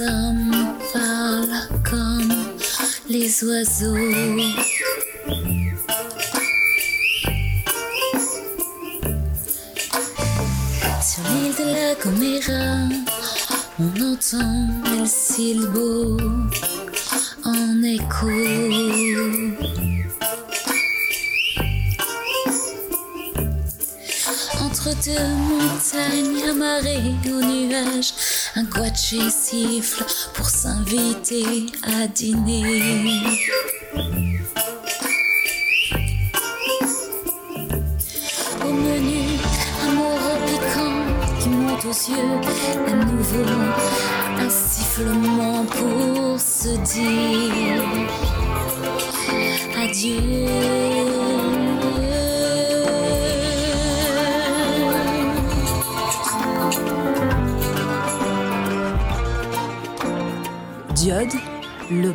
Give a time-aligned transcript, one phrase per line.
[0.00, 2.32] hommes parlent comme
[3.08, 3.94] les oiseaux.
[11.02, 12.88] Sur l'île de la Coméra,
[13.78, 16.16] on entend El Silbo
[17.44, 18.30] en écho.
[24.60, 28.12] Entre deux montagnes amarrées aux nuages,
[28.74, 33.43] guaché siffle pour s'inviter à dîner.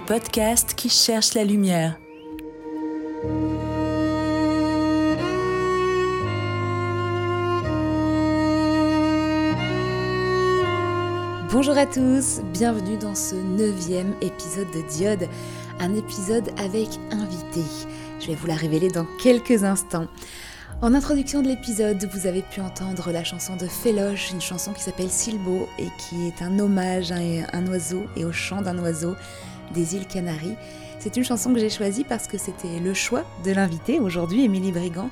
[0.10, 2.00] Podcast qui cherche la lumière.
[11.52, 15.28] Bonjour à tous, bienvenue dans ce neuvième épisode de Diode,
[15.80, 17.62] un épisode avec invité.
[18.20, 20.08] Je vais vous la révéler dans quelques instants.
[20.82, 24.82] En introduction de l'épisode, vous avez pu entendre la chanson de Féloche, une chanson qui
[24.82, 27.18] s'appelle Silbo et qui est un hommage à
[27.54, 29.16] un oiseau et au chant d'un oiseau
[29.74, 30.56] des îles Canaries.
[31.00, 34.72] C'est une chanson que j'ai choisie parce que c'était le choix de l'invité aujourd'hui, Émilie
[34.72, 35.10] Brigand,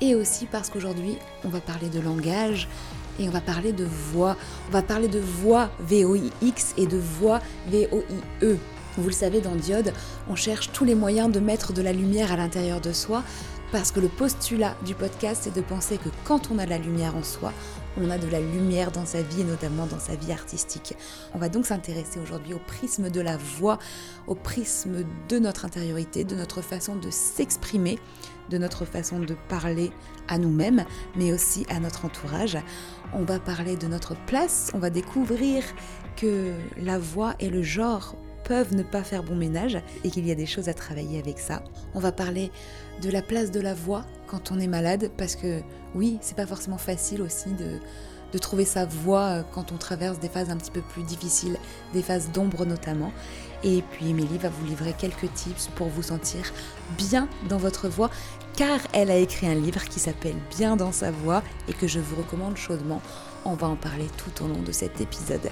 [0.00, 2.68] et aussi parce qu'aujourd'hui, on va parler de langage
[3.18, 4.36] et on va parler de voix.
[4.68, 7.40] On va parler de voix VOIX et de voix
[7.70, 8.56] VOIE.
[8.98, 9.92] Vous le savez, dans Diode,
[10.30, 13.22] on cherche tous les moyens de mettre de la lumière à l'intérieur de soi,
[13.72, 16.78] parce que le postulat du podcast, c'est de penser que quand on a de la
[16.78, 17.52] lumière en soi,
[17.98, 20.94] on a de la lumière dans sa vie et notamment dans sa vie artistique.
[21.34, 23.78] On va donc s'intéresser aujourd'hui au prisme de la voix,
[24.26, 27.98] au prisme de notre intériorité, de notre façon de s'exprimer,
[28.50, 29.90] de notre façon de parler
[30.28, 30.84] à nous-mêmes,
[31.16, 32.58] mais aussi à notre entourage.
[33.12, 35.64] On va parler de notre place, on va découvrir
[36.16, 40.30] que la voix et le genre peuvent ne pas faire bon ménage et qu'il y
[40.30, 41.62] a des choses à travailler avec ça.
[41.94, 42.52] On va parler
[43.02, 45.60] de la place de la voix quand on est malade parce que
[45.94, 47.80] oui, c'est pas forcément facile aussi de,
[48.38, 51.56] trouver sa voix quand on traverse des phases un petit peu plus difficiles,
[51.94, 53.10] des phases d'ombre notamment.
[53.64, 56.52] Et puis Émilie va vous livrer quelques tips pour vous sentir
[56.98, 58.10] bien dans votre voix
[58.54, 61.98] car elle a écrit un livre qui s'appelle Bien dans sa voix et que je
[61.98, 63.00] vous recommande chaudement.
[63.46, 65.48] On va en parler tout au long de cet épisode.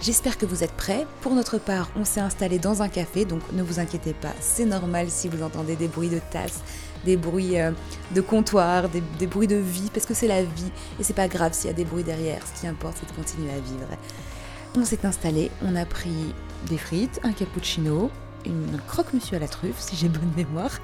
[0.00, 1.06] J'espère que vous êtes prêts.
[1.22, 4.64] Pour notre part, on s'est installé dans un café, donc ne vous inquiétez pas, c'est
[4.64, 6.60] normal si vous entendez des bruits de tasses,
[7.04, 7.72] des bruits euh,
[8.14, 10.70] de comptoir, des, bruits de vie, parce que c'est la vie
[11.00, 12.40] et c'est pas grave s'il y a des bruits derrière.
[12.46, 13.88] Ce qui importe, c'est de continuer à vivre.
[14.76, 16.32] On s'est installé, on a pris
[16.68, 18.12] des frites, un cappuccino,
[18.46, 20.78] une croque-monsieur à la truffe, si j'ai bonne mémoire,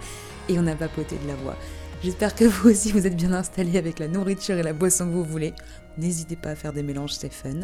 [0.48, 1.56] et on a papoté de la voix.
[2.02, 5.12] J'espère que vous aussi vous êtes bien installés avec la nourriture et la boisson que
[5.12, 5.54] vous voulez.
[5.98, 7.60] N'hésitez pas à faire des mélanges, c'est fun.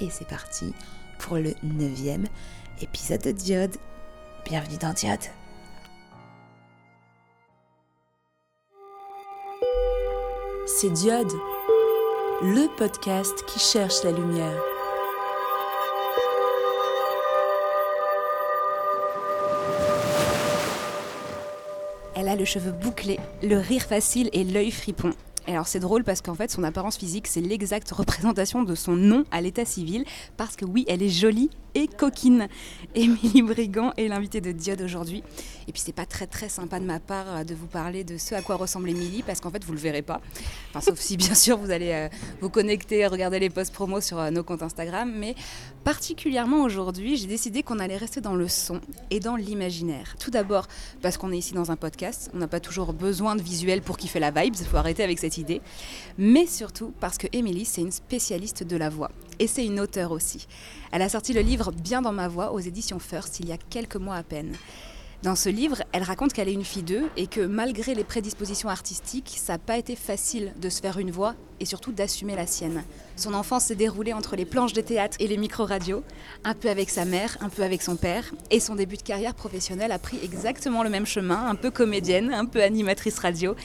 [0.00, 0.72] Et c'est parti
[1.18, 2.26] pour le neuvième
[2.80, 3.76] épisode de Diode.
[4.44, 5.18] Bienvenue dans Diode.
[10.66, 11.32] C'est Diode,
[12.42, 14.62] le podcast qui cherche la lumière.
[22.14, 25.10] Elle a le cheveu bouclé, le rire facile et l'œil fripon.
[25.48, 29.24] Alors c'est drôle parce qu'en fait son apparence physique c'est l'exacte représentation de son nom
[29.30, 30.04] à l'état civil
[30.36, 32.48] parce que oui elle est jolie et coquine.
[32.94, 35.22] Émilie Brigand est l'invitée de Diode aujourd'hui.
[35.68, 38.34] Et puis c'est pas très très sympa de ma part de vous parler de ce
[38.34, 40.20] à quoi ressemble Émilie parce qu'en fait vous le verrez pas.
[40.70, 42.08] Enfin sauf si bien sûr vous allez euh,
[42.42, 45.10] vous connecter, regarder les posts promo sur euh, nos comptes Instagram.
[45.16, 45.34] Mais
[45.82, 50.16] particulièrement aujourd'hui j'ai décidé qu'on allait rester dans le son et dans l'imaginaire.
[50.20, 50.66] Tout d'abord
[51.00, 53.96] parce qu'on est ici dans un podcast, on n'a pas toujours besoin de visuel pour
[53.96, 55.37] kiffer la vibe, il faut arrêter avec cette
[56.16, 60.12] Mais surtout parce que Émilie c'est une spécialiste de la voix et c'est une auteure
[60.12, 60.46] aussi.
[60.92, 63.58] Elle a sorti le livre Bien dans ma voix aux éditions First il y a
[63.58, 64.54] quelques mois à peine.
[65.24, 68.68] Dans ce livre, elle raconte qu'elle est une fille d'eux et que malgré les prédispositions
[68.68, 72.46] artistiques, ça n'a pas été facile de se faire une voix et surtout d'assumer la
[72.46, 72.84] sienne.
[73.16, 76.04] Son enfance s'est déroulée entre les planches de théâtre et les micro-radios,
[76.44, 79.34] un peu avec sa mère, un peu avec son père, et son début de carrière
[79.34, 83.56] professionnelle a pris exactement le même chemin, un peu comédienne, un peu animatrice radio.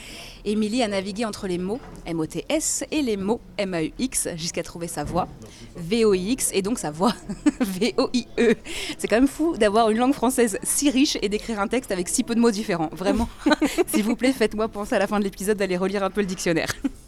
[0.44, 5.28] Émilie a navigué entre les mots M-O-T-S et les mots M-A-U-X jusqu'à trouver sa voix,
[5.76, 7.14] V-O-I-X, et donc sa voix,
[7.60, 8.54] V-O-I-E.
[8.98, 12.08] C'est quand même fou d'avoir une langue française si riche et d'écrire un texte avec
[12.08, 12.90] si peu de mots différents.
[12.92, 13.28] Vraiment,
[13.86, 16.26] s'il vous plaît, faites-moi penser à la fin de l'épisode d'aller relire un peu le
[16.26, 16.74] dictionnaire.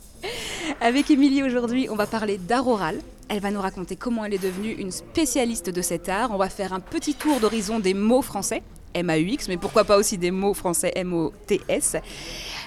[0.81, 2.99] Avec Émilie aujourd'hui, on va parler d'art oral,
[3.29, 6.31] Elle va nous raconter comment elle est devenue une spécialiste de cet art.
[6.31, 8.63] On va faire un petit tour d'horizon des mots français.
[8.97, 11.97] M-A-U-X, mais pourquoi pas aussi des mots français M-O-T-S.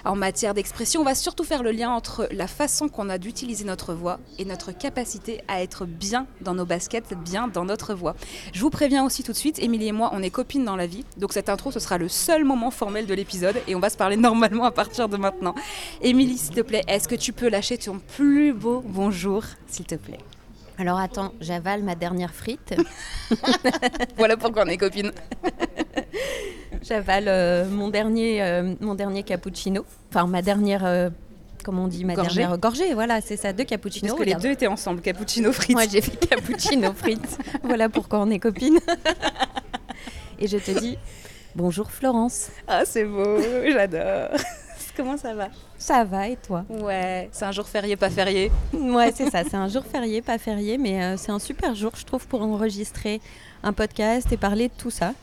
[0.06, 3.66] En matière d'expression, on va surtout faire le lien entre la façon qu'on a d'utiliser
[3.66, 8.16] notre voix et notre capacité à être bien dans nos baskets, bien dans notre voix.
[8.54, 10.88] Je vous préviens aussi tout de suite, Émilie et moi, on est copines dans la
[10.88, 13.90] vie, donc cette intro, ce sera le seul moment formel de l'épisode et on va
[13.90, 15.56] se parler normalement à partir de maintenant.
[16.02, 19.96] Émilie, s'il te plaît, est-ce que tu peux lâcher ton plus beau bonjour, s'il te
[19.96, 20.20] plaît?
[20.80, 22.74] Alors attends, j'avale ma dernière frite.
[24.18, 25.12] voilà pourquoi on est copines.
[26.82, 29.86] j'avale euh, mon, dernier, euh, mon dernier cappuccino.
[30.10, 30.86] Enfin, ma dernière.
[30.86, 31.10] Euh,
[31.66, 32.38] comment on dit Ma gorgée.
[32.38, 34.16] dernière gorgée, voilà, c'est ça, deux cappuccinos.
[34.16, 35.76] Parce que les deux étaient ensemble, cappuccino frites.
[35.76, 37.38] Moi, j'ai fait cappuccino frites.
[37.64, 38.80] voilà pourquoi on est copines.
[40.40, 40.98] Et je te dis
[41.56, 42.52] bonjour Florence.
[42.70, 43.38] Ah, c'est beau,
[43.70, 44.30] j'adore.
[45.00, 45.48] Comment ça va?
[45.78, 46.66] Ça va et toi?
[46.68, 48.52] Ouais, c'est un jour férié, pas férié.
[48.74, 51.94] ouais, c'est ça, c'est un jour férié, pas férié, mais euh, c'est un super jour,
[51.96, 53.22] je trouve, pour enregistrer
[53.64, 55.14] un podcast et parler de tout ça.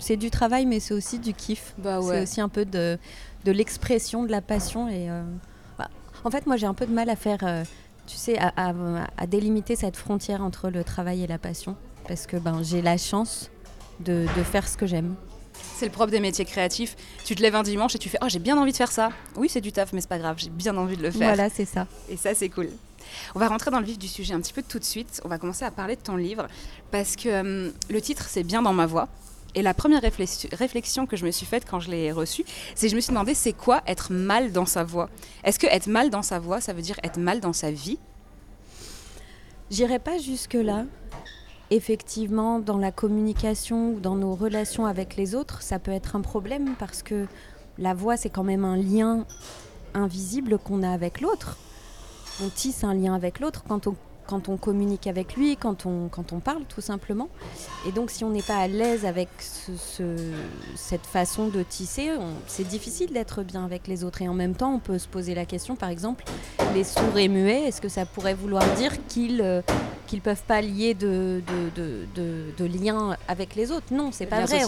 [0.00, 1.74] C'est du travail, mais c'est aussi du kiff.
[1.78, 2.98] Bah C'est aussi un peu de,
[3.44, 4.88] de l'expression, de la passion.
[4.88, 5.22] Et, euh,
[5.78, 5.90] bah,
[6.24, 7.62] en fait, moi, j'ai un peu de mal à faire, euh,
[8.08, 11.76] tu sais, à, à, délimiter cette frontière entre le travail et la passion.
[12.08, 13.48] Parce que ben, j'ai la chance
[14.00, 15.14] de, de faire ce que j'aime.
[15.76, 16.96] C'est le propre des métiers créatifs.
[17.24, 19.10] Tu te lèves un dimanche et tu fais Oh, j'ai bien envie de faire ça.
[19.36, 21.34] Oui, c'est du taf, mais c'est pas grave, j'ai bien envie de le faire.
[21.34, 21.86] Voilà, c'est ça.
[22.08, 22.68] Et ça, c'est cool.
[23.34, 25.20] On va rentrer dans le vif du sujet un petit peu tout de suite.
[25.24, 26.46] On va commencer à parler de ton livre
[26.90, 29.08] parce que euh, le titre, c'est Bien dans ma voix.
[29.54, 32.90] Et la première réflexion que je me suis faite quand je l'ai reçue, c'est que
[32.90, 35.10] je me suis demandé c'est quoi être mal dans sa voix?
[35.42, 37.98] Est-ce que être mal dans sa voix, ça veut dire être mal dans sa vie?
[39.70, 40.84] J'irai pas jusque-là
[41.70, 46.20] effectivement, dans la communication ou dans nos relations avec les autres, ça peut être un
[46.20, 47.26] problème parce que
[47.78, 49.24] la voix, c'est quand même un lien
[49.94, 51.56] invisible qu'on a avec l'autre.
[52.42, 53.94] On tisse un lien avec l'autre quand on
[54.26, 57.28] quand on communique avec lui, quand on, quand on parle tout simplement.
[57.86, 62.10] Et donc si on n'est pas à l'aise avec cette façon de tisser,
[62.46, 64.22] c'est difficile d'être bien avec les autres.
[64.22, 66.24] Et en même temps, on peut se poser la question, par exemple,
[66.74, 69.62] les sourds et muets, est-ce que ça pourrait vouloir dire qu'ils ne euh,
[70.06, 73.92] qu'ils peuvent pas lier de, de, de, de, liens avec les autres?
[73.92, 74.62] Non, c'est pas vrai.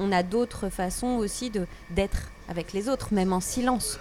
[0.00, 1.50] On a, d'autres façons aussi
[1.90, 3.98] d'être avec les autres, même en silence.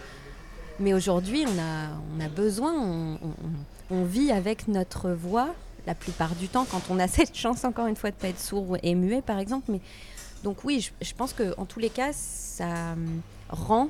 [0.79, 5.53] Mais aujourd'hui, on a, on a besoin, on, on vit avec notre voix
[5.85, 6.65] la plupart du temps.
[6.69, 9.39] Quand on a cette chance encore une fois de pas être sourd et muet par
[9.39, 9.65] exemple.
[9.69, 9.81] Mais
[10.43, 13.89] donc oui je, pense que en tous les cas ça hum, rend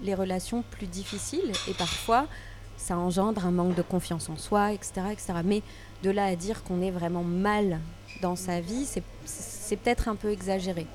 [0.00, 1.52] les relations plus difficiles.
[1.68, 2.26] Et parfois
[2.76, 5.62] ça engendre un manque de confiance en soi etc etc mais
[6.04, 7.80] de là à dire qu'on est vraiment mal
[8.22, 8.86] dans sa vie
[9.24, 10.86] c'est peut-être un peu exagéré.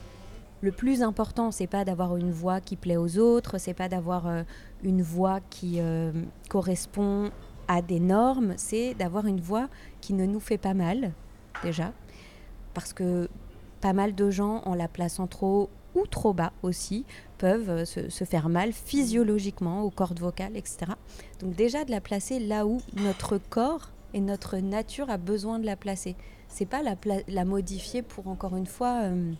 [0.62, 4.28] Le plus important, c'est pas d'avoir une voix qui plaît aux autres, c'est pas d'avoir
[4.28, 4.44] euh,
[4.82, 6.14] une voix qui euh,
[6.48, 7.32] correspond
[7.68, 9.70] à des normes, c'est d'avoir une voix
[10.02, 11.12] qui ne nous fait pas mal,
[11.64, 11.94] déjà,
[12.74, 13.30] parce que
[13.82, 17.06] pas mal de gens, en la plaçant trop haut ou trop bas aussi,
[17.38, 20.94] peuvent se, faire mal physiologiquement aux cordes vocales, etc.
[21.40, 25.66] Donc déjà de la placer là où notre corps et notre nature a besoin de
[25.66, 26.16] la placer.
[26.48, 26.96] C'est pas la,
[27.28, 29.34] la, modifier pour encore une fois euh,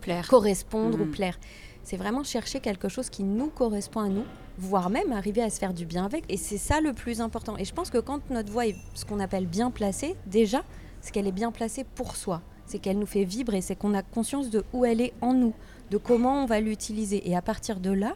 [0.00, 0.28] plaire.
[0.28, 1.10] correspondre ou mmh.
[1.10, 1.38] plaire.
[1.84, 4.24] C'est vraiment chercher quelque chose qui nous correspond à nous,
[4.58, 6.24] voire même arriver à se faire du bien avec.
[6.28, 7.56] Et c'est ça le plus important.
[7.56, 10.62] Et je pense que quand notre voix est ce qu'on appelle bien placée, déjà,
[11.00, 12.42] c'est qu'elle est bien placée pour soi.
[12.66, 15.52] C'est qu'elle nous fait vibrer, c'est qu'on a conscience de où elle est en nous,
[15.90, 17.28] de comment on va l'utiliser.
[17.28, 18.14] Et à partir de là,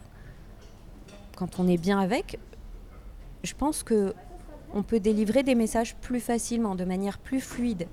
[1.36, 2.38] quand on est bien avec,
[3.42, 4.14] je pense que
[4.74, 7.86] on peut délivrer des messages plus facilement, de manière plus fluide.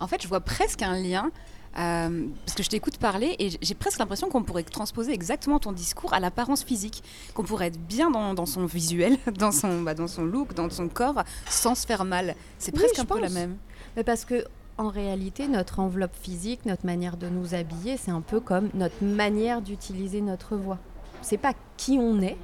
[0.00, 1.30] En fait, je vois presque un lien
[1.78, 5.72] euh, parce que je t'écoute parler et j'ai presque l'impression qu'on pourrait transposer exactement ton
[5.72, 7.02] discours à l'apparence physique,
[7.34, 10.88] qu'on pourrait être bien dans, son visuel, dans son, bah, dans son look, dans son
[10.88, 12.34] corps, sans se faire mal.
[12.58, 13.56] C'est presque un peu la même.
[13.96, 14.44] Mais parce que
[14.78, 19.02] en réalité, notre enveloppe physique, notre manière de nous habiller, c'est un peu comme notre
[19.02, 20.78] manière d'utiliser notre voix.
[21.22, 22.36] C'est pas qui on est.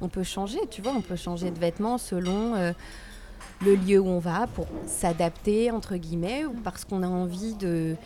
[0.00, 2.72] On peut changer, tu vois, on peut changer de vêtements selon euh,
[3.64, 7.96] le lieu où on va pour s'adapter entre guillemets ou parce qu'on a envie de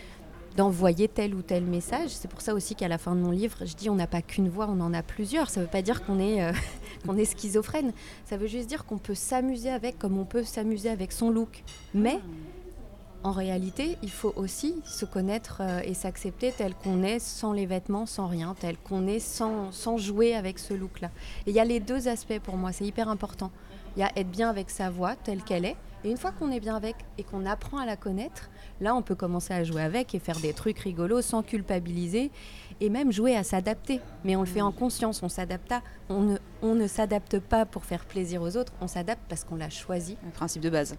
[0.57, 2.11] d'envoyer tel ou tel message.
[2.11, 4.23] C'est pour ça aussi qu'à la fin de mon livre, je dis on n'a pas
[4.23, 5.51] qu'une voix, on en a plusieurs.
[5.51, 6.53] Ça ne veut pas dire qu'on est, euh,
[7.19, 7.93] est schizophrène.
[8.25, 11.65] Ça veut juste dire qu'on peut s'amuser avec comme on peut s'amuser avec son look.
[11.93, 12.21] Mais
[13.25, 17.65] en réalité, il faut aussi se connaître euh, et s'accepter tel qu'on est sans les
[17.65, 21.11] vêtements, sans rien, tel qu'on est sans, sans jouer avec ce look-là.
[21.47, 23.51] Et il y a les deux aspects pour moi, c'est hyper important.
[23.97, 25.77] Il y a être bien avec sa voix telle qu'elle est.
[26.05, 29.03] Et une fois qu'on est bien avec et qu'on apprend à la connaître, Là, on
[29.03, 32.31] peut commencer à jouer avec et faire des trucs rigolos sans culpabiliser
[32.81, 34.01] et même jouer à s'adapter.
[34.25, 35.73] Mais on le fait en conscience, on s'adapte
[36.09, 39.57] On ne, on ne s'adapte pas pour faire plaisir aux autres, on s'adapte parce qu'on
[39.57, 40.17] l'a choisi.
[40.25, 40.97] Le principe de base.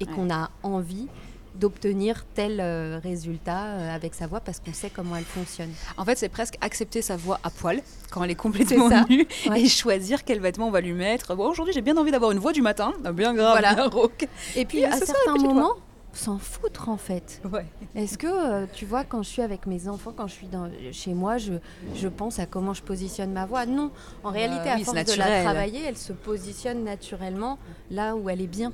[0.00, 1.08] et qu'on a envie
[1.54, 5.70] d'obtenir tel euh, résultat euh, avec sa voix parce qu'on sait comment elle fonctionne.
[5.96, 7.80] En fait, c'est presque accepter sa voix à poil
[8.10, 9.04] quand elle est complètement C'est ça.
[9.08, 9.60] nue Ouais.
[9.62, 11.34] et choisir quel vêtement on va lui mettre.
[11.36, 13.74] Bon, aujourd'hui, j'ai bien envie d'avoir une voix du matin, Ah, bien grave, Voilà.
[13.74, 14.26] bien rauque.
[14.56, 15.74] Et puis Et à certains moments,
[16.12, 17.40] s'en foutre en fait.
[17.52, 17.66] Ouais.
[17.96, 20.68] Est-ce que, euh, tu vois, quand je suis avec mes enfants, quand je suis dans,
[20.92, 21.54] chez moi, je,
[21.96, 23.66] je pense à comment je positionne ma voix?
[23.66, 23.90] Non,
[24.22, 27.58] en réalité, à oui, force de la travailler, elle se positionne naturellement
[27.90, 28.72] là où elle est bien.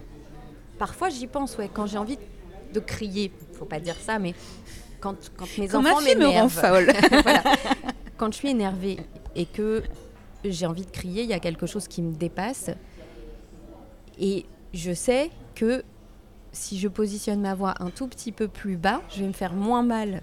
[0.79, 2.23] Parfois, j'y pense, ouais, quand j'ai envie de
[2.79, 4.35] crier, faut pas dire ça, mais
[5.00, 6.93] quand, quand mes Quand ma enfants fille me rend folle.
[7.23, 7.43] voilà.
[8.17, 8.99] quand je suis énervée
[9.35, 9.83] et que
[10.45, 12.71] j'ai envie de crier, il y a quelque chose qui me dépasse.
[14.19, 15.83] Et je sais que
[16.53, 19.55] si je positionne ma voix un tout petit peu plus bas, je vais me faire
[19.55, 20.23] moins mal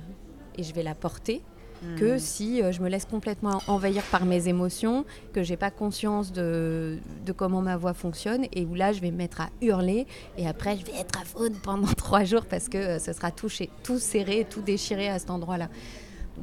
[0.55, 1.41] et je vais la porter
[1.83, 1.95] Hmm.
[1.95, 6.31] que si euh, je me laisse complètement envahir par mes émotions, que j'ai pas conscience
[6.31, 10.07] de, de comment ma voix fonctionne et où là je vais me mettre à hurler
[10.39, 13.29] et après je vais être à faune pendant trois jours parce que euh, ce sera
[13.29, 15.69] tout, chez- tout serré, tout déchiré à cet endroit-là.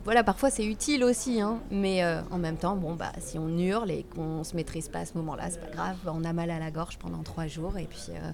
[0.05, 3.49] Voilà, parfois c'est utile aussi, hein, mais euh, en même temps, bon bah si on
[3.59, 6.51] hurle et qu'on se maîtrise pas à ce moment-là, c'est pas grave, on a mal
[6.51, 8.31] à la gorge pendant trois jours et puis euh,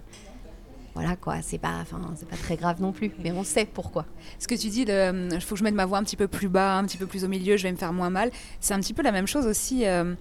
[0.95, 4.07] voilà quoi, c'est pas, enfin c'est pas très grave non plus, mais on sait pourquoi.
[4.39, 6.49] Ce que tu dis, il faut que je mette ma voix un petit peu plus
[6.49, 8.31] bas, un petit peu plus au milieu, je vais me faire moins mal.
[8.61, 10.15] C'est un petit peu la même chose aussi euh,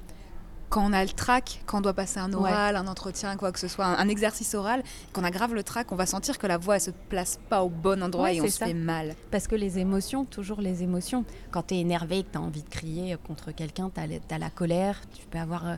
[0.70, 3.60] quand on a le trac, quand on doit passer un oral, un entretien, quoi que
[3.60, 4.84] ce soit, un, un exercice oral,
[5.14, 7.64] qu'on a grave le trac, on va sentir que la voix elle se place pas
[7.64, 8.66] au bon endroit Ouais, et on c'est se ça.
[8.68, 9.16] fait mal.
[9.32, 11.26] Parce que les émotions, toujours les émotions.
[11.50, 14.50] Quand tu es énervé, que tu as envie de crier contre quelqu'un, tu as, la
[14.52, 15.76] colère, tu peux avoir euh,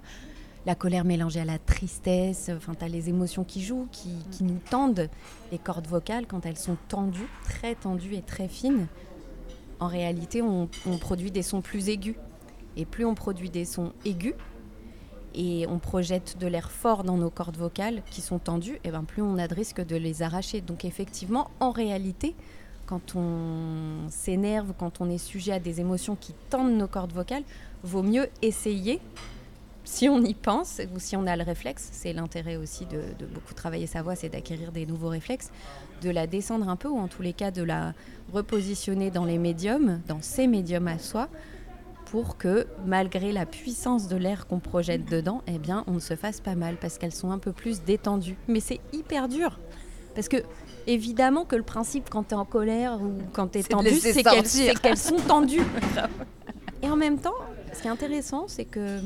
[0.66, 5.10] la colère mélangée à la tristesse, enfin tu les émotions qui jouent, qui, nous tendent.
[5.52, 8.88] Les cordes vocales, quand elles sont tendues, très tendues et très fines,
[9.80, 10.68] en réalité, on,
[11.00, 12.16] produit des sons plus aigus.
[12.78, 14.36] Et plus on produit des sons aigus,
[15.34, 19.04] et on projette de l'air fort dans nos cordes vocales qui sont tendues, et ben
[19.04, 20.62] plus on a de risque de les arracher.
[20.62, 22.36] Donc effectivement, en réalité,
[22.86, 27.44] quand on s'énerve, quand on est sujet à des émotions qui tendent nos cordes vocales,
[27.84, 29.00] vaut mieux essayer,
[29.84, 33.26] si on y pense ou si on a le réflexe, c'est l'intérêt aussi de, de
[33.26, 35.52] beaucoup travailler sa voix, c'est d'acquérir des nouveaux réflexes,
[36.02, 37.94] de la descendre un peu ou en tous les cas de la
[38.34, 41.30] repositionner dans les médiums, dans ces médiums à soi,
[42.06, 46.16] pour que malgré la puissance de l'air qu'on projette dedans, eh bien on ne se
[46.16, 48.36] fasse pas mal parce qu'elles sont un peu plus détendues.
[48.48, 49.60] Mais c'est hyper dur
[50.14, 50.38] parce que
[50.88, 54.46] évidemment que le principe quand tu es en colère ou quand tu es tendu, qu'elles
[54.46, 55.64] c'est qu'elles sont tendues.
[56.84, 57.36] Et en même temps,
[57.74, 59.00] ce qui est intéressant, c'est que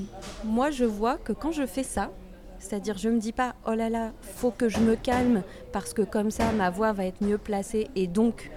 [0.43, 2.11] moi je vois que quand je fais ça,
[2.59, 6.01] c'est-à-dire je me dis pas oh là là, faut que je me calme parce que
[6.01, 8.51] comme ça ma voix va être mieux placée et donc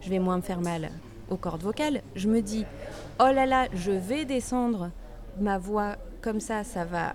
[0.00, 0.90] je vais moins me faire mal
[1.28, 2.02] aux cordes vocales.
[2.14, 2.64] Je me dis
[3.20, 4.90] oh là là, je vais descendre
[5.38, 7.14] ma voix comme ça, ça va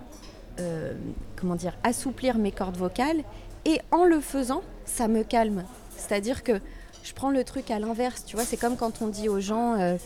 [0.60, 0.94] euh,
[1.36, 3.22] comment dire assouplir mes cordes vocales
[3.64, 5.64] et en le faisant, ça me calme.
[5.96, 6.60] C'est-à-dire que
[7.02, 9.74] je prends le truc à l'inverse, tu vois, c'est comme quand on dit aux gens
[9.78, 9.96] euh,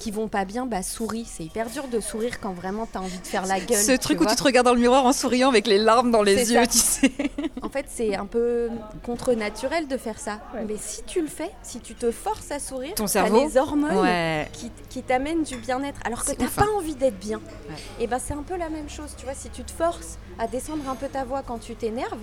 [0.00, 1.26] qui vont pas bien, bah souris.
[1.30, 3.78] C'est hyper dur de sourire quand vraiment tu as envie de faire la gueule.
[3.78, 6.22] Ce truc où tu te regardes dans le miroir en souriant avec les larmes dans
[6.22, 6.66] les yeux, ça.
[6.66, 7.12] tu sais.
[7.62, 8.68] En fait, c'est un peu
[9.04, 10.40] contre-naturel de faire ça.
[10.66, 13.56] Mais si tu le fais, si tu te forces à sourire, Ton t'as cerveau les
[13.56, 14.48] hormones Ouais.
[14.54, 16.76] qui, qui t'amènent du bien-être, alors que t'as pas hein.
[16.78, 17.38] envie d'être bien.
[17.68, 17.76] Ouais.
[18.00, 19.34] Et ben c'est un peu la même chose, tu vois.
[19.34, 22.18] Si tu te forces à descendre un peu ta voix quand tu t'énerves,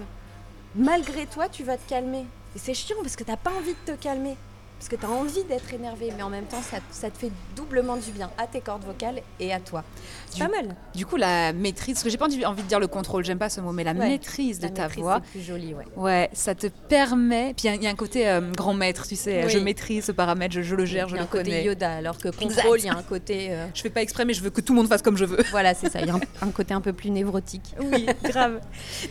[0.75, 2.25] malgré toi, tu vas te calmer.
[2.55, 4.35] Et c'est chiant parce que t'as pas envie de te calmer.
[4.79, 7.31] Parce que tu as envie d'être énervé, mais en même temps, ça, ça te fait
[7.55, 9.83] doublement du bien à tes cordes vocales et à toi.
[10.29, 10.75] C'est pas mal.
[10.93, 13.49] Du coup, la maîtrise, parce que j'ai pas envie de dire le contrôle, j'aime pas
[13.49, 14.07] ce mot, mais la Ouais.
[14.09, 15.83] maîtrise de La ta maîtrise, voix, C'est plus joli, ouais.
[15.95, 17.55] ouais, ça te permet.
[17.55, 19.49] Puis il y a- il y, a un côté euh, grand maître, tu sais, Oui.
[19.49, 21.43] je maîtrise ce paramètre, je, je le gère, je il y a le un côté
[21.45, 21.63] connais.
[21.63, 23.47] Yoda, alors que contrôle, il y a un côté.
[23.49, 25.25] euh, Je fais pas exprès, mais je veux que tout le monde fasse comme je
[25.25, 25.39] veux.
[25.51, 26.01] voilà, c'est ça.
[26.01, 27.73] Il y a un, un côté un peu plus névrotique.
[27.81, 28.59] Oui, grave.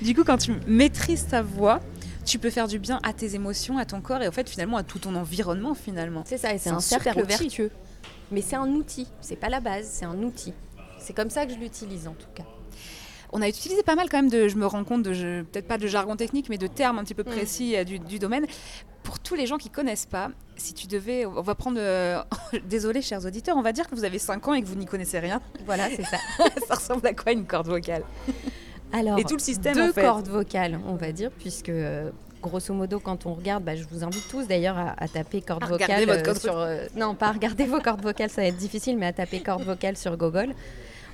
[0.00, 1.80] Du coup, quand tu maîtrises ta voix,
[2.26, 4.76] tu peux faire du bien à tes émotions, à ton corps et au fait finalement
[4.76, 6.22] à tout ton environnement finalement.
[6.26, 7.70] C'est ça, et C'est un cercle vertueux.
[8.30, 9.06] Mais c'est un outil.
[9.20, 10.52] C'est pas la base, c'est un outil.
[10.98, 12.42] C'est comme ça que je l'utilise en tout cas.
[13.32, 15.78] On a utilisé pas mal quand même de, je me rends compte, de, peut-être pas
[15.78, 17.32] de jargon technique, mais de termes un petit peu Mm.
[17.32, 18.46] précis euh, du, du domaine.
[19.02, 22.22] Pour tous les gens qui connaissent pas, si tu devais, on va prendre, euh,
[22.68, 24.86] désolé chers auditeurs, on va dire que vous avez 5 ans et que vous n'y
[24.86, 25.40] connaissez rien.
[25.64, 26.18] Voilà, c'est ça.
[26.68, 28.04] Ça ressemble à quoi une corde vocale?
[28.92, 30.02] Alors, Et tout le système, deux en fait.
[30.02, 32.10] cordes vocales, on va dire, puisque euh,
[32.42, 35.64] grosso modo, quand on regarde, bah, je vous invite tous d'ailleurs à, à taper cordes
[35.64, 36.56] À vocales votre corde sur.
[36.58, 39.40] euh, non, pas à regarder vos cordes vocales, ça va être difficile, mais à taper
[39.40, 40.54] cordes vocales sur Google.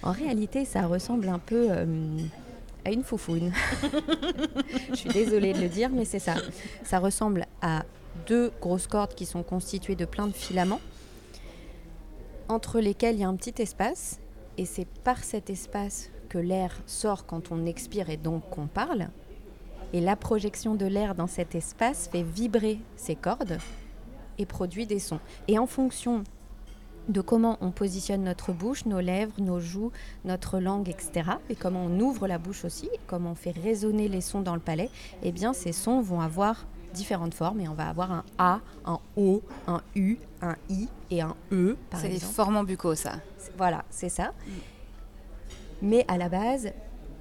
[0.02, 1.86] En réalité, ça ressemble un peu euh,
[2.84, 3.52] à une foufoune.
[4.90, 6.34] je suis désolée de le dire, mais c'est ça.
[6.84, 7.84] Ça ressemble à
[8.26, 10.80] deux grosses cordes qui sont constituées de plein de filaments,
[12.48, 14.18] entre lesquels il y a un petit espace,
[14.58, 19.08] et c'est par cet espace que l'air sort quand on expire et donc qu'on parle.
[19.92, 23.58] Et la projection de l'air dans cet espace fait vibrer ces cordes
[24.38, 25.20] et produit des sons.
[25.46, 26.24] Et en fonction
[27.10, 29.92] de comment on positionne notre bouche, nos lèvres, nos joues,
[30.24, 31.32] notre langue, etc.
[31.50, 34.60] Et comment on ouvre la bouche aussi, comment on fait résonner les sons dans le
[34.60, 34.88] palais,
[35.22, 39.00] eh bien ces sons vont avoir différentes formes et on va avoir un A, un
[39.16, 41.76] O, un U, un I et un E.
[41.96, 43.16] C'est les formants buccaux, ça.
[43.58, 44.32] Voilà, c'est ça.
[45.82, 46.72] Mais à la base,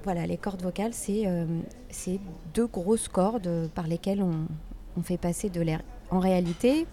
[0.04, 1.44] voilà, les cordes vocales, c'est euh,
[2.54, 4.46] deux grosses cordes par lesquelles on,
[4.96, 5.82] on fait passer de l'air.
[6.10, 6.86] En réalité,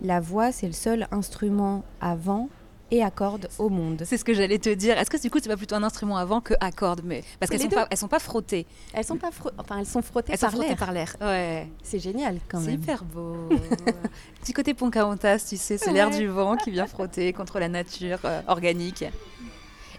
[0.00, 2.48] la voix, c'est le seul instrument à vent
[2.90, 4.02] et à cordes au monde.
[4.04, 4.98] C'est ce que j'allais te dire.
[4.98, 7.24] Est-ce que du coup, c'est pas plutôt un instrument à vent que à cordes mais
[7.40, 8.66] parce qu'elles sont pas, elles sont pas frottées.
[8.92, 11.16] Elles sont pas enfin elles sont frottées elles par sont frottées par l'air.
[11.20, 11.68] Ouais.
[11.82, 12.66] C'est génial quand même.
[12.66, 13.48] C'est hyper beau.
[14.40, 18.18] Petit côté Pocahontas, tu sais, c'est l'air du vent qui vient frotter contre la nature
[18.24, 19.04] euh, organique.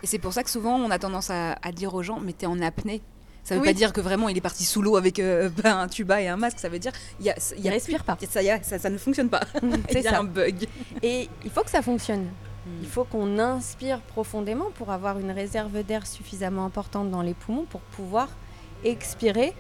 [0.06, 2.32] Et c'est pour ça que souvent on a tendance à, à dire aux gens, mais
[2.32, 3.02] t'es en apnée.
[3.44, 5.88] Ça ne veut pas dire que vraiment il est parti sous l'eau avec euh, un
[5.88, 6.60] tuba et un masque.
[6.60, 8.16] Ça veut dire il, y a, il, respire pas.
[8.30, 9.42] Ça, y a, ça, ça, ne fonctionne pas.
[9.64, 10.68] il y a un bug.
[11.02, 12.26] Et il faut que ça fonctionne.
[12.68, 12.84] Hmm.
[12.84, 17.66] Il faut qu'on inspire profondément pour avoir une réserve d'air suffisamment importante dans les poumons
[17.68, 18.28] pour pouvoir
[18.84, 19.56] expirer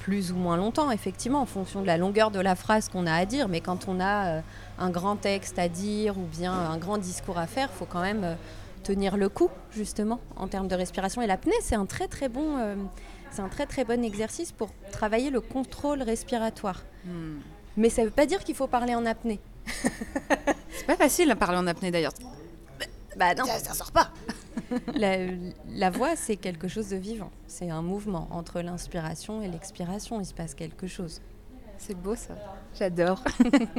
[0.00, 3.14] plus ou moins longtemps, effectivement, en fonction de la longueur de la phrase qu'on a
[3.14, 3.48] à dire.
[3.48, 4.40] Mais quand on a euh,
[4.78, 8.02] un grand texte à dire ou bien un grand discours à faire, il faut quand
[8.02, 8.34] même euh,
[8.82, 11.22] tenir le coup justement en termes de respiration.
[11.22, 12.76] Et l'apnée, c'est un très très bon, euh,
[13.30, 16.82] c'est un très très bon exercice pour travailler le contrôle respiratoire.
[17.04, 17.38] Hmm.
[17.76, 19.40] Mais ça ne veut pas dire qu'il faut parler en apnée.
[20.70, 22.12] c'est pas facile de parler en apnée d'ailleurs.
[23.16, 24.10] Bah non, ça, ça sort pas.
[24.94, 25.16] la,
[25.68, 27.30] la, voix, c'est quelque chose de vivant.
[27.46, 30.20] C'est un mouvement entre l'inspiration et l'expiration.
[30.20, 31.20] Il se passe quelque chose.
[31.78, 32.34] C'est beau ça.
[32.78, 33.22] J'adore.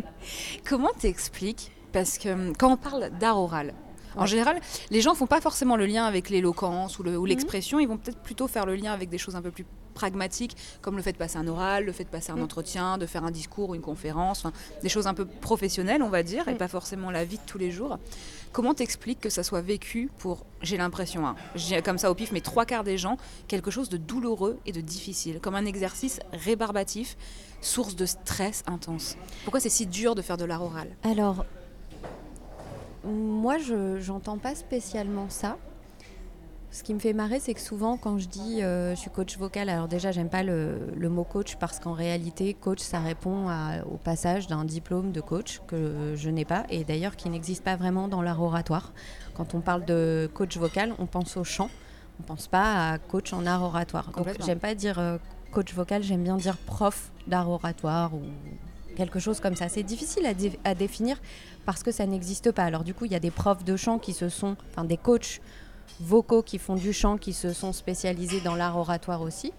[0.66, 1.72] Comment t'expliques?
[1.94, 3.74] Parce que hum, quand on parle d'art oral,
[4.16, 7.26] en général, les gens font pas forcément le lien avec l'éloquence ou mhm.
[7.26, 10.58] l'expression, ils vont peut-être plutôt faire le lien avec des choses un peu plus pragmatiques,
[10.82, 12.44] comme le fait de passer un oral, le fait de passer un mhm.
[12.44, 14.46] entretien, de faire un discours ou une conférence,
[14.82, 16.58] des choses un peu professionnelles, on va dire, et mhm.
[16.58, 18.00] pas forcément la vie de tous les jours.
[18.52, 21.36] Comment t'expliques que ça soit vécu pour, j'ai l'impression, hein,
[21.84, 24.82] comme ça au pif, mais trois quarts des gens, quelque chose de douloureux et de
[24.82, 27.18] difficile, comme un exercice rébarbatif,
[27.62, 30.90] source de stress intense Pourquoi c'est si dur de faire de l'art oral?
[31.04, 31.46] Alors,
[33.06, 35.58] moi, je n'entends pas spécialement ça.
[36.74, 39.38] Ce qui me fait marrer, c'est que souvent, quand je dis euh, je suis coach
[39.38, 43.46] vocal, alors déjà, j'aime pas le, mot coach parce qu'en réalité, coach, ça répond
[43.92, 47.76] au passage d'un diplôme de coach que je n'ai pas et d'ailleurs qui n'existe pas
[47.76, 48.92] vraiment dans l'art oratoire.
[49.36, 51.70] Quand on parle de coach vocal, on pense au chant,
[52.20, 54.12] on pense pas à coach en art oratoire.
[54.12, 55.20] Donc, j'aime pas dire euh,
[55.52, 58.24] coach vocal, j'aime bien dire prof d'art oratoire ou
[58.94, 59.70] quelque chose comme ça.
[59.70, 60.26] C'est difficile
[60.64, 61.22] à, définir
[61.66, 62.64] parce que ça n'existe pas.
[62.64, 64.98] Alors du coup, il y a des profs de chant qui se sont, enfin des
[64.98, 65.42] coachs
[66.00, 69.54] vocaux qui font du chant, qui se sont spécialisés dans l'art oratoire aussi.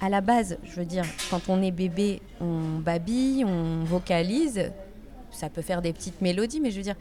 [0.00, 4.72] À la base, je veux dire, quand on est bébé, on babille, on vocalise,
[5.30, 6.96] ça peut faire des petites mélodies, mais je veux dire,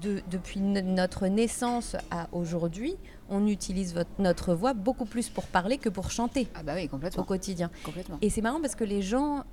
[0.00, 2.96] depuis notre naissance à aujourd'hui,
[3.34, 6.48] on utilise notre voix beaucoup plus pour parler que pour chanter.
[6.54, 7.22] Ah bah oui, complètement.
[7.22, 7.70] Au quotidien.
[7.84, 8.18] Complètement.
[8.22, 9.44] Et c'est marrant parce que les gens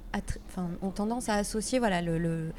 [0.81, 2.51] ont tendance à associer voilà, le, le,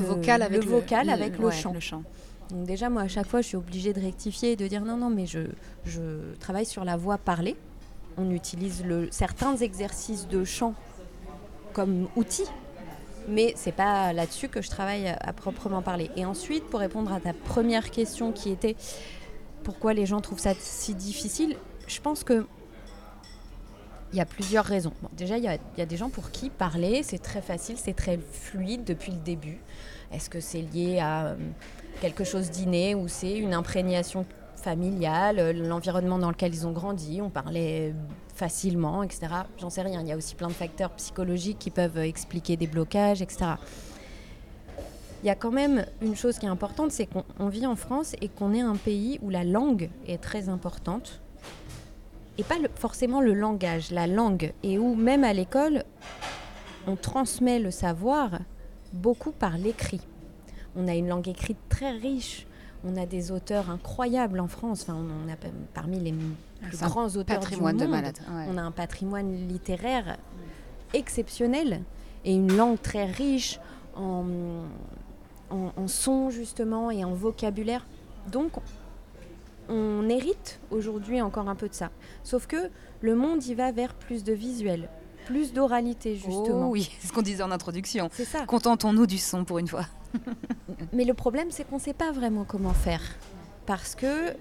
[0.00, 1.72] vocal avec le, vocal avec le, chant.
[1.72, 2.02] le chant.
[2.50, 4.96] Donc déjà, moi, à chaque fois, je suis obligée de rectifier et de dire non,
[4.96, 5.40] non, mais je,
[5.84, 7.56] je travaille sur la voix parlée.
[8.16, 10.74] On utilise certains exercices de chant
[11.72, 12.44] comme outil
[13.28, 16.10] mais c'est pas là-dessus que je travaille à, proprement parler.
[16.16, 18.74] Et ensuite, pour répondre à ta première question qui était
[19.68, 21.54] pourquoi les gens trouvent ça si difficile,
[21.86, 22.46] je pense que
[24.12, 24.94] il y a plusieurs raisons.
[25.12, 28.84] déjà, il y, a, des gens pour qui parler, c'est très facile, c'est très fluide
[28.84, 29.60] depuis le début.
[30.10, 31.36] Est-ce que c'est lié à euh,
[32.00, 34.24] quelque chose d'inné ou c'est une imprégnation
[34.56, 37.94] familiale, l'environnement dans lequel ils ont grandi, on parlait
[38.34, 39.26] facilement, etc.
[39.58, 40.00] J'en sais rien.
[40.00, 43.56] Il y a aussi plein de facteurs psychologiques qui peuvent expliquer des blocages, etc.
[45.22, 48.14] Il y a quand même une chose qui est importante, c'est qu'on vit en France
[48.20, 51.20] et qu'on est un pays où la langue est très importante.
[52.38, 54.52] Et pas forcément le langage, la langue.
[54.62, 55.82] Et où même à l'école,
[56.86, 58.38] on transmet le savoir
[58.92, 60.00] beaucoup par l'écrit.
[60.76, 62.46] On a une langue écrite très riche.
[62.84, 64.82] On a des auteurs incroyables en France.
[64.82, 65.36] Enfin, on a
[65.74, 66.14] parmi les
[66.62, 67.76] plus grands auteurs du monde.
[67.76, 70.16] De On a un patrimoine littéraire
[70.94, 71.82] exceptionnel
[72.24, 73.58] et une langue très riche
[73.96, 74.24] en,
[75.50, 77.86] en, son justement et en vocabulaire.
[78.30, 78.52] Donc,
[79.68, 81.90] on hérite aujourd'hui encore un peu de ça.
[82.24, 84.88] Sauf que le monde y va vers plus de visuel,
[85.26, 86.68] plus d'oralité justement.
[86.68, 88.08] Oh oui, c'est ce qu'on disait en introduction.
[88.12, 88.44] C'est ça.
[88.46, 89.86] Contentons-nous du son pour une fois.
[90.92, 93.02] Mais le problème, c'est qu'on ne sait pas vraiment comment faire.
[93.66, 94.34] Parce que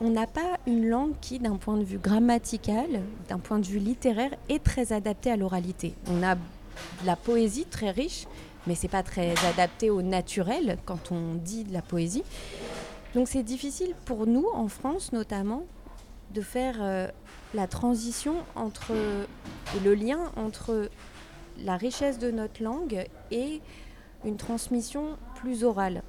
[0.00, 2.86] on n'a pas une langue qui, d'un point de vue grammatical,
[3.28, 5.94] d'un point de vue littéraire, est très adaptée à l'oralité.
[6.10, 6.40] On a de
[7.04, 8.26] la poésie très riche,
[8.66, 12.24] mais c'est pas très adapté au naturel quand on dit de la poésie.
[13.14, 15.64] Donc c'est difficile pour nous, en France notamment,
[16.34, 17.08] de faire euh,
[17.54, 18.92] la transition entre
[19.76, 20.88] et le lien entre
[21.64, 23.60] la richesse de notre langue et
[24.24, 26.02] une transmission plus orale.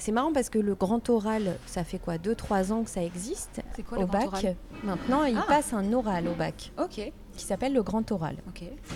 [0.00, 2.18] C'est marrant parce que le grand oral, ça fait quoi?
[2.18, 4.46] 2-3 ans que ça existe quoi, au bac.
[4.84, 5.44] Maintenant, il Ah.
[5.48, 7.12] passe un oral au bac Ok.
[7.38, 8.36] Qui s'appelle le grand oral.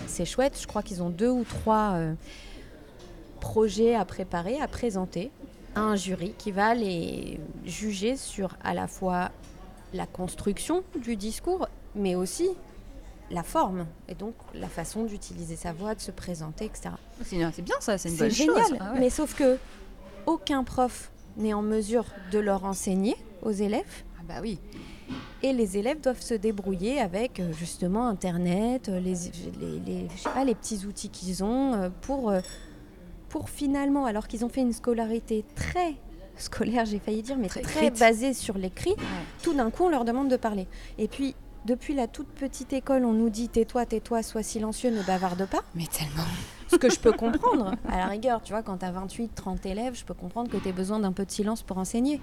[0.05, 2.13] C'est chouette, je crois qu'ils ont deux ou trois euh,
[3.39, 5.31] projets à préparer, à présenter
[5.75, 9.31] à un jury qui va les juger sur à la fois
[9.93, 12.49] la construction du discours, mais aussi
[13.31, 16.89] la forme, et donc la façon d'utiliser sa voix, de se présenter, etc.
[17.23, 18.77] C'est bien ça, c'est une bonne génial, chose.
[18.79, 18.99] Ah ouais.
[18.99, 19.57] mais sauf que
[20.25, 24.03] aucun prof n'est en mesure de leur enseigner aux élèves.
[24.19, 24.59] Ah bah oui.
[25.43, 29.13] Et les élèves doivent se débrouiller avec euh, justement Internet, euh, les,
[29.59, 32.33] les, les- je sais pas, les petits outils qu'ils ont euh, pour,
[33.29, 35.95] pour finalement, alors qu'ils ont fait une scolarité très
[36.37, 38.95] scolaire, j'ai failli dire, mais Très basée sur l'écrit,
[39.43, 40.65] tout d'un coup on leur demande de parler.
[40.97, 45.01] Et puis, depuis la toute petite école, on nous dit tais-toi, tais-toi, sois silencieux, ne
[45.03, 45.61] bavarde pas.
[45.75, 46.23] Mais tellement.
[46.69, 49.63] Ce que je peux comprendre, à la rigueur, tu vois, quand tu as 28, 30
[49.67, 52.19] élèves, je peux comprendre que tu aies besoin d'un peu de silence pour enseigner.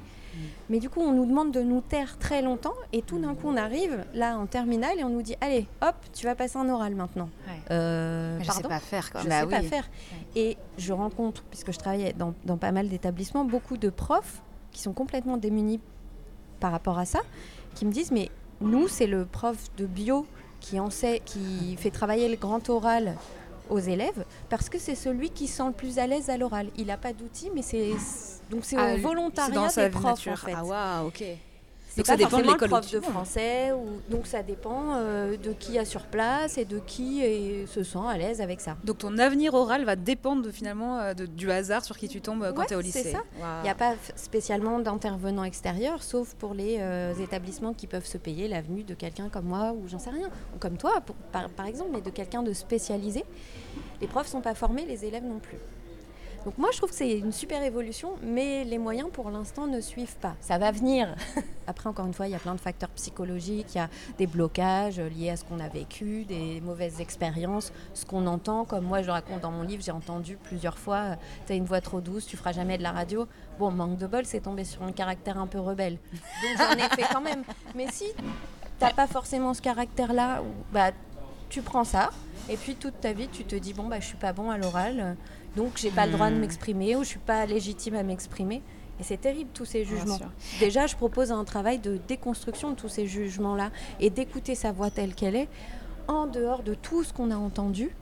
[0.68, 3.46] Mais du coup, on nous demande de nous taire très longtemps et tout d'un coup,
[3.48, 6.68] on arrive là en terminale et on nous dit Allez, hop, tu vas passer un
[6.68, 7.28] oral maintenant.
[7.46, 7.60] Ouais.
[7.70, 9.20] Euh, je sais pas faire quoi.
[9.22, 9.66] je Bah sais pas oui.
[9.68, 9.88] faire.
[10.34, 14.80] Et je rencontre, puisque je travaille dans, dans pas mal d'établissements, beaucoup de profs qui
[14.82, 15.80] sont complètement démunis
[16.58, 17.20] par rapport à ça,
[17.76, 20.26] qui me disent mais nous c'est le prof de bio
[20.60, 23.16] qui en sait, qui fait travailler le grand oral
[23.70, 26.68] aux élèves parce que c'est celui qui sent le plus à l'aise à l'oral.
[26.76, 27.92] Il n'a pas d'outils, mais c'est
[28.50, 30.32] donc c'est Ah, au volontariat dans des profs nature.
[30.32, 30.54] en fait.
[30.56, 31.24] Ah waouh, ok.
[31.92, 35.36] C'est Donc pas ça dépend de l'école prof de français ou donc ça dépend euh,
[35.36, 38.76] de qui a sur place et de qui est- se sent à l'aise avec ça.
[38.84, 42.20] Donc ton avenir oral va dépendre de, finalement euh, de- du hasard sur qui tu
[42.20, 43.10] tombes euh, quand Ouais, tu es au c'est lycée.
[43.10, 43.18] ça.
[43.40, 43.48] Waouh.
[43.60, 48.18] Il n'y a pas spécialement d'intervenants extérieurs, sauf pour les euh, établissements qui peuvent se
[48.18, 51.16] payer la venue de quelqu'un comme moi ou j'en sais rien, ou comme toi pour-
[51.32, 53.24] par, par exemple, mais de quelqu'un de spécialisé.
[54.00, 55.58] Les profs sont pas formés, les élèves non plus.
[56.44, 59.80] Donc moi je trouve que c'est une super évolution, mais les moyens pour l'instant ne
[59.80, 60.34] suivent pas.
[60.40, 61.14] Ça va venir.
[61.66, 64.26] Après encore une fois, il y a plein de facteurs psychologiques, il y a des
[64.26, 68.64] blocages liés à ce qu'on a vécu, des mauvaises expériences, ce qu'on entend.
[68.64, 71.82] Comme moi je raconte dans mon livre, j'ai entendu plusieurs fois, tu as une voix
[71.82, 73.26] trop douce, tu feras jamais de la radio.
[73.58, 75.98] Bon, manque de bol, c'est tombé sur un caractère un peu rebelle.
[76.12, 77.44] Donc j'en ai fait quand même.
[77.74, 78.06] Mais si
[78.78, 80.92] t'as pas forcément ce caractère-là, bah
[81.50, 82.10] tu prends ça.
[82.48, 84.56] Et puis toute ta vie, tu te dis bon bah je suis pas bon à
[84.56, 85.16] l'oral,
[85.56, 86.40] donc j'ai pas le droit de Hmm.
[86.40, 88.62] m'exprimer ou je suis pas légitime à m'exprimer.
[88.98, 90.18] Et c'est terrible tous ces jugements.
[90.58, 94.90] Déjà, je propose un travail de déconstruction de tous ces jugements-là et d'écouter sa voix
[94.90, 95.48] telle qu'elle est,
[96.06, 97.96] en dehors de tout ce qu'on a entendu,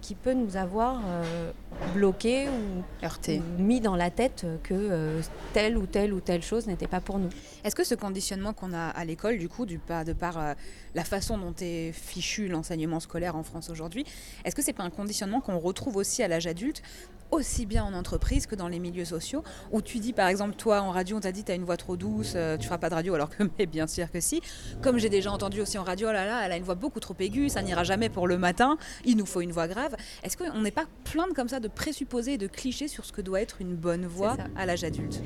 [0.00, 1.52] qui peut nous avoir euh,
[1.94, 3.40] bloqués ou, Heurté.
[3.40, 5.20] ou mis dans la tête que euh,
[5.52, 7.30] telle ou telle ou telle chose n'était pas pour nous.
[7.64, 10.54] Est-ce que ce conditionnement qu'on a à l'école, du coup, du de par euh,
[10.94, 14.04] la façon dont est fichu l'enseignement scolaire en France aujourd'hui,
[14.44, 16.82] est-ce que c'est pas un conditionnement qu'on retrouve aussi à l'âge adulte,
[17.30, 20.80] aussi bien en entreprise que dans les milieux sociaux, où tu dis par exemple toi
[20.80, 22.94] en radio, on t'a dit t'as une voix trop douce, euh, tu feras pas de
[22.94, 24.40] radio, alors que mais bien sûr que si.
[24.82, 27.00] Comme j'ai déjà entendu aussi en radio, oh là là, elle a une voix beaucoup
[27.00, 29.96] trop aiguë, ça n'ira jamais pour le matin, il nous faut une voix grave.
[30.22, 33.12] Est-ce qu'on n'est pas plein de comme ça de présupposés et de clichés sur ce
[33.12, 35.22] que doit être une bonne voix à l'âge adulte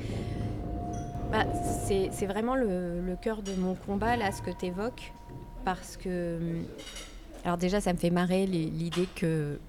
[1.31, 1.45] Bah,
[1.87, 5.11] c'est vraiment le, le cœur de mon combat, là, ce que tu évoques.
[5.63, 6.37] Parce que.
[6.37, 6.65] hum,
[7.43, 9.59] Alors, déjà, ça me fait marrer l'i- l'idée que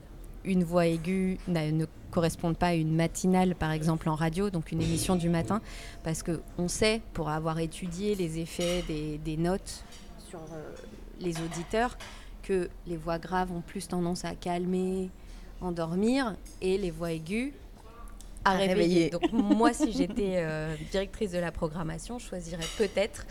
[0.45, 4.81] une voix aiguë ne corresponde pas à une matinale, par exemple, en radio, donc une
[4.81, 5.61] émission du matin.
[6.05, 9.83] Parce qu'on sait, pour avoir étudié les effets des, des notes
[10.29, 10.73] sur euh,
[11.21, 11.97] les auditeurs,
[12.43, 15.11] que les voix graves ont plus tendance à calmer,
[15.61, 17.53] endormir, et les voix aiguës
[18.45, 18.75] à, À réveiller.
[18.75, 19.11] réveiller.
[19.11, 23.27] Donc moi, si j'étais euh, directrice de la programmation, je choisirais peut-être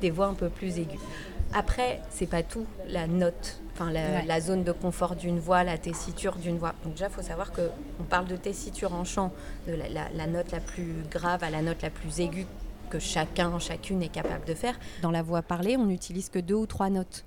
[0.00, 1.00] des voix un peu plus aiguës.
[1.52, 4.24] Après, c'est pas tout, la note, enfin la, Ouais.
[4.24, 6.74] la zone de confort d'une voix, la tessiture d'une voix.
[6.84, 9.32] Donc déjà, il faut savoir que on parle de tessiture en chant,
[9.66, 12.46] de la, la- la note la plus grave à la note la plus aiguë
[12.88, 14.78] que chacun, chacune est capable de faire.
[15.02, 17.24] Dans la voix parlée, on n'utilise que deux ou trois notes.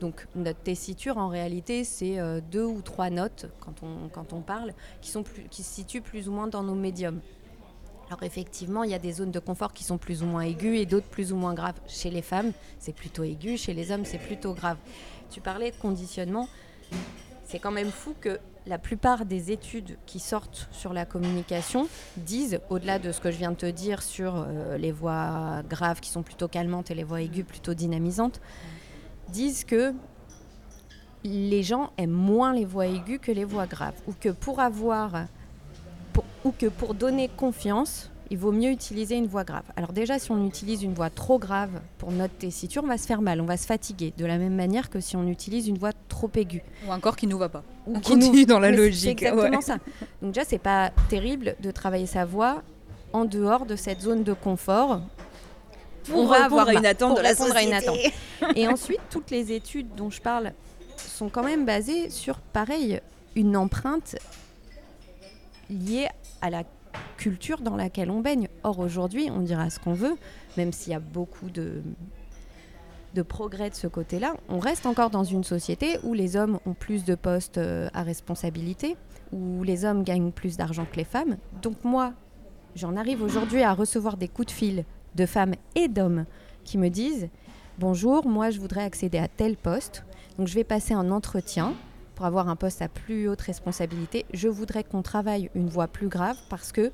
[0.00, 4.40] Donc notre tessiture, en réalité, c'est euh, deux ou trois notes quand on, quand on
[4.40, 7.20] parle, qui, sont plus, qui se situent plus ou moins dans nos médiums.
[8.08, 10.78] Alors effectivement, il y a des zones de confort qui sont plus ou moins aiguës
[10.78, 11.80] et d'autres plus ou moins graves.
[11.88, 14.76] Chez les femmes, c'est plutôt aigu, chez les hommes, c'est plutôt grave.
[15.30, 16.48] Tu parlais de conditionnement.
[17.44, 22.60] c'est quand même fou que la plupart des études qui sortent sur la communication disent,
[22.68, 26.10] au-delà de ce que je viens de te dire sur euh, les voix graves qui
[26.10, 28.40] sont plutôt calmantes et les voix aiguës plutôt dynamisantes,
[29.28, 29.92] disent que
[31.24, 35.26] les gens aiment moins les voix aiguës que les voix graves, ou que pour avoir,
[36.44, 39.64] ou que pour donner confiance, il vaut mieux utiliser une voix grave.
[39.76, 43.06] Alors déjà, si on utilise une voix trop grave pour notre tessiture, on va se
[43.06, 45.78] faire mal, on va se fatiguer, de la même manière que si on utilise une
[45.78, 46.62] voix trop aiguë.
[46.88, 47.62] Ou encore qui nous va pas.
[47.86, 49.20] Ou on qui continue nous- dans la Mais logique.
[49.20, 49.62] C'est exactement ouais.
[49.62, 49.78] ça.
[50.22, 52.62] Donc déjà, c'est pas terrible de travailler sa voix
[53.12, 55.00] en dehors de cette zone de confort.
[56.08, 58.12] Pour On va avoir à une attente pour de la répondre à une société.
[58.54, 60.52] Et ensuite, toutes les études dont je parle
[60.96, 63.00] sont quand même basées sur, pareil,
[63.34, 64.16] une empreinte
[65.70, 66.08] liée
[66.40, 66.62] à la
[67.16, 68.48] culture dans laquelle on baigne.
[68.62, 70.16] Or, aujourd'hui, on dira ce qu'on veut,
[70.56, 71.82] même s'il y a beaucoup de,
[73.14, 76.74] de progrès de ce côté-là, on reste encore dans une société où les hommes ont
[76.74, 78.96] plus de postes euh, à responsabilité,
[79.32, 81.36] où les hommes gagnent plus d'argent que les femmes.
[81.62, 82.12] Donc moi,
[82.74, 84.84] j'en arrive aujourd'hui à recevoir des coups de fil
[85.16, 86.24] de femmes et d'hommes
[86.64, 87.28] qui me disent
[87.78, 90.04] Bonjour, moi je voudrais accéder à tel poste,
[90.38, 91.74] donc je vais passer un entretien
[92.14, 94.24] pour avoir un poste à plus haute responsabilité.
[94.32, 96.90] Je voudrais qu'on travaille une voix plus grave parce que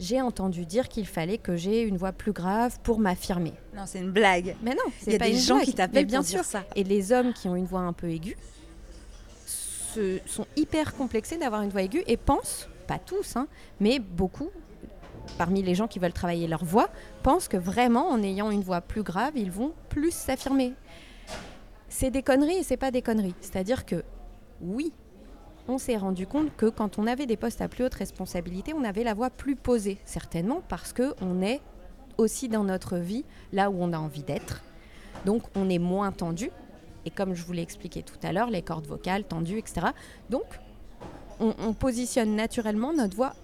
[0.00, 3.52] j'ai entendu dire qu'il fallait que j'ai une voix plus grave pour m'affirmer.
[3.76, 4.56] Non, c'est une blague.
[4.62, 5.64] Mais non, Il y c'est a pas des une gens blague.
[5.66, 6.38] qui Mais t'appellent bien pour sûr.
[6.40, 6.64] dire ça.
[6.74, 8.36] Et les hommes qui ont une voix un peu aiguë
[9.46, 13.46] se- sont hyper complexés d'avoir une voix aiguë et pensent, pas tous, hein,
[13.80, 14.50] mais beaucoup,
[15.38, 16.88] parmi les gens qui veulent travailler leur voix,
[17.22, 20.74] pensent que vraiment, en ayant une voix plus grave, ils vont plus s'affirmer.
[21.88, 23.34] C'est des conneries et c'est pas des conneries.
[23.40, 24.02] C'est-à-dire que,
[24.60, 24.92] oui,
[25.68, 28.84] on s'est rendu compte que quand on avait des postes à plus haute responsabilité, on
[28.84, 31.60] avait la voix plus posée, certainement parce que on est
[32.18, 34.62] aussi dans notre vie là où on a envie d'être.
[35.24, 36.50] Donc on est moins tendu.
[37.06, 39.88] Et comme je vous l'ai expliqué tout à l'heure, les cordes vocales tendues, etc.
[40.30, 40.44] Donc
[41.40, 43.34] on, on positionne naturellement notre voix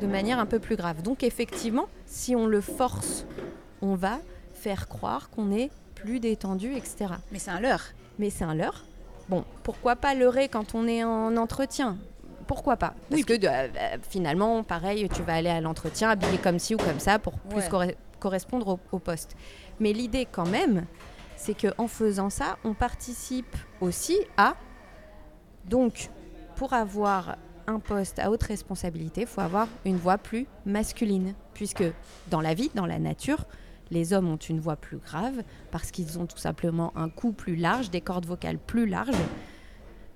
[0.00, 1.02] de manière un peu plus grave.
[1.02, 3.26] Donc effectivement, si on le force,
[3.82, 4.18] on va
[4.54, 7.06] faire croire qu'on est plus détendu, etc.
[7.32, 7.84] Mais c'est un leurre.
[8.18, 8.84] Mais c'est un leurre.
[9.28, 11.98] Bon, pourquoi pas leurrer quand on est en entretien?
[12.46, 12.94] Pourquoi pas?
[13.10, 13.68] Parce Oui, que euh, euh,
[14.08, 17.58] finalement, pareil, tu vas aller à l'entretien habillé comme ci ou comme ça pour plus
[17.72, 17.96] Ouais.
[18.20, 19.36] correspondre au, au poste.
[19.80, 20.86] Mais l'idée quand même,
[21.36, 24.54] c'est qu'en faisant ça, on participe aussi à...
[25.66, 26.08] Donc,
[26.56, 27.36] pour avoir
[27.68, 31.34] un poste à haute responsabilité, il faut avoir une voix plus masculine.
[31.54, 31.84] Puisque
[32.30, 33.44] dans la vie, dans la nature,
[33.90, 37.56] les hommes ont une voix plus grave parce qu'ils ont tout simplement un cou plus
[37.56, 39.16] large, des cordes vocales plus larges,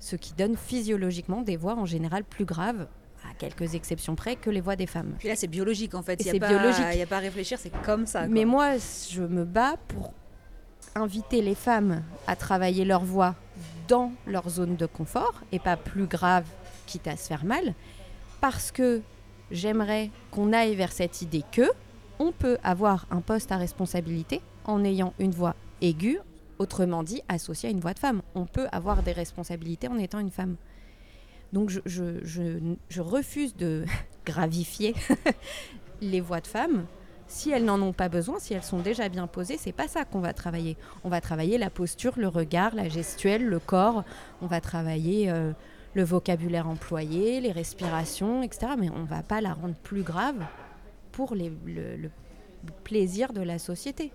[0.00, 2.88] ce qui donne physiologiquement des voix en général plus graves,
[3.30, 5.14] à quelques exceptions près, que les voix des femmes.
[5.18, 6.20] Puis là, c'est biologique en fait.
[6.20, 6.84] Il a c'est biologique.
[6.92, 8.26] Il n'y a pas à réfléchir, c'est comme ça.
[8.26, 8.76] Mais moi,
[9.10, 10.12] je me bats pour
[10.94, 13.34] inviter les femmes à travailler leur voix
[13.88, 16.44] dans leur zone de confort et pas plus grave,
[16.86, 17.74] quitte à se faire mal,
[18.40, 19.02] parce que
[19.50, 21.70] j'aimerais qu'on aille vers cette idée que
[22.18, 26.18] on peut avoir un poste à responsabilité en ayant une voix aiguë,
[26.58, 28.22] autrement dit associée à une voix de femme.
[28.34, 30.56] On peut avoir des responsabilités en étant une femme.
[31.52, 33.84] Donc je, refuse de
[34.26, 34.94] gravifier
[36.00, 36.86] les voix de femmes
[37.26, 40.04] si elles n'en ont pas besoin, si elles sont déjà bien posées, c'est pas ça
[40.04, 40.76] qu'on va travailler.
[41.02, 44.04] On va travailler la posture, le regard, la gestuelle, le corps.
[44.42, 45.52] On va travailler euh,
[45.94, 48.72] le vocabulaire employé, les respirations, etc.
[48.78, 50.36] Mais on va pas la rendre plus grave
[51.12, 52.10] pour les- le, le
[52.84, 54.12] plaisir de la société.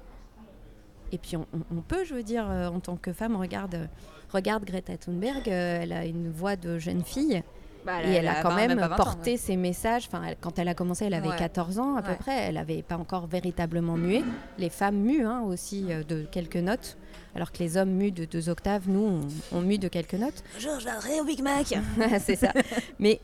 [1.11, 3.87] Et puis on, peut, je veux dire, euh, en tant que femme, regarde,
[4.33, 7.41] regarde Greta Thunberg, euh, elle a une voix de jeune fille.
[7.85, 10.07] Bah, Et elle a quand même pas 20 ans, porté ses messages.
[10.07, 11.37] Enfin, elle- quand elle a commencé, elle avait Ouais.
[11.37, 12.17] 14 ans à peu Ouais.
[12.17, 12.35] près.
[12.47, 14.23] Elle n'avait pas encore véritablement mué.
[14.57, 16.97] Les femmes muent hein, aussi euh, de quelques notes,
[17.37, 18.89] alors que les hommes muent de deux octaves.
[18.89, 19.21] Nous,
[19.53, 20.43] on, on mue de quelques notes.
[20.55, 21.67] Bonjour, je au Big Mac.
[22.19, 22.51] C'est ça.
[22.99, 23.21] Mais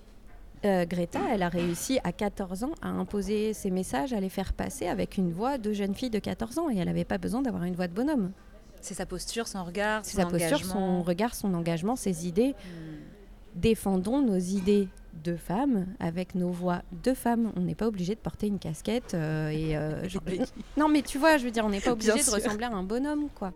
[0.65, 4.53] euh, Greta, elle a réussi à 14 ans à imposer ses messages, à les faire
[4.53, 6.69] passer avec une voix de jeune fille de 14 ans.
[6.69, 8.31] Et elle n'avait pas besoin d'avoir une voix de bonhomme.
[8.81, 11.01] C'est sa posture, son regard, son sa posture, son engagement.
[11.01, 12.51] regard, son engagement, ses idées.
[12.51, 13.59] Hmm.
[13.59, 14.89] défendons nos idées
[15.23, 17.51] de femmes avec nos voix de femmes.
[17.55, 20.07] On n'est pas obligé de porter une casquette euh, et euh,
[20.77, 22.83] non mais tu vois, je veux dire, on n'est pas obligé de ressembler à un
[22.83, 23.53] bonhomme quoi.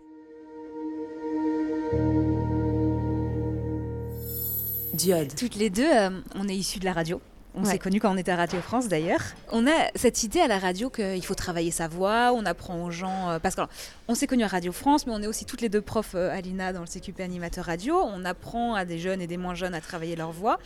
[4.94, 5.34] Diode.
[5.36, 7.20] Toutes les deux, euh, on est issues de la radio.
[7.60, 9.20] On s'est connus quand on était à Radio France d'ailleurs.
[9.50, 12.92] On a cette idée à la radio qu'il faut travailler sa voix, on apprend aux
[12.92, 13.30] gens.
[13.30, 15.80] Euh, parce qu'on s'est connus à Radio France, mais on est aussi toutes les deux
[15.80, 18.00] profs euh, Alina dans le CQP animateur radio.
[18.00, 20.60] On apprend à des jeunes et des moins jeunes à travailler leur voix.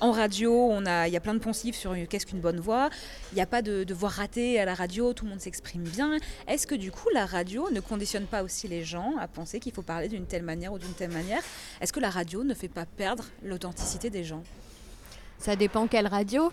[0.00, 2.88] En radio, a, il y a plein de poncifs sur qu'est-ce qu'une bonne voix.
[3.32, 5.82] Il n'y a pas de, de voix ratée à la radio, tout le monde s'exprime
[5.82, 6.16] bien.
[6.46, 9.74] Est-ce que du coup la radio ne conditionne pas aussi les gens à penser qu'il
[9.74, 11.42] faut parler d'une telle manière ou d'une telle manière?
[11.82, 14.42] Est-ce que la radio ne fait pas perdre l'authenticité des gens?
[15.38, 16.52] Ça dépend quelle radio.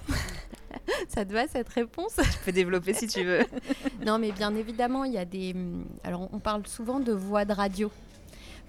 [1.09, 2.15] ça te va cette réponse?
[2.15, 3.41] Tu peux développer si tu veux.
[4.05, 5.55] non, mais bien évidemment, il y a des.
[6.03, 7.91] Alors, on parle souvent de voix de radio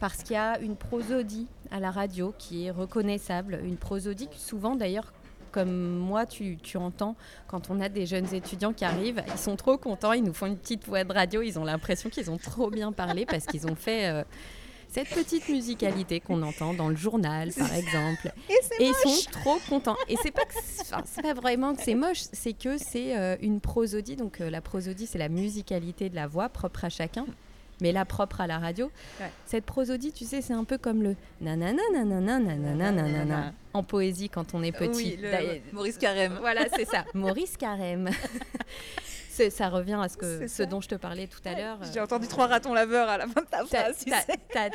[0.00, 4.40] parce qu'il y a une prosodie à la radio qui est reconnaissable, une prosodie qui
[4.40, 5.12] souvent d'ailleurs
[5.52, 9.56] comme moi, tu, tu, entends quand on a des jeunes étudiants qui arrivent, ils sont
[9.56, 12.36] trop contents, ils nous font une petite voix de radio, ils ont l'impression qu'ils ont
[12.36, 14.22] trop bien parlé parce qu'ils ont fait euh,
[14.88, 18.32] cette petite musicalité qu'on entend dans le journal, par exemple.
[18.48, 19.96] Et, ils sont trop contents.
[20.08, 20.42] Et c'est pas
[21.22, 24.16] pas vraiment que c'est moche, c'est que c'est euh, une prosodie.
[24.16, 27.26] Donc euh, la prosodie, c'est la musicalité de la voix propre à chacun.
[27.82, 28.90] Mais la propre à la radio.
[29.44, 34.30] Cette prosodie, tu sais, c'est un peu comme le nanana nanana nanana nanana en poésie
[34.30, 35.18] quand on est petit.
[35.22, 36.38] Oui, Maurice Carême.
[36.40, 37.04] Voilà, c'est ça.
[37.12, 38.08] Maurice Carême.
[39.50, 41.78] Ça revient à ce, que, ce dont je te parlais tout à l'heure.
[41.92, 44.04] J'ai entendu trois ratons laveurs à la fin de ta phrase.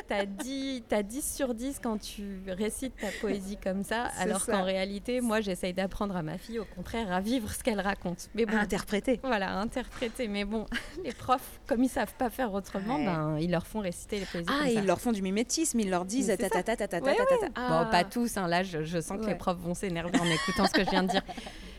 [0.08, 5.20] T'as 10, 10 sur 10 quand tu récites ta poésie comme ça, alors qu'en réalité,
[5.20, 8.28] moi, j'essaye d'apprendre à ma fille, au contraire, à vivre ce qu'elle raconte.
[8.34, 9.20] Mais bon, à interpréter.
[9.22, 10.28] Voilà, interpréter.
[10.28, 10.66] Mais bon,
[11.04, 14.48] les profs, comme ils savent pas faire autrement, ben, ils leur font réciter les poésies.
[14.48, 17.02] Ah, ils leur font du mimétisme, ils leur disent ta ta ta ta ta ta
[17.02, 18.36] Bon, pas tous.
[18.36, 21.02] Hein, là, je, sens que les profs vont s'énerver en écoutant ce que je viens
[21.02, 21.22] de dire.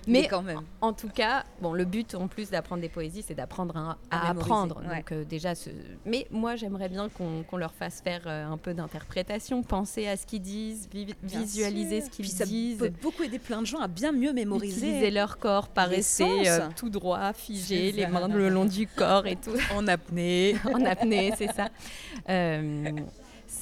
[0.07, 0.61] Mais, quand même.
[0.81, 4.81] En, tout cas, bon, le but en plus d'apprendre des poésies, c'est d'apprendre à, apprendre.
[4.81, 5.69] Donc euh, déjà, ce...
[6.05, 10.25] mais moi j'aimerais bien qu'on leur fasse faire euh, un peu d'interprétation, penser à ce
[10.25, 10.89] qu'ils disent,
[11.23, 12.79] visualiser ce qu'ils disent.
[12.79, 14.87] Ça peut beaucoup aider plein de gens à bien mieux mémoriser.
[14.87, 19.27] Utiliser leur corps, pas rester euh, tout droit, figé, les mains le long du corps
[19.27, 19.55] et tout.
[19.75, 20.55] en apnée.
[20.73, 21.69] en apnée, c'est ça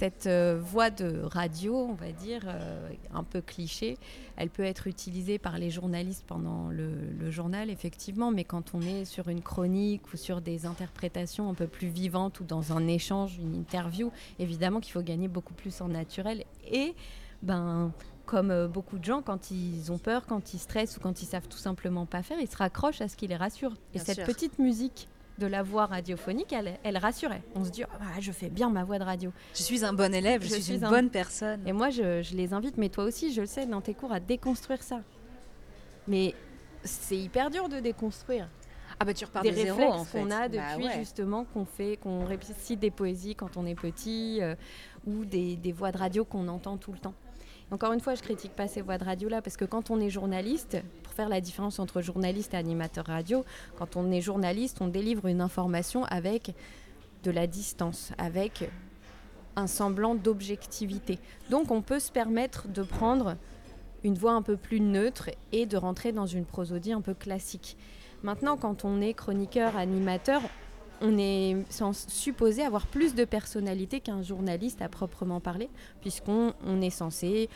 [0.02, 4.00] cette euh, voix de radio, on va dire, euh, un peu cliché,
[4.36, 9.06] elle peut être utilisée par les journalistes pendant le, journal, effectivement, mais quand on est
[9.06, 13.38] sur une chronique ou sur des interprétations un peu plus vivantes ou dans un échange,
[13.38, 16.46] une interview, évidemment qu'il faut gagner beaucoup plus en naturel.
[16.68, 16.96] Et,
[17.44, 17.92] ben,
[18.26, 21.28] comme euh, beaucoup de gens, quand ils ont peur, quand ils stressent ou quand ils
[21.28, 23.76] savent tout simplement pas faire, ils se raccrochent à ce qui les rassure.
[23.94, 25.08] Et cette petite musique
[25.42, 27.42] de la voix radiophonique, elle, elle rassurait.
[27.56, 29.32] On se dit, oh, je fais bien ma voix de radio.
[29.56, 31.68] Je suis un bon élève, je, suis, une bonne personne.
[31.68, 34.20] Et moi, je, les invite, mais toi aussi, je le sais, dans tes cours, à
[34.20, 35.02] déconstruire ça.
[36.08, 36.36] Mais
[36.84, 38.48] c'est hyper dur de déconstruire.
[39.00, 40.20] Ah bah tu repars des de réflexes zéro, en fait.
[40.20, 44.38] qu'on a bah depuis justement qu'on fait, qu'on récite des poésies quand on est petit
[44.42, 44.54] euh,
[45.08, 47.16] ou des, des voix de radio qu'on entend tout le temps.
[47.72, 50.10] Encore une fois, je critique pas ces voix de radio-là parce que quand on est
[50.10, 53.46] journaliste, pour faire la différence entre journaliste et animateur radio,
[53.78, 56.54] quand on est journaliste, on délivre une information avec
[57.24, 58.70] de la distance, avec
[59.56, 61.18] un semblant d'objectivité.
[61.50, 63.38] Donc on peut se permettre de prendre
[64.04, 67.78] une voix un peu plus neutre et de rentrer dans une prosodie un peu classique.
[68.22, 70.42] Maintenant, quand on est chroniqueur, animateur,
[71.02, 71.58] on est
[72.08, 75.70] supposé avoir plus de personnalité qu'un journaliste à proprement parler,
[76.02, 77.50] puisqu'on on est censé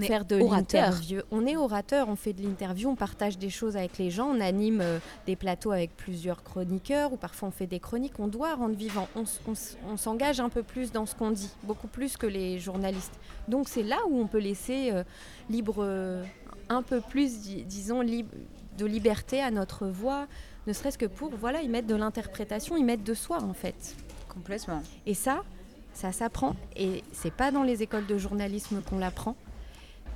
[0.00, 1.20] faire de l'interview.
[1.30, 4.40] On est orateur, on fait de l'interview, on partage des choses avec les gens, on
[4.40, 8.18] anime euh, des plateaux avec plusieurs chroniqueurs, ou parfois on fait des chroniques.
[8.18, 12.16] On doit rendre vivant, on, s'engage un peu plus dans ce qu'on dit, beaucoup plus
[12.16, 13.18] que les journalistes.
[13.48, 15.04] Donc c'est là où on peut laisser euh,
[15.48, 16.22] libre, euh,
[16.68, 18.30] un peu plus, disons, libre
[18.76, 20.26] de liberté à notre voix,
[20.68, 23.96] ne serait-ce que pour voilà, y mettre de l'interprétation, y mettre de soi en fait.
[24.28, 24.82] Complètement.
[25.06, 25.42] Et ça,
[25.94, 29.34] ça s'apprend et c'est pas dans les écoles de journalisme qu'on l'apprend.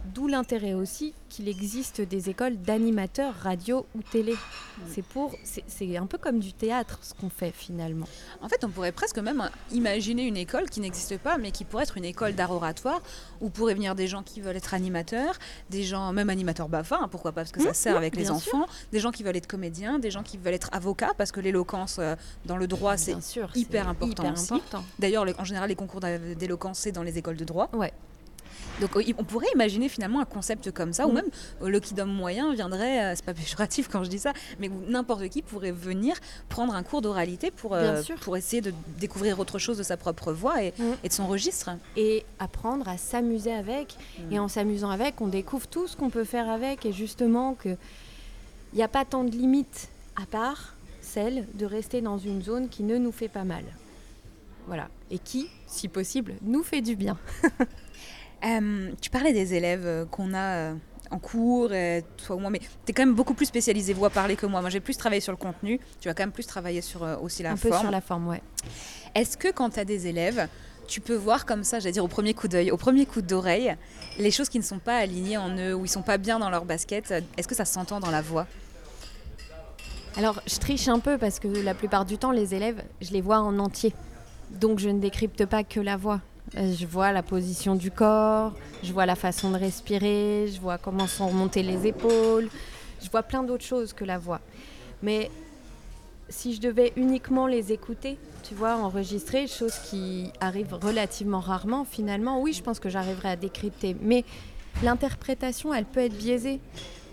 [0.05, 4.35] D'où l'intérêt aussi qu'il existe des écoles d'animateurs radio ou télé.
[4.91, 8.07] C'est pour, c'est un peu comme du théâtre ce qu'on fait finalement.
[8.41, 11.85] En fait, on pourrait presque même imaginer une école qui n'existe pas, mais qui pourrait
[11.85, 13.01] être une école d'art oratoire
[13.41, 15.39] où pourraient venir des gens qui veulent être animateurs,
[15.71, 18.31] des gens, même animateurs BAFA, hein, pourquoi pas, parce que ça mm, sert avec les
[18.31, 21.41] enfants, des gens qui veulent être comédiens, des gens qui veulent être avocats, parce que
[21.41, 23.17] l'éloquence euh, dans le droit, c'est
[23.55, 24.27] hyper important.
[24.27, 24.85] important.
[24.99, 27.71] D'ailleurs, en général, les concours d'éloquence, c'est dans les écoles de droit.
[27.73, 27.93] Ouais.
[28.81, 31.15] Donc on pourrait imaginer finalement un concept comme ça, ou mm.
[31.15, 31.31] même
[31.63, 35.29] euh, le kidom moyen viendrait, euh, c'est pas péjoratif quand je dis ça, mais n'importe
[35.29, 36.17] qui pourrait venir
[36.49, 40.33] prendre un cours d'oralité pour, euh, pour essayer de découvrir autre chose de sa propre
[40.33, 40.93] voix et, mm.
[41.05, 41.71] de son registre.
[41.97, 43.97] Et apprendre à s'amuser avec.
[44.19, 44.33] Mm.
[44.33, 47.77] Et en s'amusant avec, on découvre tout ce qu'on peut faire avec, et justement qu'il
[48.75, 52.83] n'y a pas tant de limites à part celle de rester dans une zone qui
[52.83, 53.65] ne nous fait pas mal.
[54.67, 54.89] Voilà.
[55.11, 57.19] Et qui, si possible, nous fait du bien.
[58.45, 60.75] Euh, tu parlais des élèves euh, qu'on a euh,
[61.11, 61.71] en cours,
[62.17, 64.63] toi ou moi, mais tu es quand même beaucoup plus spécialisé voix parlée que moi.
[64.63, 67.43] Moi, j'ai plus travaillé sur le contenu, tu vas quand même plus travailler sur aussi
[67.43, 67.73] la forme.
[67.73, 68.43] Un peu sur la forme, ouais.
[69.15, 70.49] Est-ce que quand tu as des élèves,
[70.89, 73.77] tu peux voir comme ça, j'allais dire au premier coup d'œil, au premier coup d'oreille,
[74.19, 76.49] les choses qui ne sont pas alignées en eux, ou ils sont pas bien dans
[76.49, 78.47] leur basket, est-ce que ça s'entend dans la voix?
[80.17, 83.21] Alors, je triche un peu parce que la plupart du temps, les élèves, je les
[83.21, 83.93] vois en entier.
[84.51, 86.21] Donc, je ne décrypte pas que la voix.
[86.57, 90.77] Euh, je vois la position du corps, je vois la façon de respirer, je vois
[90.77, 92.49] comment sont remontées les épaules,
[93.03, 94.41] je vois plein d'autres choses que la voix.
[95.03, 95.31] Mais
[96.29, 102.41] si je devais uniquement les écouter, tu vois, enregistrer, chose qui arrive relativement rarement finalement,
[102.41, 103.97] oui, je pense que j'arriverai à décrypter.
[104.01, 104.25] Mais
[104.83, 106.61] l'interprétation, elle peut être biaisée.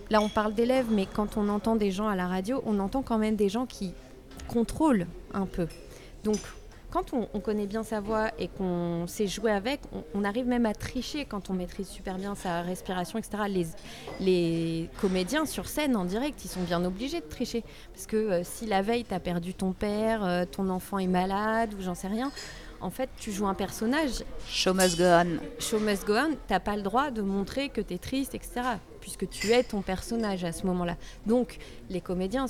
[0.09, 3.03] Là, on parle d'élèves, mais quand on entend des gens à la radio, on entend
[3.03, 3.93] quand même des gens qui
[4.47, 5.67] contrôlent un peu.
[6.23, 6.39] Donc,
[6.91, 9.81] quand on, connaît bien sa voix et qu'on sait jouer avec,
[10.13, 13.43] on, arrive même à tricher quand on maîtrise super bien sa respiration, etc.
[13.47, 13.67] Les,
[14.19, 17.63] les comédiens sur scène en direct, ils sont bien obligés de tricher.
[17.93, 21.07] Parce que euh, si la veille, tu as perdu ton père, euh, ton enfant est
[21.07, 22.31] malade ou j'en sais rien,
[22.81, 24.23] en fait, tu joues un personnage.
[24.47, 25.39] Show must go on.
[25.59, 28.61] Show must go on, t'as pas le droit de montrer que tu es triste, etc.
[29.01, 30.95] Puisque tu es ton personnage à ce moment-là.
[31.25, 31.57] Donc,
[31.89, 32.47] les comédiens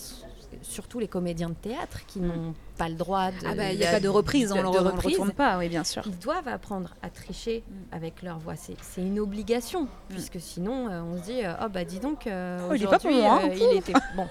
[0.62, 3.38] surtout les comédiens de théâtre qui n'ont pas le droit de.
[3.45, 5.84] Ah bah, il n'y a, pas de reprise, on ne le retourne pas, oui, bien
[5.84, 6.02] sûr.
[6.06, 7.95] Ils doivent apprendre à tricher mm.
[7.95, 8.56] avec leur voix.
[8.56, 9.88] C'est une obligation, mm.
[10.10, 13.14] puisque sinon, euh, on se dit, euh, oh bah dis donc, euh, oh, aujourd'hui,
[13.72, 14.28] il, était bon.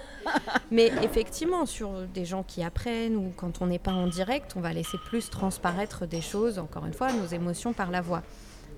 [0.71, 4.61] Mais effectivement, sur des gens qui apprennent ou quand on n'est pas en direct, on
[4.61, 8.23] va laisser plus transparaître des choses, encore une fois, nos émotions par la voix.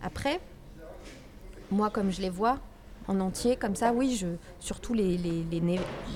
[0.02, 0.40] Après,
[1.70, 2.58] moi, comme je les vois,
[3.08, 4.26] en entier, comme ça, oui, je,
[4.60, 5.44] surtout les, les,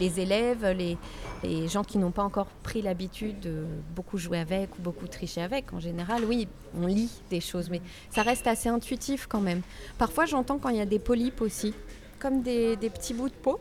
[0.01, 0.97] les, élèves, les,
[1.43, 3.64] les, gens qui n'ont pas encore pris l'habitude de
[3.95, 5.72] beaucoup jouer avec ou beaucoup tricher avec.
[5.72, 6.47] En général, oui,
[6.80, 7.80] on lit des choses, mais
[8.11, 9.62] ça reste assez intuitif quand même.
[9.99, 11.74] Parfois, j'entends quand il y a des polypes aussi,
[12.18, 13.59] comme des, des petits bouts de peau.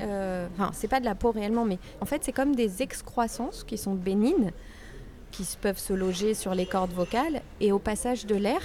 [0.00, 3.64] Euh, enfin, c'est pas de la peau réellement, mais en fait, c'est comme des excroissances
[3.64, 4.52] qui sont bénignes,
[5.30, 8.60] qui peuvent se loger sur les cordes vocales, et au passage de l'air,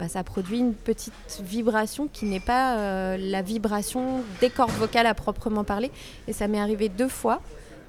[0.00, 5.06] bah, ça produit une petite vibration qui n'est pas euh, la vibration des cordes vocales
[5.06, 5.90] à proprement parler.
[6.26, 7.42] Et ça m'est arrivé deux fois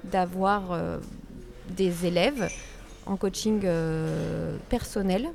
[0.04, 0.98] d'avoir euh,
[1.70, 2.50] des élèves
[3.06, 5.30] en coaching euh, personnel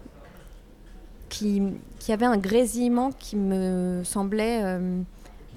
[1.30, 1.64] qui,
[1.98, 4.80] qui, avaient un grésillement qui me semblait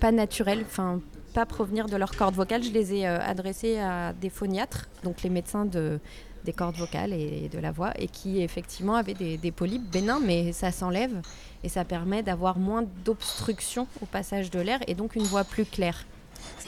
[0.01, 1.01] pas naturel, enfin
[1.35, 2.63] pas provenir de leur corde vocale.
[2.65, 6.01] Je les ai adressés à des phoniatres, donc les médecins de
[6.45, 10.53] des cordes vocales et, de la voix, et qui effectivement avait des, polypes bénins, mais
[10.53, 11.21] ça s'enlève
[11.63, 15.65] et ça permet d'avoir moins d'obstruction au passage de l'air et donc une voix plus
[15.65, 16.07] claire.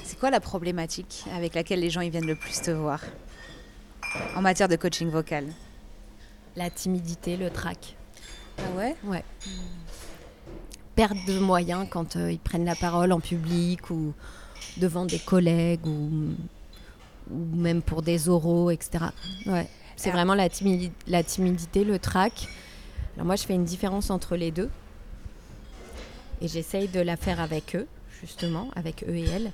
[0.04, 3.00] C'est quoi la problématique avec laquelle les gens ils viennent le plus te voir
[4.36, 5.46] en matière de coaching vocal?
[6.56, 7.96] La timidité, le trac.
[8.58, 8.96] Ah ouais?
[9.04, 9.24] Ouais.
[10.94, 14.12] Perte de moyens quand euh, ils prennent la parole en public ou
[14.76, 16.34] devant des collègues ou
[17.32, 19.06] ou même pour des oraux, etc.
[19.46, 19.68] Ouais.
[19.96, 20.48] C'est vraiment la,
[21.06, 22.48] la timidité, le trac.
[23.14, 24.70] Alors moi, je fais une différence entre les deux.
[26.40, 27.86] Et j'essaye de la faire avec eux,
[28.20, 29.52] justement, avec eux et elles.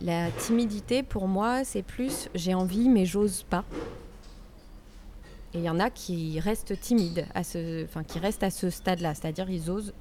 [0.00, 3.64] La timidité, pour moi, c'est plus j'ai envie, mais j'ose pas.
[5.54, 8.70] Et il y en a qui restent timides, à ce, enfin, qui restent à ce
[8.70, 9.14] stade-là.
[9.14, 9.92] C'est-à-dire, ils osent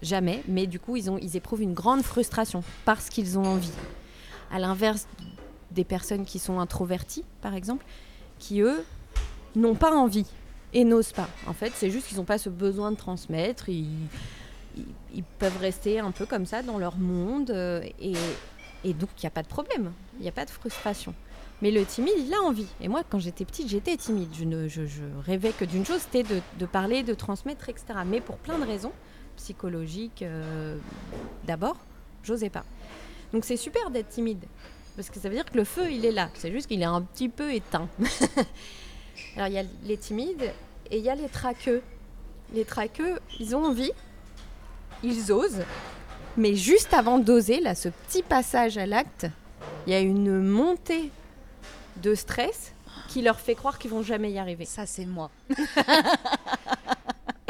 [0.00, 3.72] jamais, mais du coup, ils, ont, ils éprouvent une grande frustration parce qu'ils ont envie.
[4.50, 5.06] À l'inverse
[5.72, 7.84] des personnes qui sont introverties, par exemple,
[8.38, 8.84] qui, eux,
[9.56, 10.26] n'ont pas envie
[10.72, 11.28] et n'osent pas.
[11.46, 13.68] En fait, c'est juste qu'ils n'ont pas ce besoin de transmettre.
[13.68, 14.08] Ils,
[15.38, 17.50] peuvent rester un peu comme ça dans leur monde.
[17.50, 19.92] Euh, et, donc, il n'y a pas de problème.
[20.18, 21.14] Il n'y a pas de frustration.
[21.60, 22.66] Mais le timide, il a envie.
[22.80, 24.30] Et moi, quand j'étais petite, j'étais timide.
[24.32, 24.66] Je, ne,
[25.24, 27.86] rêvais que d'une chose, c'était de, de, parler, de transmettre, etc.
[28.06, 28.92] Mais pour plein de raisons,
[29.36, 30.76] psychologiques euh,
[31.46, 31.76] d'abord,
[32.22, 32.64] j'osais pas.
[33.32, 34.44] Donc c'est super d'être timide.
[34.96, 36.28] Parce que ça veut dire que le feu, il est là.
[36.34, 37.88] C'est juste qu'il est un petit peu éteint.
[39.36, 40.52] Alors, il y a les timides
[40.90, 41.82] et il y a les traqueux.
[42.52, 43.92] Les traqueux, ils ont envie,
[45.02, 45.62] ils osent,
[46.36, 49.26] mais juste avant d'oser, là, ce petit passage à l'acte,
[49.86, 51.10] il y a une montée
[51.96, 52.72] de stress
[53.08, 54.64] qui leur fait croire qu'ils vont jamais y arriver.
[54.64, 55.30] Ça, c'est moi.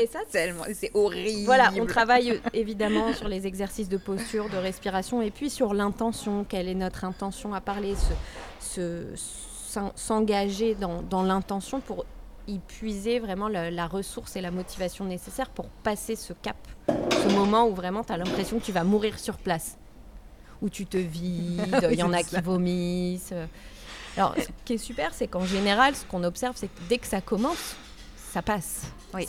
[0.03, 1.44] Et ça, c'est horrible.
[1.44, 5.74] Voilà, on travaille euh, évidemment sur les exercices de posture, de respiration, et puis sur
[5.74, 6.44] l'intention.
[6.48, 7.94] Quelle est notre intention à parler,
[9.94, 12.05] s'engager dans, dans l'intention pour
[12.48, 16.57] y puiser vraiment la, ressource et la motivation nécessaire pour passer ce cap,
[16.88, 19.78] ce moment où vraiment tu as l'impression que tu vas mourir sur place,
[20.61, 23.34] où tu te vides, il y en a qui vomissent.
[24.16, 27.07] Alors, ce qui est super, c'est qu'en général, ce qu'on observe, c'est que dès que
[27.07, 27.76] ça commence,
[28.32, 28.82] ça passe.
[29.14, 29.28] Oui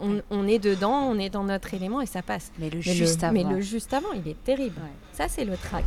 [0.00, 2.50] on, on est dedans, on est dans notre élément et ça passe.
[2.58, 3.32] Mais le Mais juste le, avant.
[3.34, 4.76] mais le juste avant, il est terrible.
[4.80, 4.90] Ouais.
[5.12, 5.84] Ça, c'est le trac.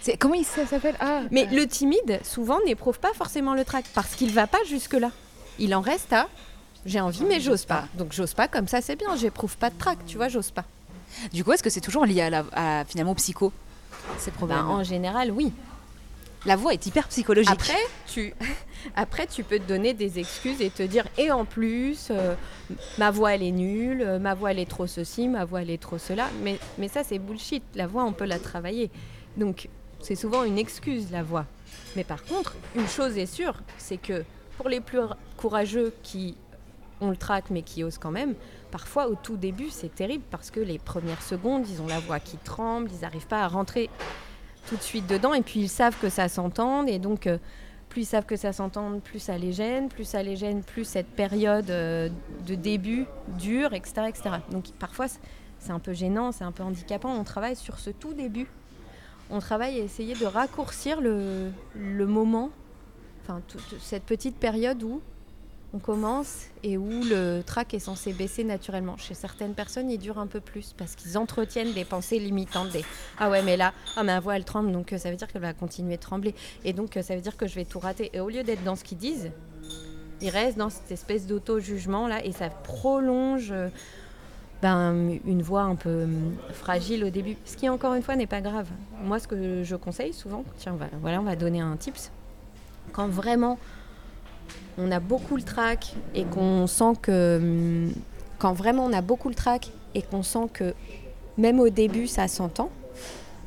[0.00, 0.96] C'est- Comment il s'appelle?
[1.00, 5.10] Ah, Mais le timide, souvent, n'éprouve pas forcément le trac parce qu'il va pas jusque-là.
[5.58, 6.28] Il en reste à
[6.86, 7.84] j'ai envie, mais j'ose pas.
[7.94, 9.14] Donc j'ose pas, comme ça, c'est bien.
[9.16, 10.64] J'éprouve pas de trac, tu vois, j'ose pas.
[11.32, 13.52] Du coup, est-ce que c'est toujours lié à, la, à, finalement au psycho?
[14.18, 15.52] Ces problèmes en général, oui.
[16.46, 17.50] La voix est hyper psychologique.
[17.50, 18.32] Après tu,
[18.96, 22.34] après, tu peux te donner des excuses et te dire et en plus, euh,
[22.98, 25.70] ma voix elle est nulle, euh, ma voix elle est trop ceci, ma voix elle
[25.70, 26.28] est trop cela.
[26.42, 27.62] Mais, mais ça, c'est bullshit.
[27.74, 28.90] La voix, on peut la travailler.
[29.36, 29.68] Donc,
[30.00, 31.46] c'est souvent une excuse, la voix.
[31.96, 34.24] Mais par contre, une chose est sûre, c'est que
[34.56, 35.00] pour les plus
[35.36, 36.36] courageux qui
[37.00, 38.34] ont le trac mais qui osent quand même,
[38.70, 42.20] parfois au tout début, c'est terrible parce que les premières secondes, ils ont la voix
[42.20, 43.90] qui tremble, ils n'arrivent pas à rentrer
[44.68, 47.38] tout de suite dedans et puis ils savent que ça s'entende et donc euh,
[47.88, 50.84] plus ils savent que ça s'entende, plus ça les gêne, plus ça les gêne, plus
[50.84, 52.10] cette période euh,
[52.46, 53.06] de début
[53.38, 54.30] dure, etc., etc.
[54.50, 55.06] Donc parfois
[55.58, 57.10] c'est un peu gênant, c'est un peu handicapant.
[57.10, 58.46] On travaille sur ce tout début.
[59.30, 62.50] On travaille à essayer de raccourcir le, le moment,
[63.22, 65.00] enfin toute cette petite période où
[65.74, 68.96] on commence et où le trac est censé baisser naturellement.
[68.96, 72.70] Chez certaines personnes, il dure un peu plus parce qu'ils entretiennent des pensées limitantes.
[72.70, 72.84] Des
[73.18, 75.42] ah ouais, mais là, ah, ma voix elle tremble, donc euh, ça veut dire qu'elle
[75.42, 76.34] va continuer de trembler.
[76.64, 78.10] Et donc euh, ça veut dire que je vais tout rater.
[78.14, 79.30] Et au lieu d'être dans ce qu'ils disent,
[80.20, 83.68] ils restent dans cette espèce d'auto-jugement là et ça prolonge euh,
[84.62, 86.08] ben, une voix un peu
[86.52, 87.36] fragile au début.
[87.44, 88.66] Ce qui, encore une fois, n'est pas grave.
[89.04, 92.10] Moi, ce que je conseille souvent, tiens, va- voilà, on va donner un tips.
[92.92, 93.58] Quand vraiment
[94.78, 97.38] on a beaucoup le trac et qu'on sent que.
[97.38, 97.92] hum,
[98.38, 100.74] Quand vraiment on a beaucoup le trac et qu'on sent que
[101.36, 102.70] même au début ça s'entend,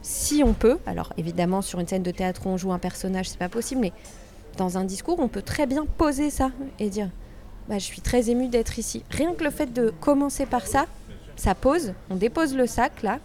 [0.01, 3.29] si on peut, alors évidemment sur une scène de théâtre où on joue un personnage,
[3.29, 3.93] c'est pas possible, mais
[4.57, 7.09] dans un discours, on peut très bien poser ça et dire
[7.69, 9.03] bah, Je suis très émue d'être ici.
[9.11, 10.85] Rien que le fait de commencer par ça,
[11.37, 13.19] ça pose, on dépose le sac là,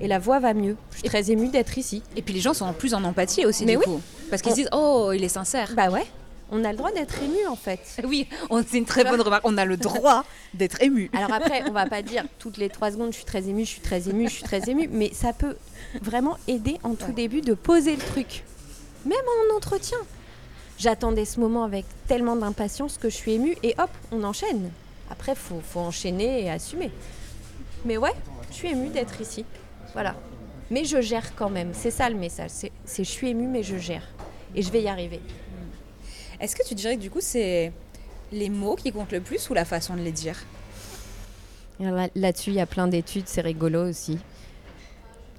[0.00, 0.76] et la voix va mieux.
[0.90, 2.02] Je suis très émue d'être ici.
[2.16, 3.84] Et puis les gens sont en plus en empathie aussi, Mais du oui.
[3.84, 4.00] coup.
[4.30, 5.70] Parce qu'ils On- disent Oh, il est sincère.
[5.76, 6.06] Bah ouais,
[6.54, 7.80] on a le droit d'être ému en fait.
[8.04, 8.28] Oui,
[8.68, 9.44] c'est une très bonne remarque.
[9.46, 10.24] On a le droit
[10.54, 11.10] d'être ému.
[11.12, 13.70] Alors après, on va pas dire toutes les trois secondes, je suis très émue, je
[13.70, 15.56] suis très émue, je suis très émue, mais ça peut
[16.00, 17.12] vraiment aider en tout Ouais.
[17.12, 18.44] début de poser le truc,
[19.04, 19.18] même
[19.52, 19.98] en entretien.
[20.78, 24.70] J'attendais ce moment avec tellement d'impatience que je suis émue et hop, on enchaîne.
[25.10, 26.90] Après, faut, faut enchaîner et assumer.
[27.84, 28.14] Mais ouais,
[28.50, 29.44] je suis émue d'être ici.
[29.92, 30.14] Voilà.
[30.70, 31.70] Mais je gère quand même.
[31.74, 32.50] C'est ça le message.
[32.50, 34.02] C'est je suis émue, mais je gère.
[34.56, 35.20] Et je vais y arriver.
[36.44, 37.72] Est-ce que tu dirais que du coup, c'est
[38.30, 40.36] les mots qui comptent le plus ou la façon de les dire?
[42.14, 44.18] Là-dessus, il y a plein d'études, c'est rigolo aussi.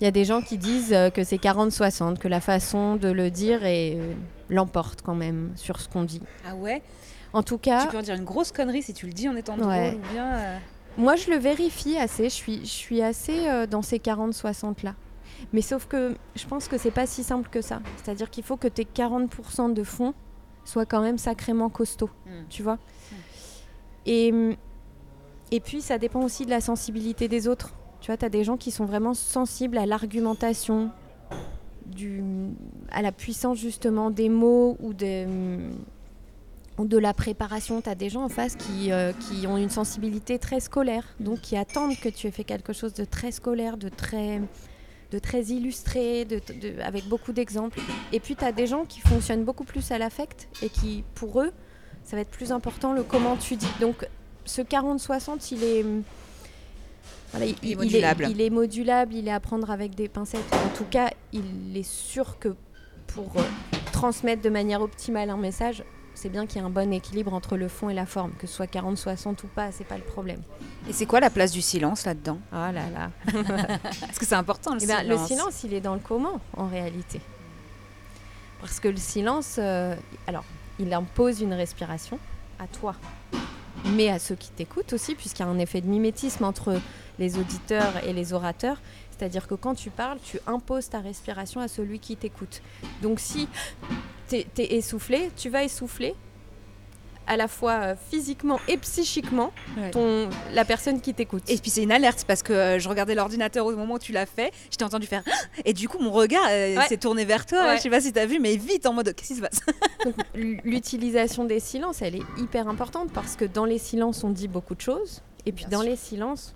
[0.01, 3.07] Il y a des gens qui disent euh, que c'est 40-60, que la façon de
[3.09, 4.13] le dire est, euh,
[4.49, 6.21] l'emporte quand même sur ce qu'on dit.
[6.45, 6.81] Ah ouais?
[7.33, 9.35] En tout cas, Tu peux en dire une grosse connerie si tu le dis en
[9.35, 9.93] étant drôle Ouais.
[9.97, 10.25] ou bien.
[10.33, 10.57] euh,
[10.97, 14.95] moi je le vérifie assez, je suis, je suis assez euh, dans ces 40-60 là.
[15.53, 17.81] Mais sauf que je pense que c'est pas si simple que ça.
[18.03, 20.13] C'est-à-dire qu'il faut que tes 40% de fond
[20.65, 22.09] soient quand même sacrément costauds.
[22.25, 22.43] Hmm.
[22.49, 22.77] tu vois.
[24.05, 24.33] Et,
[25.51, 27.73] et puis, ça dépend aussi de la sensibilité des autres.
[28.01, 30.91] Tu vois, tu as des gens qui sont vraiment sensibles à l'argumentation,
[31.85, 32.23] du,
[32.91, 35.27] à la puissance justement des mots ou, des,
[36.77, 37.81] ou de la préparation.
[37.81, 41.41] Tu as des gens en face qui, euh, qui ont une sensibilité très scolaire, donc
[41.41, 44.41] qui attendent que tu aies fait quelque chose de très scolaire, de très,
[45.15, 47.79] de très illustré, de, de- avec beaucoup d'exemples.
[48.11, 51.41] Et puis, tu as des gens qui fonctionnent beaucoup plus à l'affect et qui, pour
[51.41, 51.51] eux,
[52.03, 53.67] ça va être plus important le comment tu dis.
[53.79, 54.05] Donc,
[54.43, 55.85] ce 40-60, il est.
[57.31, 58.27] Voilà, il, Il est il modulable.
[58.29, 60.53] il est modulable, il est à prendre avec des pincettes.
[60.53, 62.53] En tout cas, il est sûr que
[63.07, 63.41] pour euh,
[63.93, 65.83] transmettre de manière optimale un message,
[66.15, 68.31] c'est bien qu'il y ait un bon équilibre entre le fond et la forme.
[68.39, 70.41] Que ce soit 40-60 ou pas, c'est pas le problème.
[70.89, 72.39] Et c'est quoi la place du silence là-dedans?
[72.51, 73.11] Ah là là.
[74.01, 75.21] Parce que c'est important le Eh ben, silence.
[75.21, 77.21] le silence, il est dans le comment, en réalité.
[78.61, 79.95] Parce que le silence, euh,
[80.27, 80.43] alors,
[80.79, 82.17] il impose une respiration
[82.59, 82.95] à toi,
[83.93, 86.79] mais à ceux qui t'écoutent aussi, puisqu'il y a un effet de mimétisme entre
[87.19, 88.77] les auditeurs et les orateurs.
[89.17, 92.61] C'est-à-dire que quand tu parles, tu imposes ta respiration à celui qui t'écoute.
[93.01, 93.47] Donc si
[94.29, 94.45] tu es,
[94.75, 96.15] essoufflé, tu vas essouffler
[97.27, 99.89] à la fois euh, physiquement et psychiquement Ouais.
[99.89, 101.41] ton, la personne qui t'écoute.
[101.49, 104.11] Et puis c'est une alerte parce que euh, je regardais l'ordinateur au moment où tu
[104.11, 105.23] l'as fait, je t'ai entendu faire
[105.65, 106.87] et du coup mon regard euh, Ouais.
[106.87, 107.77] s'est tourné vers toi, Ouais.
[107.77, 109.59] je sais pas si t'as vu mais vite en mode qu'est-ce qui se passe?
[110.35, 114.75] L'utilisation des silences, elle est hyper importante parce que dans les silences, on dit beaucoup
[114.75, 115.21] de choses.
[115.47, 115.91] Et puis Bien dans sûr.
[115.91, 116.55] les silences,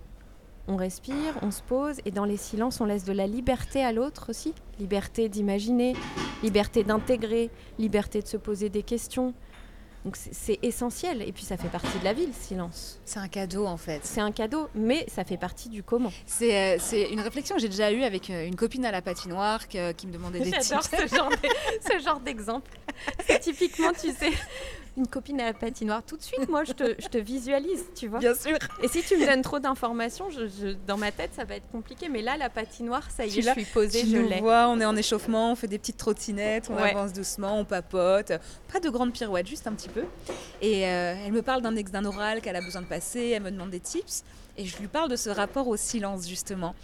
[0.70, 1.96] on respire, on se pose.
[2.04, 4.54] Et dans les silences, on laisse de la liberté à l'autre aussi.
[4.78, 5.94] Liberté d'imaginer,
[6.42, 9.34] liberté d'intégrer, liberté de se poser des questions.
[10.06, 11.20] Donc c'est- essentiel.
[11.20, 12.98] Et puis ça fait partie de la vie, le silence.
[13.04, 14.00] C'est un cadeau en fait.
[14.02, 16.10] C'est un cadeau, mais ça fait partie du comment.
[16.24, 19.02] C'est euh, c'est une réflexion que j'ai déjà eue avec euh, une copine à la
[19.02, 20.96] patinoire que- qui me demandait des J'adore tips.
[21.10, 22.70] ce genre de- ce genre d'exemple.
[23.26, 24.30] C'est typiquement, tu sais,
[24.96, 26.02] une copine à la patinoire.
[26.02, 28.18] Tout de suite, moi, je te, je te visualise, tu vois.
[28.18, 28.56] Bien sûr.
[28.82, 31.68] Et si tu me donnes trop d'informations, je- je- dans ma tête, ça va être
[31.70, 32.08] compliqué.
[32.08, 34.40] Mais là, la patinoire, ça y est, je suis posée, je l'ai.
[34.40, 36.90] vois, on est en échauffement, on fait des petites trottinettes, on Ouais.
[36.90, 38.32] avance doucement, on papote.
[38.72, 40.04] Pas de grandes pirouettes, juste un petit peu.
[40.60, 43.42] Et euh, elle me parle d'un ex d'un oral qu'elle a besoin de passer, elle
[43.42, 44.24] me demande des tips.
[44.58, 46.74] Et je lui parle de ce rapport au silence, justement.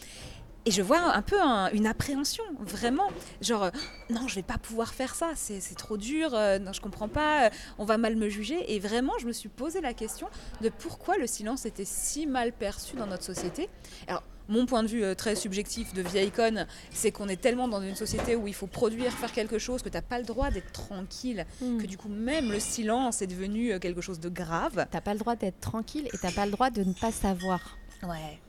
[0.67, 3.09] Et je vois un peu un- une appréhension, vraiment.
[3.41, 3.71] Genre, euh,
[4.11, 7.47] non, je vais pas pouvoir faire ça, c'est trop dur, euh, non, je comprends pas,
[7.47, 8.75] euh, on va mal me juger.
[8.75, 10.27] Et vraiment, je me suis posé la question
[10.63, 13.69] de pourquoi le silence était si mal perçu dans notre société.
[14.09, 17.69] Alors, mon point de vue euh, très subjectif de vieille conne, c'est qu'on est tellement
[17.69, 20.51] dans une société où il faut produire, faire quelque chose, que t'as pas le droit
[20.51, 21.79] d'être tranquille, Hmm.
[21.81, 24.87] que du coup, même le silence est devenu quelque chose de grave.
[24.91, 27.77] T'as pas le droit d'être tranquille et t'as pas le droit de ne pas savoir.
[28.03, 28.41] Ouais,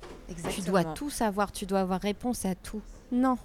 [0.50, 2.82] Tu dois tout savoir, tu dois avoir réponse à tout.
[3.12, 3.38] Non.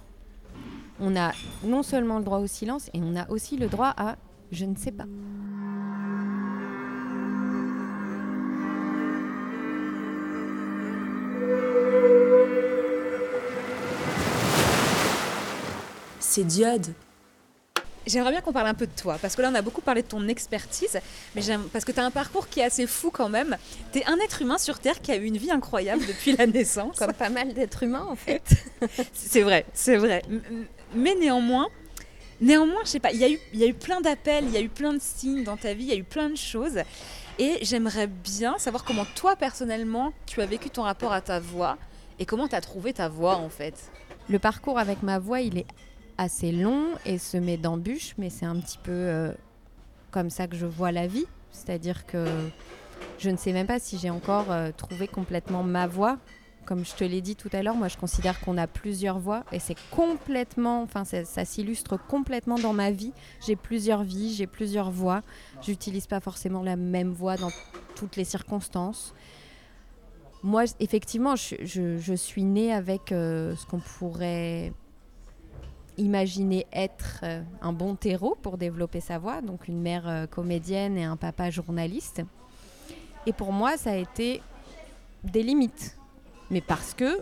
[0.99, 1.31] On a
[1.63, 4.15] non seulement le droit au silence, et on a aussi le droit à
[4.51, 5.05] je ne sais pas.
[16.19, 16.93] C'est diode.
[18.05, 20.01] J'aimerais bien qu'on parle un peu de toi, parce que là on a beaucoup parlé
[20.01, 20.99] de ton expertise,
[21.35, 21.41] mais
[21.71, 23.57] parce que tu as un parcours qui est assez fou quand même.
[23.93, 26.45] Tu es un être humain sur Terre qui a eu une vie incroyable depuis la
[26.47, 26.97] naissance.
[26.97, 28.43] Comme pas mal d'êtres humains en fait.
[29.13, 30.21] C'est vrai, c'est vrai.
[30.93, 31.67] Mais néanmoins,
[32.41, 34.51] néanmoins, je sais pas, il y, a eu- il y a eu plein d'appels, il
[34.51, 36.35] y a eu plein de signes dans ta vie, il y a eu plein de
[36.37, 36.79] choses.
[37.39, 41.77] Et j'aimerais bien savoir comment toi personnellement tu as vécu ton rapport à ta voix
[42.19, 43.73] et comment tu as trouvé ta voix en fait.
[44.29, 45.65] Le parcours avec ma voix, il est
[46.17, 49.31] assez long et semé d'embûches, mais c'est un petit peu euh,
[50.11, 51.25] comme ça que je vois la vie.
[51.51, 52.25] C'est-à-dire que
[53.19, 56.17] je ne sais même pas si j'ai encore euh, trouvé complètement ma voix.
[56.65, 59.43] Comme je te l'ai dit tout à l'heure, moi je considère qu'on a plusieurs voix
[59.51, 63.11] et c'est complètement, enfin ça, s'illustre complètement dans ma vie.
[63.45, 65.23] J'ai plusieurs vies, j'ai plusieurs voix.
[65.61, 67.51] J'utilise pas forcément la même voix dans
[67.95, 69.13] toutes les circonstances.
[70.41, 74.71] Moi, effectivement, je suis née avec euh, ce qu'on pourrait
[75.97, 80.97] imaginer être euh, un bon terreau pour développer sa voix, donc une mère euh, comédienne
[80.97, 82.21] et un papa journaliste.
[83.25, 84.41] Et pour moi, ça a été
[85.23, 85.97] des limites.
[86.49, 87.21] Mais parce que,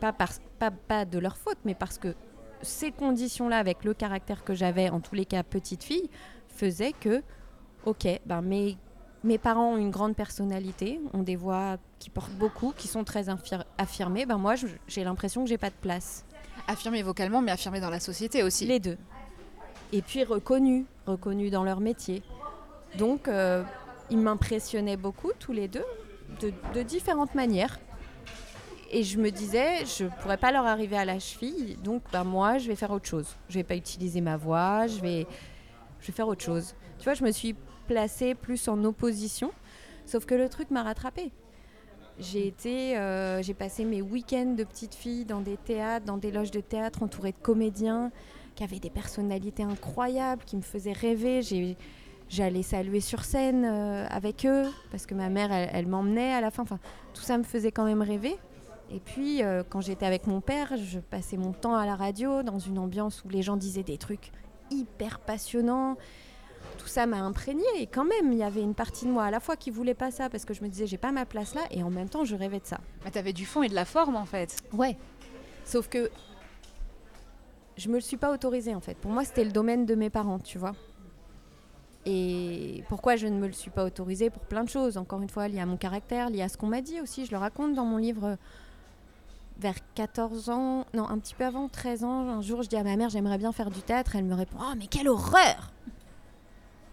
[0.00, 0.28] pas, pas,
[0.70, 2.14] pas de leur faute, mais parce que
[2.62, 6.08] ces conditions-là, avec le caractère que j'avais, en tous les cas petite fille,
[6.48, 7.22] faisaient que,
[7.84, 8.76] ok, ben mes,
[9.22, 13.26] mes parents ont une grande personnalité, ont des voix qui portent beaucoup, qui sont très
[13.78, 14.54] affirmées, ben moi
[14.86, 16.24] j'ai l'impression que j'ai pas de place.
[16.66, 18.66] Affirmé vocalement, mais affirmé dans la société aussi.
[18.66, 18.96] Les deux.
[19.92, 22.22] Et puis reconnus, reconnus dans leur métier.
[22.98, 23.62] Donc, euh,
[24.10, 25.84] ils m'impressionnaient beaucoup, tous les deux,
[26.40, 27.78] de, différentes manières.
[28.90, 32.58] Et je me disais, je pourrais pas leur arriver à la cheville, donc bah, moi,
[32.58, 33.26] je vais faire autre chose.
[33.48, 35.26] Je vais pas utiliser ma voix, je vais,
[36.00, 36.74] je vais faire autre chose.
[36.98, 37.56] Tu vois, je me suis
[37.88, 39.52] placée plus en opposition,
[40.06, 41.32] sauf que le truc m'a rattrapée.
[42.18, 46.30] J'ai été, euh, j'ai passé mes week-ends de petite fille dans des théâtres, dans des
[46.30, 48.12] loges de théâtre entourées de comédiens
[48.54, 51.40] qui avaient des personnalités incroyables, qui me faisaient rêver.
[52.28, 56.40] J'allais saluer sur scène euh, avec eux parce que ma mère, elle, elle m'emmenait à
[56.40, 56.62] la fin.
[56.62, 56.78] Enfin,
[57.14, 58.36] tout ça me faisait quand même rêver.
[58.90, 62.42] Et puis, euh, quand j'étais avec mon père, je passais mon temps à la radio
[62.42, 64.30] dans une ambiance où les gens disaient des trucs
[64.70, 65.96] hyper passionnants.
[66.84, 69.30] Tout ça m'a imprégné et quand même, il y avait une partie de moi à
[69.30, 71.54] la fois qui voulait pas ça parce que je me disais j'ai pas ma place
[71.54, 72.78] là et en même temps je rêvais de ça.
[73.06, 74.54] Mais t'avais du fond et de la forme en fait.
[74.70, 74.98] Ouais.
[75.64, 76.10] Sauf que
[77.78, 78.98] je me le suis pas autorisé en fait.
[78.98, 80.74] Pour moi, c'était le domaine de mes parents, tu vois.
[82.04, 84.28] Et pourquoi je ne me le suis pas autorisé?
[84.28, 84.98] Pour plein de choses.
[84.98, 87.24] Encore une fois, lié à mon caractère, lié à ce qu'on m'a dit aussi.
[87.24, 88.36] Je le raconte dans mon livre euh,
[89.58, 92.28] vers 14 ans, non, un petit peu avant, 13 ans.
[92.28, 94.16] Un jour, je dis à ma mère, j'aimerais bien faire du théâtre.
[94.16, 95.72] Elle me répond, oh, mais quelle horreur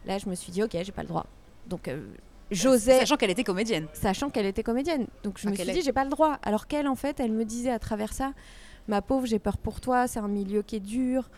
[0.06, 1.26] Là, je me suis dit, ok, j'ai pas le droit.
[1.68, 2.04] Donc, euh,
[2.50, 3.88] j'osais Sachant qu'elle était comédienne.
[3.94, 5.08] sachant qu'elle était comédienne.
[5.24, 5.74] Donc je Enfin, me suis est.
[5.74, 6.38] dit, j'ai pas le droit.
[6.44, 8.34] Alors qu'elle, en fait, elle me disait à travers ça,
[8.88, 11.30] ma pauvre, j'ai peur pour toi, c'est un milieu qui est dur.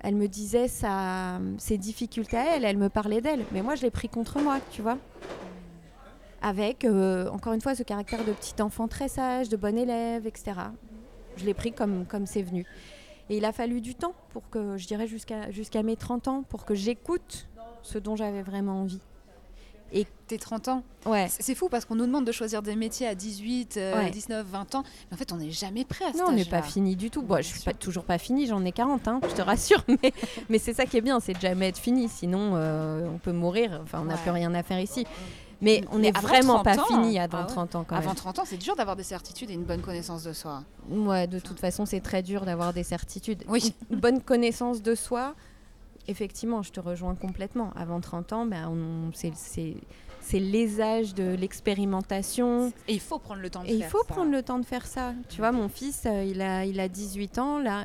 [0.00, 3.44] Elle me disait ça, ses difficultés à elle, elle me parlait d'elle.
[3.52, 4.98] Mais moi, je l'ai pris contre moi, tu vois.
[6.44, 10.26] Avec, euh, encore une fois, ce caractère de petit enfant très sage, de bon élève,
[10.26, 10.54] etc.
[11.36, 12.66] Je l'ai pris comme comme c'est venu.
[13.30, 16.42] Et il a fallu du temps pour que, je dirais jusqu'à jusqu'à mes 30 ans,
[16.42, 17.46] pour que j'écoute
[17.82, 19.00] ce dont j'avais vraiment envie.
[19.94, 20.82] Et t'es 30 ans.
[21.04, 21.26] Ouais.
[21.28, 24.10] C'est fou parce qu'on nous demande de choisir des métiers à 18, euh, Ouais.
[24.10, 24.84] 19, 20 ans.
[25.10, 27.10] Mais en fait, on n'est jamais prêt à cet Non, on n'est pas fini du
[27.10, 27.20] tout.
[27.20, 29.84] Bon, je suis pas, toujours pas fini, j'en ai 40, hein, je te rassure.
[30.02, 30.12] Mais,
[30.48, 32.08] mais c'est ça qui est bien, c'est de jamais être fini.
[32.08, 33.80] Sinon, euh, on peut mourir.
[33.82, 34.20] Enfin, on n'a Ouais.
[34.22, 35.06] plus rien à faire ici.
[35.60, 37.46] Mais on n'est vraiment 30 pas ans, fini ah avant ouais.
[37.46, 38.16] 30 ans quand Avant même.
[38.16, 40.62] 30 ans, c'est dur d'avoir des certitudes et une bonne connaissance de soi.
[40.90, 43.44] Ouais, de toute façon, c'est très dur d'avoir des certitudes.
[43.46, 43.74] Oui.
[43.90, 45.34] Une bonne connaissance de soi,
[46.08, 47.72] effectivement, je te rejoins complètement.
[47.76, 48.70] Avant 30 ans, ben,
[49.14, 49.74] c'est-
[50.38, 52.72] les âges de l'expérimentation.
[52.88, 54.14] Et il faut prendre le temps de Et il faire faut ça.
[54.14, 55.14] prendre le temps de faire ça.
[55.28, 57.84] Tu vois, mon fils, euh, il, a, il a 18 ans, là.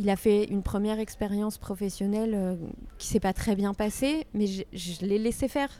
[0.00, 2.56] Il a fait une première expérience professionnelle euh,
[2.98, 5.70] qui s'est pas très bien passée, mais je, je l'ai laissé faire.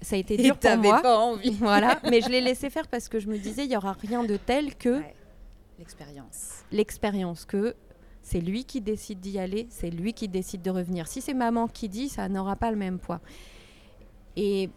[0.00, 1.02] Ça a été Et dur pour t'avais moi.
[1.02, 1.50] pas envie.
[1.60, 4.22] Voilà, mais je l'ai laissé faire parce que je me disais, il y aura rien
[4.24, 5.14] de tel que Ouais.
[5.78, 6.62] L'expérience.
[6.70, 7.74] l'expérience, que
[8.24, 11.06] c'est lui qui décide d'y aller, c'est lui qui décide de revenir.
[11.06, 13.20] Si c'est maman qui dit, ça n'aura pas le même poids.
[14.34, 14.70] Et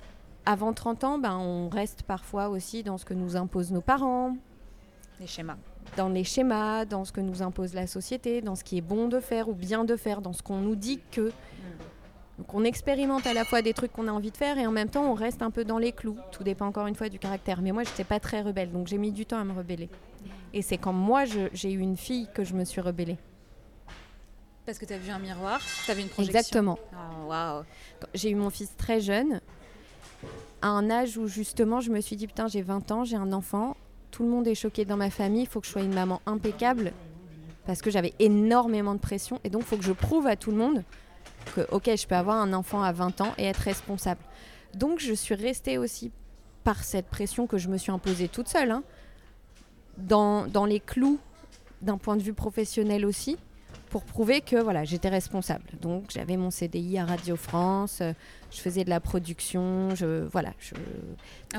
[0.46, 4.36] avant 30 ans, ben, on reste parfois aussi dans ce que nous imposent nos parents,
[5.22, 5.56] Les schémas.
[5.96, 9.08] dans les schémas, dans ce que nous impose la société, dans ce qui est bon
[9.08, 11.32] de faire ou bien de faire, dans ce qu'on nous dit que.
[12.38, 14.72] Donc on expérimente à la fois des trucs qu'on a envie de faire et en
[14.72, 16.18] même temps on reste un peu dans les clous.
[16.32, 17.62] Tout dépend encore une fois du caractère.
[17.62, 19.90] Mais moi je n'étais pas très rebelle, donc j'ai mis du temps à me rebeller.
[20.54, 23.18] Et c'est quand moi j'ai eu une fille que je me suis rebellée.
[24.68, 26.40] Parce que tu as vu un miroir, tu vu une projection.
[26.40, 26.78] Exactement.
[26.92, 27.64] Oh, waouh.
[28.02, 29.40] Quand J'ai eu mon fils très jeune,
[30.62, 33.32] à un âge où justement je me suis dit putain j'ai 20 ans, j'ai un
[33.32, 33.78] enfant,
[34.12, 36.22] tout le monde est choqué dans ma famille, il faut que je sois une maman
[36.26, 36.92] impeccable
[37.66, 40.52] parce que j'avais énormément de pression et donc il faut que je prouve à tout
[40.52, 40.84] le monde
[41.56, 44.20] que ok je peux avoir un enfant à 20 ans et être responsable.
[44.74, 46.12] Donc je suis restée aussi
[46.66, 48.84] par cette pression que je me suis imposée toute seule, hein,
[49.98, 51.20] dans, dans les clous
[51.82, 53.38] d'un point de vue professionnel aussi,
[53.90, 55.64] pour prouver que voilà j'étais responsable.
[55.82, 58.14] Donc j'avais mon CDI à Radio France, euh,
[58.52, 60.74] je faisais de la production, je voilà, je,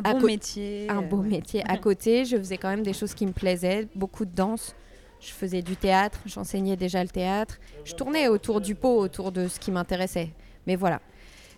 [0.04, 0.86] Un co- métier.
[0.90, 1.28] un beau ouais.
[1.28, 2.24] métier à côté.
[2.24, 4.74] Je faisais quand même des choses qui me plaisaient, beaucoup de danse.
[5.20, 7.58] Je faisais du théâtre, j'enseignais déjà le théâtre.
[7.84, 10.30] Je tournais autour du pot, autour de ce qui m'intéressait.
[10.68, 11.00] Mais voilà,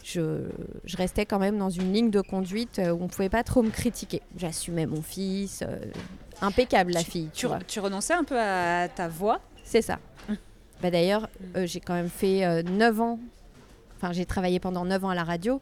[0.02, 0.48] je,
[0.84, 3.42] je restais quand même dans une ligne de conduite euh, où on ne pouvait pas
[3.44, 4.22] trop me critiquer.
[4.36, 5.78] J'assumais mon fils, euh,
[6.40, 7.28] impeccable la fille.
[7.34, 7.58] Tu Tu, vois.
[7.66, 9.40] tu renonçais un peu à ta voix?
[9.62, 9.98] C'est ça.
[10.82, 13.18] Bah D'ailleurs, euh, j'ai quand même fait euh, 9 ans.
[13.96, 15.60] Enfin, j'ai travaillé pendant 9 ans à la radio.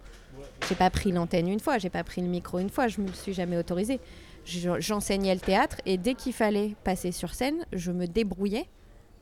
[0.69, 3.09] J'ai pas pris l'antenne une fois, j'ai pas pris le micro une fois, je me
[3.13, 4.01] suis jamais autorisée.
[4.45, 8.67] Je- J'enseignais le théâtre et dès qu'il fallait passer sur scène, je me débrouillais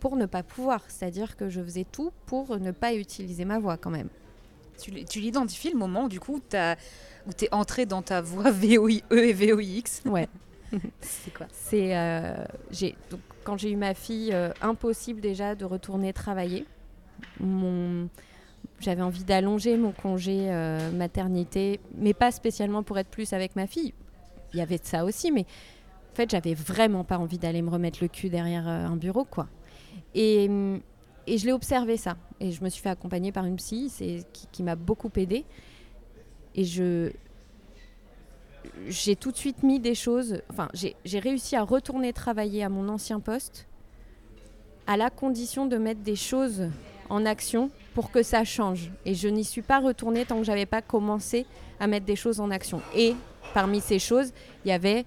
[0.01, 0.83] pour ne pas pouvoir.
[0.89, 4.09] C'est-à-dire que je faisais tout pour ne pas utiliser ma voix quand même.
[4.79, 4.91] Tu,
[5.21, 10.03] l'identifies le moment du coup où tu es entré dans ta voix VOIE et VOIX.
[10.05, 10.29] Ouais.
[11.01, 11.47] C'est quoi?
[11.53, 12.35] C'est euh,
[12.71, 16.67] j'ai donc quand j'ai eu ma fille, euh, impossible déjà de retourner travailler.
[17.39, 18.09] Mon
[18.81, 23.67] j'avais envie d'allonger mon congé euh, maternité, mais pas spécialement pour être plus avec ma
[23.67, 23.95] fille.
[24.53, 25.47] Il y avait de ça aussi, mais
[26.13, 29.25] en fait, j'avais vraiment pas envie d'aller me remettre le cul derrière euh, un bureau,
[29.25, 29.47] quoi.
[30.15, 30.81] Et, hum,
[31.27, 32.17] et je l'ai observé ça.
[32.41, 33.93] Et je me suis fait accompagner par une psy
[34.33, 35.45] qui, qui m'a beaucoup aidée.
[36.55, 37.13] Et je,
[38.89, 40.41] j'ai tout de suite mis des choses.
[40.51, 43.67] Enfin, j'ai réussi à retourner travailler à mon ancien poste
[44.87, 46.69] à la condition de mettre des choses
[47.09, 48.91] en action pour que ça change.
[49.05, 51.47] Et je n'y suis pas retournée tant que j'avais pas commencé
[51.81, 52.81] à mettre des choses en action.
[52.95, 53.15] Et
[53.55, 54.33] parmi ces choses,
[54.65, 55.05] il y avait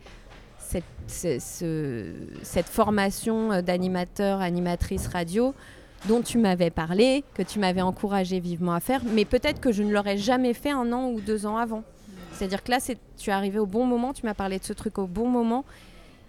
[0.57, 5.53] cette, ce- ce- cette formation euh, d'animateur, animatrice radio
[6.07, 9.83] dont tu m'avais parlé, que tu m'avais encouragé vivement à faire, mais peut-être que je
[9.83, 11.83] ne l'aurais jamais fait un an ou deux ans avant.
[12.39, 14.71] C'est-à-dire que là, c'est- tu es arrivé au bon moment, tu m'as parlé de ce
[14.71, 15.65] truc au bon moment.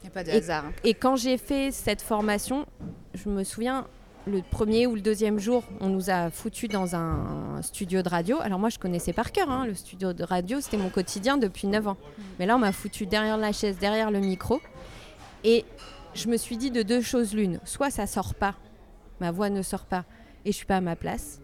[0.02, 0.64] Il n'y a pas de Et- hasard.
[0.66, 0.72] hein.
[0.82, 2.66] Et quand j'ai fait cette formation,
[3.14, 3.86] je me souviens,
[4.26, 8.38] le premier ou le deuxième jour, on nous a foutus dans un studio de radio.
[8.40, 11.68] Alors moi, je connaissais par cœur, hein, le studio de radio, c'était mon quotidien depuis
[11.68, 11.96] 9 ans.
[12.38, 14.60] Mais là, on m'a foutu derrière la chaise, derrière le micro.
[15.44, 15.64] Et
[16.14, 17.60] je me suis dit de deux choses l'une.
[17.64, 18.54] Soit ça sort pas,
[19.20, 20.04] ma voix ne sort pas,
[20.44, 21.39] et je suis pas à ma place.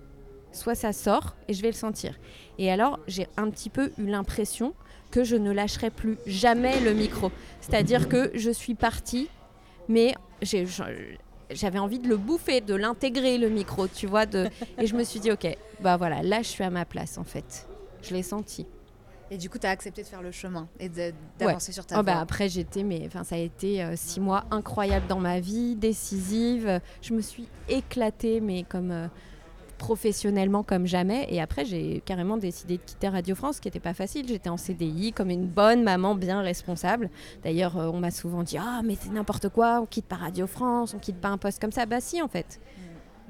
[0.56, 2.18] Soit ça sort et je vais le sentir.
[2.58, 4.72] Et alors, j'ai un petit peu eu l'impression
[5.10, 7.30] que je ne lâcherai plus jamais le micro.
[7.60, 9.28] C'est-à-dire que je suis partie,
[9.88, 10.14] mais
[11.50, 14.26] j'avais envie de le bouffer, de l'intégrer le micro, tu vois.
[14.26, 14.48] De...
[14.78, 15.46] Et je me suis dit, ok,
[15.80, 17.68] bah voilà, là je suis à ma place en fait.
[18.02, 18.66] Je l'ai senti.
[19.30, 21.98] Et du coup, tu as accepté de faire le chemin et de- d'avancer sur ta
[21.98, 22.20] Oh, bah, voie.
[22.22, 26.80] après, j'étais, mais enfin, ça a été euh, six mois incroyables dans ma vie, décisive.
[27.02, 29.08] Je me suis éclatée, mais comme euh,
[29.76, 31.26] professionnellement comme jamais.
[31.30, 34.26] Et après, j'ai carrément décidé de quitter Radio France, ce qui n'était pas facile.
[34.28, 37.10] J'étais en CDI comme une bonne maman bien responsable.
[37.42, 40.46] D'ailleurs, euh, on m'a souvent dit Ah, mais c'est n'importe quoi, on quitte pas Radio
[40.46, 41.86] France, on quitte pas un poste comme ça.
[41.86, 42.60] Bah, si, en fait.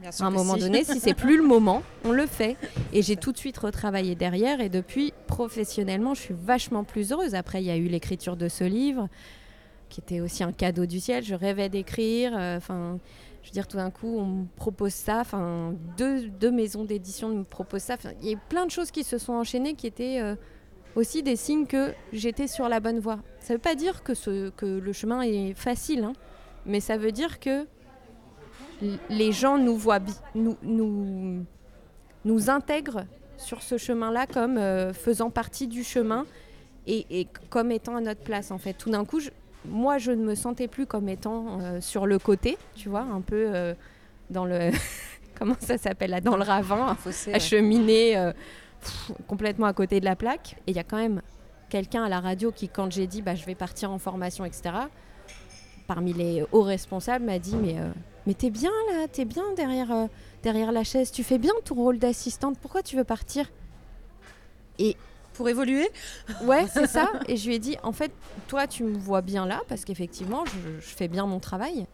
[0.05, 2.57] à un moment donné, si c'est plus le moment, on le fait.
[2.93, 4.61] Et j'ai tout de suite retravaillé derrière.
[4.61, 7.35] Et depuis, professionnellement, je suis vachement plus heureuse.
[7.35, 9.09] Après, il y a eu l'écriture de ce livre,
[9.89, 11.25] qui était aussi un cadeau du ciel.
[11.25, 12.33] Je rêvais d'écrire.
[12.37, 12.99] Euh, enfin.
[13.47, 15.21] Je veux dire, tout d'un coup, on me propose ça.
[15.21, 17.97] Enfin, deux, deux maisons d'édition me proposent ça.
[18.21, 20.35] Il y a plein de choses qui se sont enchaînées qui étaient euh,
[20.97, 23.21] aussi des signes que j'étais sur la bonne voie.
[23.39, 26.13] Ça ne veut pas dire que, ce, que le chemin est facile, hein,
[26.65, 27.69] mais ça veut dire que
[29.11, 30.01] les gens nous voient,
[30.35, 31.45] nous, nous,
[32.25, 36.27] nous intègrent sur ce chemin-là comme euh, faisant partie du chemin
[36.89, 38.75] et, comme étant à notre place en fait.
[38.75, 39.21] Tout d'un coup,
[39.69, 43.21] moi, je ne me sentais plus comme étant euh, sur le côté, tu vois, un
[43.21, 43.75] peu euh,
[44.31, 44.71] dans le
[45.39, 46.97] comment ça s'appelle là, dans le ravin,
[47.33, 48.33] acheminé
[49.27, 50.57] complètement à côté de la plaque.
[50.67, 51.23] Et il y a quand même
[51.69, 54.75] quelqu'un à la radio qui, quand j'ai dit, bah, je vais partir en formation, etc.
[55.87, 57.77] Parmi les hauts responsables, m'a dit, mais
[58.27, 60.07] mais t'es bien là, t'es bien derrière, euh,
[60.43, 63.51] derrière la chaise, tu fais bien ton rôle d'assistante, pourquoi tu veux partir?
[64.79, 64.97] Et
[65.37, 65.89] pour évoluer
[66.43, 67.13] Ouais, c'est ça.
[67.29, 68.11] Et je lui ai dit, en fait,
[68.49, 71.87] toi, tu me vois bien là, parce qu'effectivement, je, fais bien mon travail.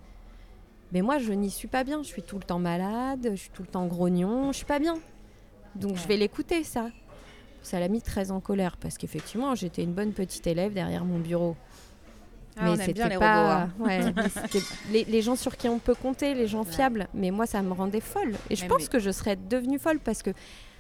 [0.93, 2.03] Mais moi, je n'y suis pas bien.
[2.03, 4.78] Je suis tout le temps malade, je suis tout le temps grognon, je suis pas
[4.78, 4.99] bien.
[5.74, 6.88] Donc, je vais l'écouter, ça.
[7.62, 11.18] Ça l'a mis très en colère, parce qu'effectivement, j'étais une bonne petite élève derrière mon
[11.18, 11.57] bureau.
[12.57, 13.70] Ah, mais c'était pas hein.
[14.90, 17.09] les, gens sur qui on peut compter, les gens fiables.
[17.14, 18.34] Mais moi, ça me rendait folle.
[18.51, 20.30] Et je pense que je serais devenue folle parce que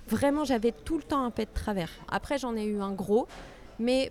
[0.08, 1.90] vraiment, j'avais tout le temps un pet de travers.
[2.10, 3.26] Après, j'en ai eu un gros,
[3.78, 4.10] mais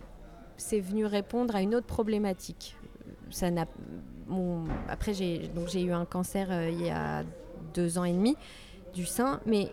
[0.57, 2.75] c'est venu répondre à une autre problématique.
[3.29, 3.65] Ça n'a
[4.87, 7.23] après j'ai donc j'ai eu un cancer euh, il y a
[7.73, 8.37] deux ans et demi
[8.93, 9.71] du sein, mais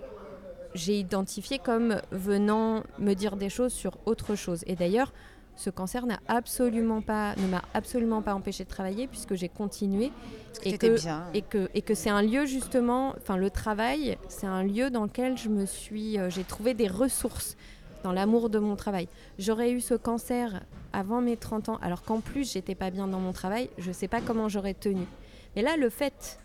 [0.75, 4.63] j'ai identifié comme venant me dire des choses sur autre chose.
[4.67, 5.13] Et d'ailleurs,
[5.59, 10.13] ce cancer n'a absolument pas, ne m'a absolument pas empêché de travailler puisque j'ai continué
[10.65, 10.97] et que,
[11.35, 15.03] et que, et que c'est un lieu justement, enfin le travail, c'est un lieu dans
[15.03, 17.57] lequel je me suis, euh, j'ai trouvé des ressources
[18.05, 19.09] dans l'amour de mon travail.
[19.41, 23.19] J'aurais eu ce cancer avant mes 30 ans, alors qu'en plus j'étais pas bien dans
[23.19, 25.07] mon travail, je sais pas comment j'aurais tenu.
[25.57, 26.39] Mais là, le fait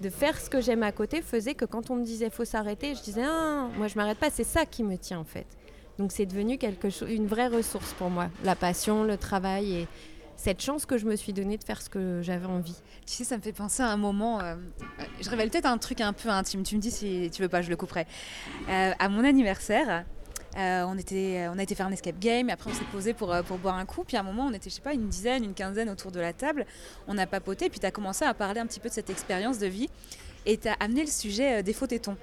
[0.00, 2.94] de faire ce que j'aime à côté faisait que quand on me disait faut s'arrêter,
[2.94, 5.46] je disais ah, moi je m'arrête pas, c'est ça qui me tient en fait.
[5.98, 9.88] Donc c'est devenu quelque chose, une vraie ressource pour moi, la passion, le travail et
[10.36, 12.76] cette chance que je me suis donnée de faire ce que j'avais envie.
[13.06, 14.40] Tu sais, ça me fait penser à un moment.
[14.40, 14.54] Euh,
[15.20, 16.62] je révèle peut-être un truc un peu intime.
[16.62, 18.06] Tu me dis si tu veux pas, je le couperai.
[18.68, 20.04] Euh, à mon anniversaire.
[20.58, 23.36] Euh, on, était, on a été faire un escape game, après on s'est posé pour,
[23.46, 24.04] pour boire un coup.
[24.04, 26.18] Puis à un moment, on était, je sais pas, une dizaine, une quinzaine autour de
[26.18, 26.64] la table.
[27.06, 29.58] On a papoté, puis tu as commencé à parler un petit peu de cette expérience
[29.58, 29.90] de vie.
[30.46, 32.16] Et tu as amené le sujet des faux tétons.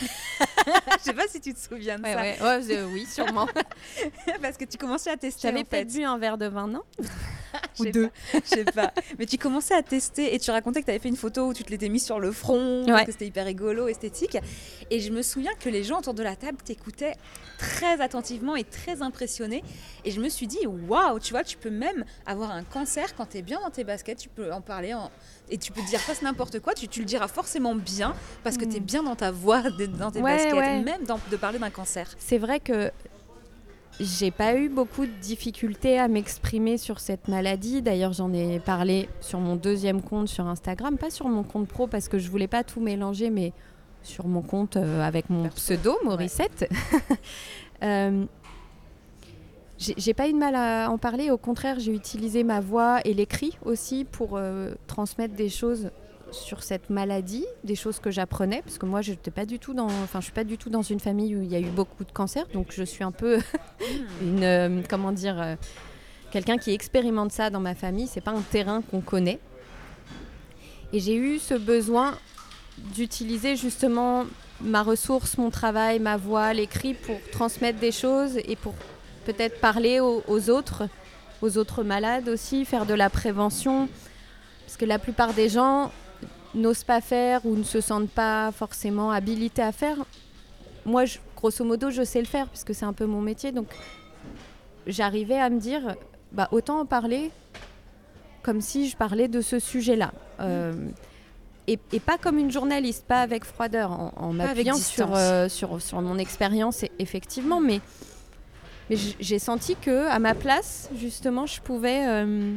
[0.98, 2.86] Je sais pas si tu te souviens de ça.
[2.86, 3.46] oui, sûrement.
[4.42, 5.48] Parce que tu commençais à tester.
[5.48, 6.82] J'avais peut-être bu un verre de vin, non?
[7.78, 8.10] Ou deux.
[8.32, 8.92] Je sais pas.
[9.18, 11.54] Mais tu commençais à tester et tu racontais que tu avais fait une photo où
[11.54, 14.38] tu te l'étais mis sur le front, que c'était hyper rigolo, esthétique.
[14.90, 17.14] Et je me souviens que les gens autour de la table t'écoutaient
[17.58, 19.62] très attentivement et très impressionnés.
[20.04, 23.26] Et je me suis dit, waouh, tu vois, tu peux même avoir un cancer quand
[23.26, 25.10] tu es bien dans tes baskets, tu peux en parler en
[25.50, 28.64] et tu peux dire presque n'importe quoi, tu, tu, le diras forcément bien parce que
[28.64, 28.84] tu es mm.
[28.84, 32.08] bien dans ta voix, dans tes baskets, même de parler d'un cancer.
[32.18, 32.90] C'est vrai que
[34.00, 37.80] j'ai pas eu beaucoup de difficultés à m'exprimer sur cette maladie.
[37.80, 41.86] D'ailleurs, j'en ai parlé sur mon deuxième compte sur Instagram, pas sur mon compte pro
[41.86, 43.52] parce que je voulais pas tout mélanger, mais
[44.02, 46.68] sur mon compte euh, avec mon pseudo, Morissette.
[47.82, 48.24] euh,
[49.78, 53.12] j'ai pas eu de mal à en parler, au contraire, j'ai utilisé ma voix et
[53.12, 55.90] l'écrit aussi pour euh, transmettre des choses
[56.34, 59.86] sur cette maladie, des choses que j'apprenais, parce que moi, je pas du tout dans,
[59.86, 62.04] enfin, je suis pas du tout dans une famille où il y a eu beaucoup
[62.04, 63.38] de cancers, donc je suis un peu
[64.22, 65.56] une, euh, comment dire, euh,
[66.30, 68.06] quelqu'un qui expérimente ça dans ma famille.
[68.06, 69.38] C'est pas un terrain qu'on connaît,
[70.92, 72.16] et j'ai eu ce besoin
[72.78, 74.26] d'utiliser justement
[74.60, 78.74] ma ressource, mon travail, ma voix, l'écrit pour transmettre des choses et pour
[79.24, 80.88] peut-être parler aux, autres,
[81.42, 83.88] aux autres malades aussi, faire de la prévention.
[84.64, 85.90] Parce que la plupart des gens
[86.54, 89.96] n'osent pas faire ou ne se sentent pas forcément habilités à faire.
[90.84, 91.04] Moi,
[91.36, 93.52] grosso modo, je sais le faire puisque c'est un peu mon métier.
[93.52, 93.68] Donc,
[94.86, 95.96] j'arrivais à me dire,
[96.32, 97.30] bah, autant en parler
[98.42, 100.12] comme si je parlais de ce sujet-là.
[100.40, 100.72] Euh,
[101.66, 106.18] et, pas comme une journaliste, pas avec froideur, en, m'appuyant sur, euh, sur, sur, mon
[106.18, 107.80] expérience, effectivement, mais
[108.90, 112.54] mais j'ai senti que à ma place, justement, je pouvais euh,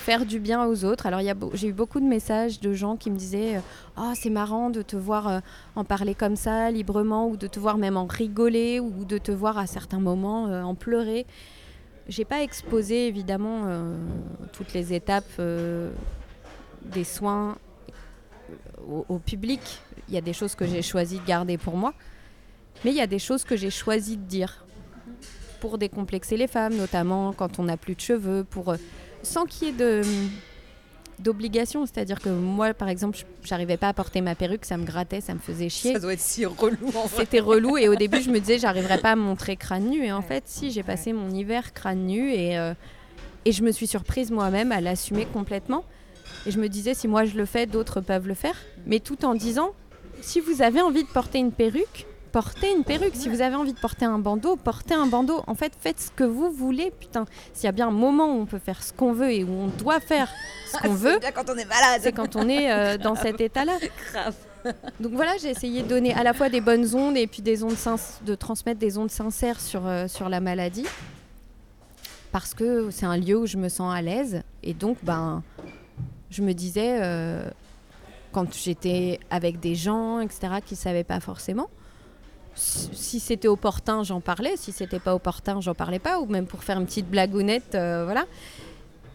[0.00, 1.06] faire du bien aux autres.
[1.06, 1.20] Alors
[1.54, 3.60] j'ai eu beaucoup de messages de gens qui me disaient
[3.98, 5.40] "Oh, c'est marrant de te voir euh,
[5.76, 9.32] en parler comme ça librement ou de te voir même en rigoler ou de te
[9.32, 11.26] voir à certains moments en pleurer."
[12.08, 13.66] J'ai pas exposé évidemment
[14.52, 15.40] toutes les étapes
[16.84, 17.56] des soins
[18.88, 19.60] au, au public,
[20.08, 21.92] il y a des choses que j'ai choisi de garder pour moi,
[22.84, 24.64] mais il y a des choses que j'ai choisi de dire
[25.60, 28.76] pour décomplexer les femmes, notamment quand on n'a plus de cheveux, pour euh,
[29.22, 30.02] sans qu'il y ait de
[31.20, 35.20] d'obligation, c'est-à-dire que moi, par exemple, j'arrivais pas à porter ma perruque, ça me grattait,
[35.20, 35.92] ça me faisait chier.
[35.92, 36.90] Ça doit être si relou.
[37.16, 40.04] C'était relou et au début je me disais j'arriverais pas à montrer crâne nu.
[40.04, 42.74] Et en fait si j'ai passé mon hiver crâne nu et, euh,
[43.44, 45.84] et je me suis surprise moi-même à l'assumer complètement.
[46.46, 48.56] Et je me disais si moi je le fais d'autres peuvent le faire.
[48.86, 49.72] Mais tout en disant
[50.22, 53.72] si vous avez envie de porter une perruque portez une perruque si vous avez envie
[53.72, 57.26] de porter un bandeau portez un bandeau en fait faites ce que vous voulez putain
[57.52, 59.52] s'il y a bien un moment où on peut faire ce qu'on veut et où
[59.52, 60.30] on doit faire
[60.72, 62.00] ce qu'on veut bien quand on est malade.
[62.02, 63.78] c'est quand on est euh, dans cet état-là
[64.12, 64.34] grave.
[65.00, 67.62] donc voilà, j'ai essayé de donner à la fois des bonnes ondes et puis des
[67.62, 67.76] ondes
[68.24, 70.86] de transmettre des ondes sincères sur, euh, sur la maladie.
[72.32, 74.42] Parce que c'est un lieu où je me sens à l'aise.
[74.62, 75.42] Et donc, ben,
[76.30, 77.50] je me disais, euh,
[78.32, 81.68] quand j'étais avec des gens, etc., qui ne savaient pas forcément,
[82.60, 84.56] si c'était opportun, j'en parlais.
[84.56, 86.20] Si c'était pas opportun, j'en parlais pas.
[86.20, 88.26] Ou même pour faire une petite blagounette, euh, voilà.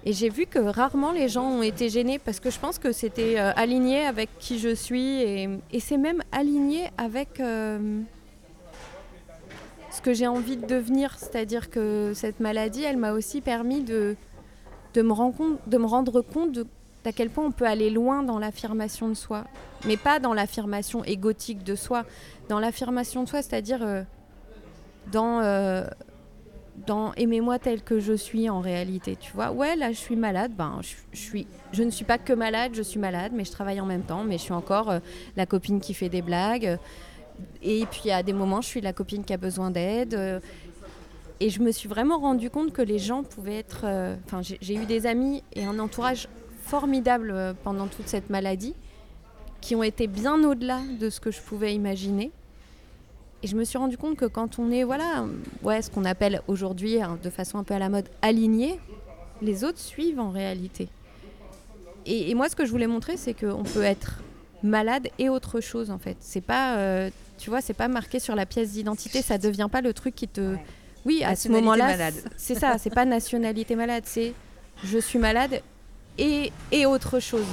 [0.07, 2.91] Et j'ai vu que rarement les gens ont été gênés parce que je pense que
[2.91, 8.01] c'était euh, aligné avec qui je suis et, c'est même aligné avec euh,
[9.89, 11.15] ce que j'ai envie de devenir.
[11.17, 14.15] C'est-à-dire que cette maladie, elle m'a aussi permis de,
[14.93, 16.67] de, me, rendre compte, de me rendre compte de-
[17.05, 19.45] d'à quel point on peut aller loin dans l'affirmation de soi.
[19.85, 22.03] Mais pas dans l'affirmation égotique de soi,
[22.49, 24.01] dans l'affirmation de soi, c'est-à-dire euh,
[25.11, 25.39] dans...
[25.39, 25.85] euh,
[26.87, 29.51] dans aimez-moi tel que je suis en réalité, tu vois.
[29.51, 32.81] Ouais, là je suis malade, ben je, suis je ne suis pas que malade, je
[32.81, 34.99] suis malade, mais je travaille en même temps, mais je suis encore euh,
[35.37, 36.77] la copine qui fait des blagues.
[37.61, 40.15] Et puis à des moments, je suis la copine qui a besoin d'aide.
[40.15, 40.39] euh,
[41.39, 43.85] et je me suis vraiment rendu compte que les gens pouvaient être.
[44.25, 46.29] Enfin, j'ai eu des amis et un entourage
[46.65, 48.73] formidable euh, pendant toute cette maladie,
[49.61, 52.31] qui ont été bien au-delà de ce que je pouvais imaginer.
[53.43, 55.25] Et je me suis rendu compte que quand on est, voilà,
[55.63, 58.79] ouais, ce qu'on appelle aujourd'hui, hein, de façon un peu à la mode, aligné,
[59.41, 60.87] les autres suivent en réalité.
[62.05, 64.21] Et, et moi, ce que je voulais montrer, c'est qu'on peut être
[64.63, 66.17] malade et autre chose, en fait.
[66.19, 69.81] C'est pas, euh, tu vois, c'est pas marqué sur la pièce d'identité, ça devient pas
[69.81, 70.55] le truc qui te.
[71.05, 74.33] Oui, à ce moment-là, c'est ça, c'est pas nationalité malade, c'est
[74.83, 75.61] je suis malade
[76.17, 77.45] et, autre chose.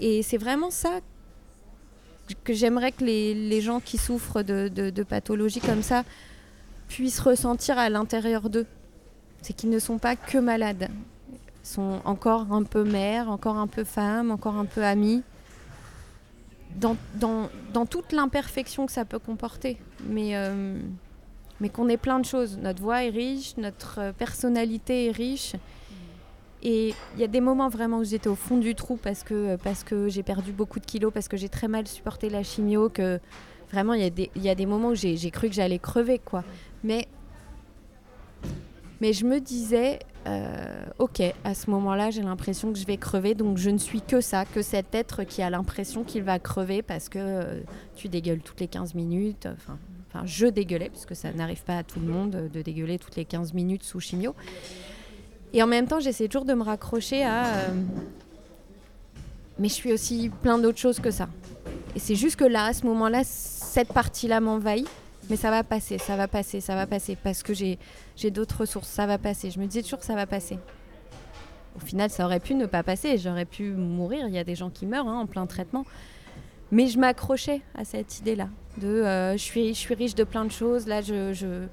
[0.00, 1.00] Et c'est vraiment ça
[2.44, 6.04] que j'aimerais que les, gens qui souffrent de, pathologies comme ça
[6.88, 8.66] puissent ressentir à l'intérieur d'eux.
[9.42, 10.88] C'est qu'ils ne sont pas que malades.
[11.30, 15.22] Ils sont encore un peu mères, encore un peu femmes, encore un peu amies.
[16.76, 16.96] Dans,
[17.86, 19.78] toute l'imperfection que ça peut comporter.
[20.04, 20.80] Mais, euh,
[21.60, 22.58] mais qu'on est plein de choses.
[22.58, 25.54] Notre voix est riche, notre personnalité est riche.
[26.62, 29.56] Et il y a des moments vraiment où j'étais au fond du trou parce que,
[29.56, 32.88] parce que j'ai perdu beaucoup de kilos, parce que j'ai très mal supporté la chimio,
[32.88, 33.20] que
[33.70, 36.18] vraiment il y y a des moments où j'ai cru que j'allais crever.
[36.18, 36.42] quoi.
[36.82, 37.06] Mais,
[39.00, 43.34] mais je me disais, euh, ok, à ce moment-là j'ai l'impression que je vais crever,
[43.34, 46.82] donc je ne suis que ça, que cet être qui a l'impression qu'il va crever
[46.82, 47.60] parce que euh,
[47.94, 49.46] tu dégueules toutes les 15 minutes.
[49.46, 49.78] Enfin,
[50.08, 53.16] enfin, je dégueulais, puisque ça n'arrive pas à tout le monde euh, de dégueuler toutes
[53.16, 54.34] les 15 minutes sous chimio.
[55.52, 57.46] Et en même temps, j'essaie toujours de me raccrocher à.
[57.46, 57.68] euh,
[59.58, 61.28] mais je suis aussi plein d'autres choses que ça.
[61.96, 64.86] Et c'est juste que là, à ce moment-là, cette partie-là m'envahit.
[65.30, 67.16] Mais ça va passer, ça va passer, ça va passer.
[67.22, 69.50] Parce que j'ai d'autres ressources, ça va passer.
[69.50, 70.58] Je me disais toujours ça va passer.
[71.76, 73.18] Au final, ça aurait pu ne pas passer.
[73.18, 74.26] J'aurais pu mourir.
[74.28, 75.84] Il y a des gens qui meurent hein, en plein traitement.
[76.70, 78.48] Mais je m'accrochais à cette idée-là.
[78.78, 80.86] De euh, je, suis, je suis riche de plein de choses.
[80.86, 81.66] Là, je, je,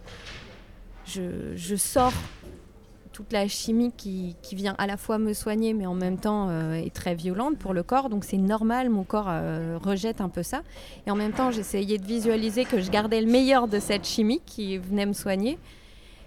[1.06, 2.14] je, je sors
[3.16, 6.50] toute la chimie qui, qui vient à la fois me soigner, mais en même temps
[6.50, 8.10] euh, est très violente pour le corps.
[8.10, 10.64] Donc c'est normal, mon corps euh, rejette un peu ça.
[11.08, 14.42] Et en même temps, j'essayais de visualiser que je gardais le meilleur de cette chimie
[14.46, 15.58] qui venait me soigner.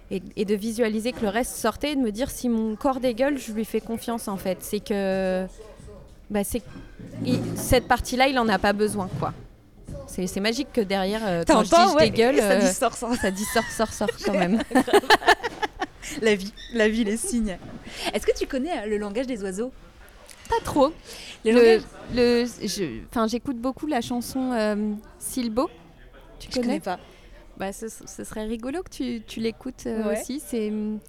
[0.09, 2.99] Et, et de visualiser que le reste sortait et de me dire si mon corps
[2.99, 4.57] dégueule, je lui fais confiance en fait.
[4.61, 5.45] C'est que
[6.31, 6.63] bah, c'est
[7.23, 9.31] il- cette partie-là, il en a pas besoin quoi.
[10.07, 13.13] C'est magique que derrière, euh, quand je dis je dégueule, ça dit euh, sort, sort.
[13.13, 14.59] ça dit sort, sort, sort quand même.
[16.21, 17.57] La vie, la vie, les signes.
[18.13, 19.71] Est-ce que tu connais euh, le langage des oiseaux?
[20.49, 20.93] Pas trop.
[21.45, 21.79] Le
[22.15, 25.69] Le, je, enfin, j'écoute beaucoup la chanson euh, Silbo.
[26.39, 26.79] Tu Je connais connais?
[26.79, 26.99] pas.
[27.57, 30.19] bah, ce, ce serait rigolo que tu, tu l'écoutes euh, Ouais.
[30.21, 30.39] aussi.
[30.43, 30.99] C'est, hum,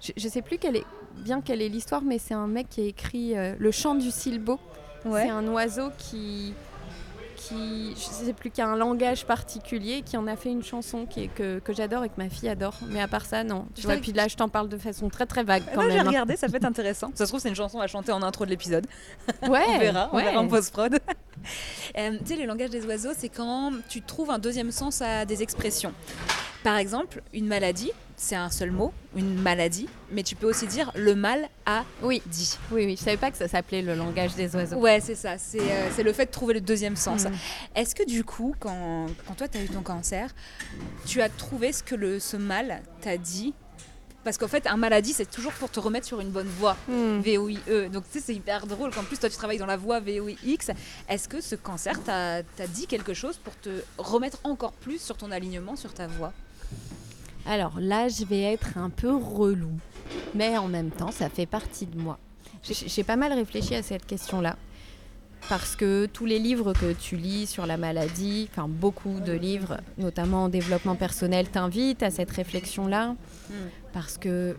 [0.00, 0.84] je, je sais plus quelle est,
[1.18, 4.10] bien quelle est l'histoire, mais c'est un mec qui a écrit euh, Le chant du
[4.10, 4.58] Silbo.
[5.04, 6.52] C'est un oiseau qui,
[7.38, 11.06] qui, je sais plus, qui a un langage particulier, qui en a fait une chanson
[11.06, 12.74] qui est, que, que j'adore et que ma fille adore.
[12.88, 13.66] Mais à part ça, non.
[13.74, 15.92] Tu vois, puis là, je t'en parle de façon très très vague quand même.
[15.92, 16.04] j'ai hein.
[16.04, 17.10] regardé, ça peut être intéressant.
[17.14, 18.86] Ça se trouve, c'est une chanson à chanter en intro de l'épisode.
[19.48, 20.24] Ouais, on verra, on ouais.
[20.24, 20.98] verra en post-prod.
[21.96, 25.24] Euh, tu sais, le langage des oiseaux, c'est quand tu trouves un deuxième sens à
[25.24, 25.94] des expressions.
[26.64, 30.90] Par exemple, une maladie, c'est un seul mot, une maladie, mais tu peux aussi dire
[30.96, 32.58] le mal a Oui, dit.
[32.72, 32.96] oui, oui.
[32.98, 34.76] Je savais pas que ça s'appelait le langage des oiseaux.
[34.76, 37.24] Ouais, c'est ça, c'est euh, c'est le fait de trouver le deuxième sens.
[37.24, 37.32] Mm.
[37.76, 40.34] Est-ce que du coup, quand, quand toi, tu as eu ton cancer,
[41.06, 43.54] tu as trouvé ce que le, ce mal t'a dit?
[44.24, 46.76] Parce qu'en fait, un maladie, c'est toujours pour te remettre sur une bonne voie.
[46.88, 47.20] Hmm.
[47.20, 47.88] VOIE.
[47.90, 50.70] Donc tu sais, c'est hyper drôle qu'en plus toi tu travailles dans la voie VOIX.
[51.08, 55.16] Est-ce que ce cancer t'a t'a dit quelque chose pour te remettre encore plus sur
[55.16, 56.32] ton alignement, sur ta voie?
[57.48, 59.72] Alors là, je vais être un peu relou.
[60.34, 62.18] Mais en même temps, ça fait partie de moi.
[62.62, 64.56] J'ai pas mal réfléchi à cette question-là.
[65.48, 69.78] Parce que tous les livres que tu lis sur la maladie, enfin beaucoup de livres,
[69.96, 73.14] notamment en développement personnel, t'invitent à cette réflexion-là.
[73.94, 74.56] Parce que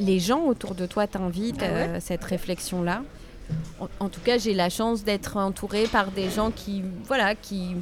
[0.00, 3.04] les gens autour de toi t'invitent Ah ouais à cette réflexion-là.
[3.78, 7.76] En, en tout cas, j'ai la chance d'être entourée par des gens qui, voilà, qui,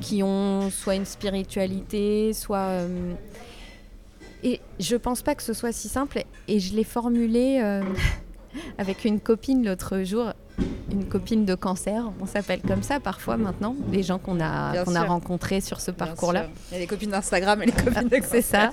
[0.00, 2.58] qui ont soit une spiritualité, soit.
[2.58, 3.14] euh,
[4.42, 6.22] Et je pense pas que ce soit si simple.
[6.48, 7.82] Et je l'ai formulé euh,
[8.78, 10.32] avec une copine l'autre jour,
[10.90, 12.10] une copine de cancer.
[12.20, 16.46] On s'appelle comme ça parfois maintenant, les gens qu'on a, qu'on rencontrés sur ce parcours-là.
[16.70, 18.70] Il y a les copines d'Instagram et les copines de C'est ça.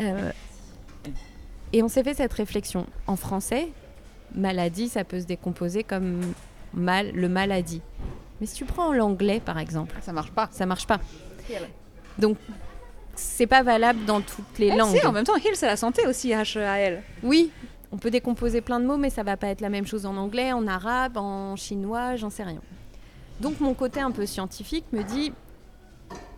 [0.00, 0.30] Euh,
[1.72, 2.86] et on s'est fait cette réflexion.
[3.06, 3.68] En français,
[4.34, 6.20] maladie, ça peut se décomposer comme
[6.72, 7.80] mal, le maladie.
[8.44, 10.50] Mais si tu prends l'anglais, par exemple, Ça marche pas.
[10.52, 11.00] ça marche pas.
[12.18, 12.36] Donc,
[13.14, 14.94] c'est pas valable dans toutes les Eh, langues.
[14.98, 17.02] si, en même temps, heal, c'est la santé aussi, H-A-L.
[17.22, 17.50] Oui,
[17.90, 20.14] on peut décomposer plein de mots, mais ça va pas être la même chose en
[20.18, 22.60] anglais, en arabe, en chinois, j'en sais rien.
[23.40, 25.32] Donc mon côté un peu scientifique me dit,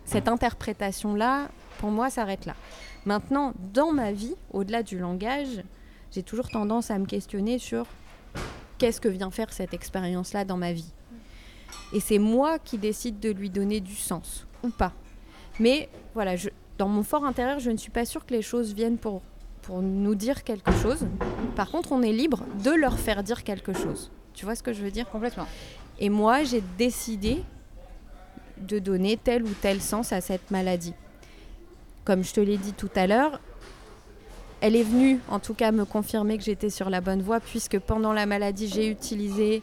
[0.05, 1.49] cette interprétation-là,
[1.79, 2.55] pour moi, s'arrête là.
[3.05, 5.61] Maintenant, dans ma vie, au-delà du langage,
[6.13, 7.85] j'ai toujours tendance à me questionner sur
[8.77, 10.93] qu'est-ce que vient faire cette expérience-là dans ma vie.
[11.93, 14.93] Et c'est moi qui décide de lui donner du sens, ou pas.
[15.59, 18.73] Mais voilà, je, dans mon fort intérieur, je ne suis pas sûre que les choses
[18.73, 19.21] viennent pour,
[19.61, 21.07] pour nous dire quelque chose.
[21.55, 24.11] Par contre, on est libre de leur faire dire quelque chose.
[24.33, 25.09] Tu vois ce que je veux dire?
[25.09, 25.47] Complètement.
[25.99, 27.43] Et moi, j'ai décidé
[28.57, 30.93] de donner tel ou tel sens à cette maladie.
[32.05, 33.39] Comme je te l'ai dit tout à l'heure,
[34.61, 37.79] elle est venue en tout cas me confirmer que j'étais sur la bonne voie puisque
[37.79, 39.61] pendant la maladie, j'ai utilisé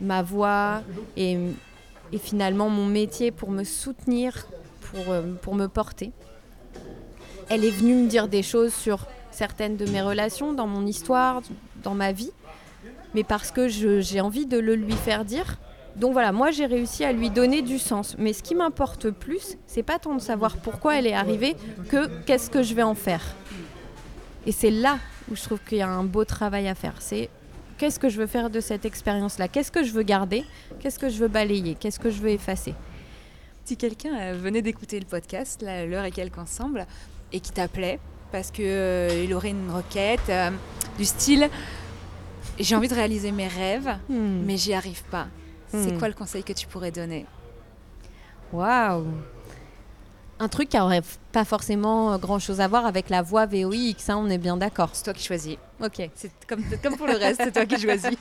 [0.00, 0.82] ma voix
[1.16, 1.38] et,
[2.18, 4.46] finalement mon métier pour me soutenir,
[4.80, 6.12] pour, euh, pour me porter.
[7.48, 11.42] Elle est venue me dire des choses sur certaines de mes relations, dans mon histoire,
[11.82, 12.32] dans ma vie,
[13.14, 15.58] mais parce que j'ai envie de le lui faire dire.
[15.96, 18.16] Donc voilà, moi j'ai réussi à lui donner du sens.
[18.18, 21.56] Mais ce qui m'importe plus, c'est pas tant de savoir pourquoi elle est arrivée
[21.88, 23.22] que qu'est-ce que je vais en faire.
[24.44, 24.98] Et c'est là
[25.30, 26.94] où je trouve qu'il y a un beau travail à faire.
[27.00, 27.30] C'est
[27.78, 29.48] qu'est-ce que je veux faire de cette expérience-là?
[29.48, 30.44] Qu'est-ce que je veux garder?
[30.80, 31.74] Qu'est-ce que je veux balayer?
[31.74, 32.74] Qu'est-ce que je veux effacer?
[33.64, 36.86] Si quelqu'un euh, venait d'écouter le podcast, l'heure et quelques ensemble,
[37.32, 37.98] et qui t'appelait
[38.32, 40.50] parce que euh, il aurait une requête euh,
[40.98, 41.48] du style
[42.58, 44.42] j'ai envie de réaliser mes rêves, Hmm.
[44.46, 45.26] mais j'y arrive pas.
[45.70, 45.98] C'est Hmm.
[45.98, 47.26] quoi le conseil que tu pourrais donner?
[48.52, 49.04] Waouh
[50.38, 51.02] Un truc qui n'aurait
[51.32, 54.90] pas forcément grand chose à voir avec la voix VOIX, hein, on est bien d'accord.
[54.94, 55.56] C'est toi qui choisis.
[55.82, 56.10] Ok.
[56.14, 58.10] C'est comme, comme pour le reste, c'est toi qui choisis.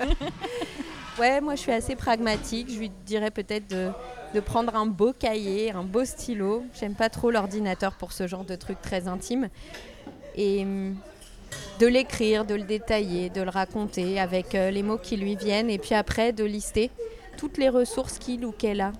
[1.18, 2.70] Ouais, moi je suis assez pragmatique.
[2.70, 3.89] Je lui dirais peut-être de,
[4.34, 6.66] de prendre un beau cahier, un beau stylo.
[6.78, 9.47] J'aime pas trop l'ordinateur pour ce genre de trucs très intimes.
[10.36, 10.97] Et hum,
[11.80, 15.70] de l'écrire, de le détailler, de le raconter avec euh, les mots qui lui viennent.
[15.70, 16.91] Et puis après, de lister
[17.38, 18.91] toutes les ressources qu'il ou qu'elle a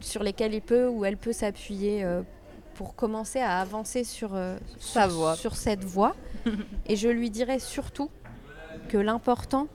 [0.00, 2.22] sur lesquelles il peut ou elle peut s'appuyer euh,
[2.82, 5.36] pour commencer à avancer sur, euh, Sa sur- voie.
[5.36, 6.16] sur cette voie.
[6.86, 8.10] Et je lui dirais surtout
[8.88, 9.68] que l'important,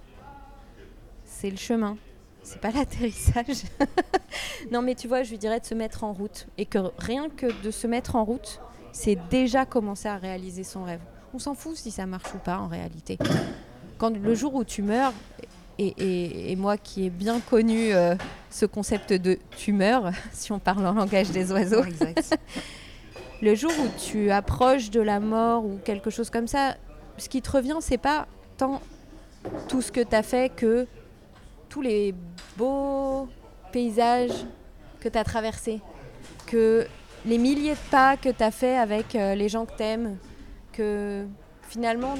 [1.23, 1.95] c'est le chemin.
[2.43, 3.63] C'est pas l'atterrissage.
[4.73, 6.47] non, mais tu vois, je lui dirais de se mettre en route.
[6.57, 8.59] Et que rien que de se mettre en route,
[8.91, 10.99] c'est déjà commencer à réaliser son rêve.
[11.33, 13.17] On s'en fout si ça marche ou pas en réalité.
[13.97, 15.13] Quand le jour où tu meurs,
[15.79, 18.15] et, et- et moi qui ai bien connu euh,
[18.49, 21.83] ce concept de tu meurs, si on parle en langage des oiseaux.
[23.41, 26.75] Le jour où tu approches de la mort ou quelque chose comme ça,
[27.17, 28.27] ce qui te revient, c'est pas
[28.57, 28.81] tant
[29.67, 30.87] tout ce que tu as fait que
[31.69, 32.13] tous les
[32.57, 33.27] beaux
[33.71, 34.45] paysages
[34.99, 35.81] que tu as traversés,
[36.47, 36.87] que
[37.25, 40.17] les milliers de pas que tu as fait avec euh, les gens que tu aimes,
[40.71, 41.25] que
[41.63, 42.15] finalement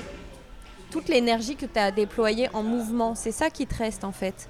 [0.92, 4.50] toute l'énergie que tu as déployée en mouvement, c'est ça qui te reste en fait.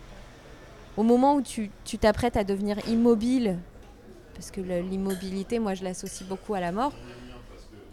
[0.97, 3.57] au moment où tu tu t'apprêtes à devenir immobile,
[4.37, 6.93] parce que l'immobilité, moi je l'associe beaucoup à la mort,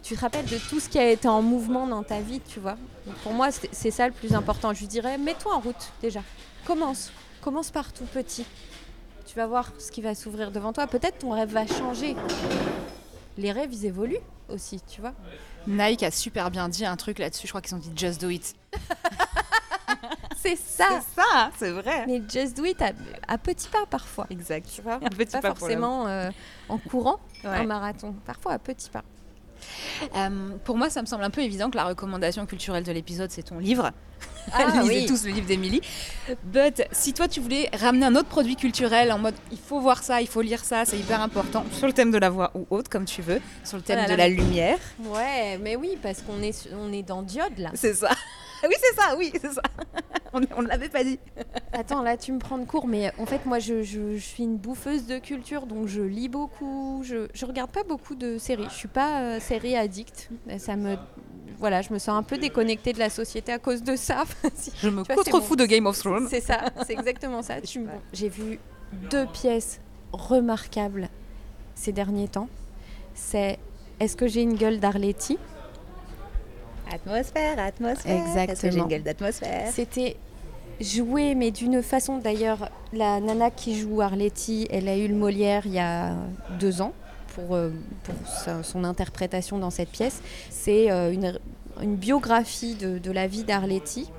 [0.03, 2.59] tu te rappelles de tout ce qui a été en mouvement dans ta vie, tu
[2.59, 2.77] vois?
[3.07, 4.71] Donc pour moi, c'est ça le plus important.
[4.71, 6.21] Je lui dirais, mets-toi en route déjà.
[6.63, 7.11] Commence.
[7.41, 8.45] Commence par tout petit.
[9.25, 10.85] Tu vas voir ce qui va s'ouvrir devant toi.
[10.85, 12.15] Peut-être ton rêve va changer.
[13.39, 15.13] Les rêves, ils évoluent aussi, tu vois?
[15.65, 17.47] Nike a super bien dit un truc là-dessus.
[17.47, 18.55] Je crois qu'ils ont dit just do it.
[20.35, 21.01] C'est ça.
[21.15, 22.05] ça, c'est vrai.
[22.07, 22.91] Mais just do it à,
[23.27, 24.27] à petits pas parfois.
[24.29, 24.69] Exact.
[24.73, 26.29] Tu vois, Un petit pas pas forcément euh,
[26.69, 27.49] en courant Ouais.
[27.51, 28.15] un marathon.
[28.25, 29.03] Parfois à petits pas.
[30.15, 33.31] Euh, pour moi, ça me semble un peu évident que la recommandation culturelle de l'épisode,
[33.31, 33.91] c'est ton livre.
[34.51, 35.05] Ah Lisez oui.
[35.07, 35.81] tous le livre d'Émilie.
[36.43, 40.03] But si toi, tu voulais ramener un autre produit culturel en mode il faut voir
[40.03, 42.67] ça, il faut lire ça, c'est hyper important, sur le thème de la voix ou
[42.69, 44.77] autre, comme tu veux, sur le thème Oh là de la lumière.
[45.05, 47.71] Ouais, mais oui, parce qu'on est, on est dans diode là.
[47.73, 48.09] C'est ça.
[48.67, 49.61] Oui, c'est ça, oui, c'est ça.
[50.33, 51.17] On ne l'avait pas dit.
[51.73, 54.43] Attends, là tu me prends de court, mais en fait moi je, je- je suis
[54.43, 58.65] une bouffeuse de culture, donc je lis beaucoup, je, je regarde pas beaucoup de séries.
[58.69, 60.29] Je suis pas euh, série addict.
[60.57, 60.95] Ça me,
[61.57, 64.23] voilà, je me sens un peu déconnectée de la société à cause de ça.
[64.55, 65.63] Si- Je me contrefous bon.
[65.63, 66.27] de Game of Thrones.
[66.29, 67.61] C'est ça, c'est exactement ça.
[67.61, 68.59] Tu me- J'ai vu
[69.09, 69.79] deux pièces
[70.11, 71.09] remarquables
[71.75, 72.49] ces derniers temps.
[73.13, 73.57] C'est
[74.01, 75.37] Est-ce que j'ai une gueule d'Arletty?
[76.95, 78.25] Atmosphère, atmosphère.
[78.27, 78.71] Exactement.
[78.71, 80.15] J'ai une gueule d'atmosphère C'était
[80.79, 85.63] joué, mais d'une façon d'ailleurs, la nana qui joue Arletty, elle a eu le Molière
[85.65, 86.13] il y a
[86.59, 86.93] deux ans
[87.33, 87.69] pour, euh,
[88.03, 88.15] pour
[88.63, 90.21] son interprétation dans cette pièce.
[90.49, 91.39] C'est euh, une,
[91.81, 94.09] une biographie de, de la vie d'Arletty.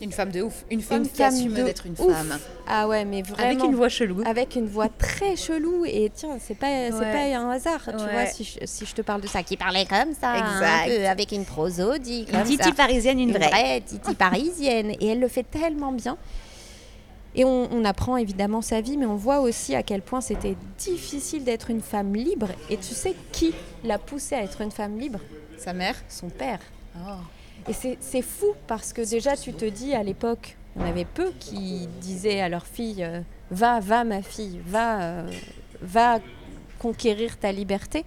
[0.00, 0.64] Une femme de ouf.
[0.70, 2.12] Une femme Une qui femme assume d'être une ouf.
[2.14, 2.38] femme.
[2.68, 3.50] Ah ouais, mais vraiment.
[3.50, 4.22] Avec une voix chelou.
[4.24, 7.12] avec une voix très chelou et tiens c'est pas c'est Ouais.
[7.32, 8.12] pas un hasard tu Ouais.
[8.12, 10.84] vois si je, si je te parle de ça qui parlait comme ça Exact.
[10.84, 12.72] un peu avec une prosodie Une comme titi ça.
[12.72, 13.48] parisienne, une une vraie.
[13.48, 16.16] vraie titi parisienne et elle le fait tellement bien
[17.34, 20.56] et on, on apprend évidemment sa vie mais on voit aussi à quel point c'était
[20.78, 23.52] difficile d'être une femme libre et tu sais qui
[23.84, 25.18] l'a poussée à être une femme libre?
[25.58, 26.60] Sa mère son père
[26.96, 27.12] Oh.
[27.68, 31.88] Et c'est fou parce que déjà tu te dis à l'époque, on avait peu qui
[32.00, 33.20] disaient à leur fille euh,
[33.50, 35.30] va, va ma fille, va, euh,
[35.82, 36.18] va
[36.78, 38.04] conquérir ta liberté.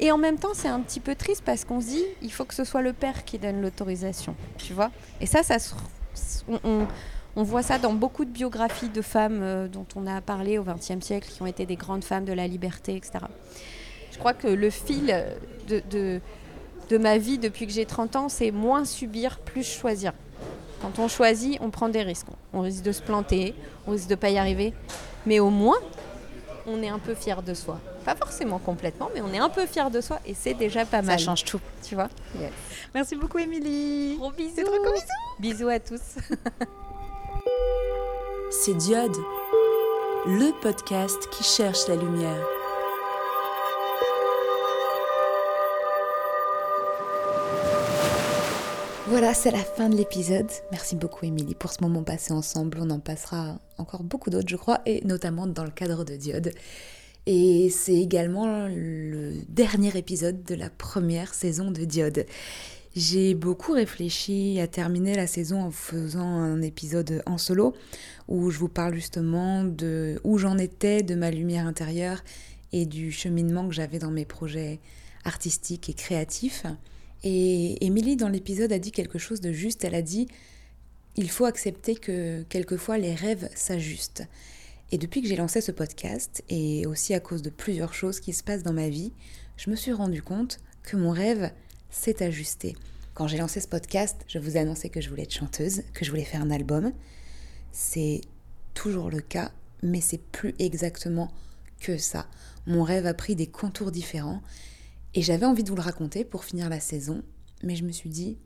[0.00, 2.44] Et en même temps, c'est un petit peu triste parce qu'on se dit il faut
[2.44, 4.90] que ce soit le père qui donne l'autorisation, tu vois.
[5.20, 5.56] Et ça, ça
[6.48, 6.86] on,
[7.36, 10.64] on- voit ça dans beaucoup de biographies de femmes euh, dont on a parlé au
[10.64, 13.18] XXe siècle, qui ont été des grandes femmes de la liberté, etc.
[14.12, 15.14] Je crois que le fil
[15.68, 16.20] de,
[16.90, 20.12] de ma vie depuis que j'ai 30 ans, c'est moins subir, plus choisir.
[20.80, 22.26] Quand on choisit, on prend des risques.
[22.52, 23.54] On risque de se planter,
[23.86, 24.72] on risque de pas y arriver,
[25.26, 25.78] mais au moins,
[26.66, 27.80] on est un peu fier de soi.
[28.04, 30.98] Pas forcément complètement, mais on est un peu fier de soi et c'est déjà pas
[30.98, 31.18] Ça mal.
[31.18, 31.60] change tout.
[31.86, 32.08] tu vois?
[32.94, 34.16] Merci beaucoup, Émilie.
[34.18, 34.52] Gros bisous.
[34.56, 34.94] C'est trop cool,
[35.40, 36.00] Bisous à tous.
[38.50, 39.16] C'est Diode,
[40.26, 42.46] le podcast qui cherche la lumière.
[49.08, 50.50] Voilà, c'est la fin de l'épisode.
[50.70, 52.76] Merci beaucoup, Émilie, pour ce moment passé ensemble.
[52.78, 56.52] On en passera encore beaucoup d'autres, je crois, et notamment dans le cadre de Diode.
[57.24, 62.26] Et c'est également le dernier épisode de la première saison de Diode.
[62.94, 67.74] J'ai beaucoup réfléchi à terminer la saison en faisant un épisode en solo
[68.28, 72.22] où je vous parle justement de où j'en étais, de ma lumière intérieure
[72.72, 74.80] et du cheminement que j'avais dans mes projets
[75.24, 76.66] artistiques et créatifs.
[77.24, 79.84] Et Émilie, dans l'épisode, a dit quelque chose de juste.
[79.84, 80.28] Elle a dit
[81.16, 84.22] il faut accepter que quelquefois les rêves s'ajustent.
[84.92, 88.32] Et depuis que j'ai lancé ce podcast, et aussi à cause de plusieurs choses qui
[88.32, 89.12] se passent dans ma vie,
[89.56, 91.50] je me suis rendu compte que mon rêve
[91.90, 92.76] s'est ajusté.
[93.14, 96.04] Quand j'ai lancé ce podcast, je vous ai annoncé que je voulais être chanteuse, que
[96.04, 96.92] je voulais faire un album.
[97.72, 98.20] C'est
[98.74, 99.50] toujours le cas,
[99.82, 101.32] mais c'est plus exactement
[101.80, 102.28] que ça.
[102.66, 104.40] Mon rêve a pris des contours différents
[105.14, 107.22] et j'avais envie de vous le raconter pour finir la saison,
[107.62, 108.38] mais je me suis dit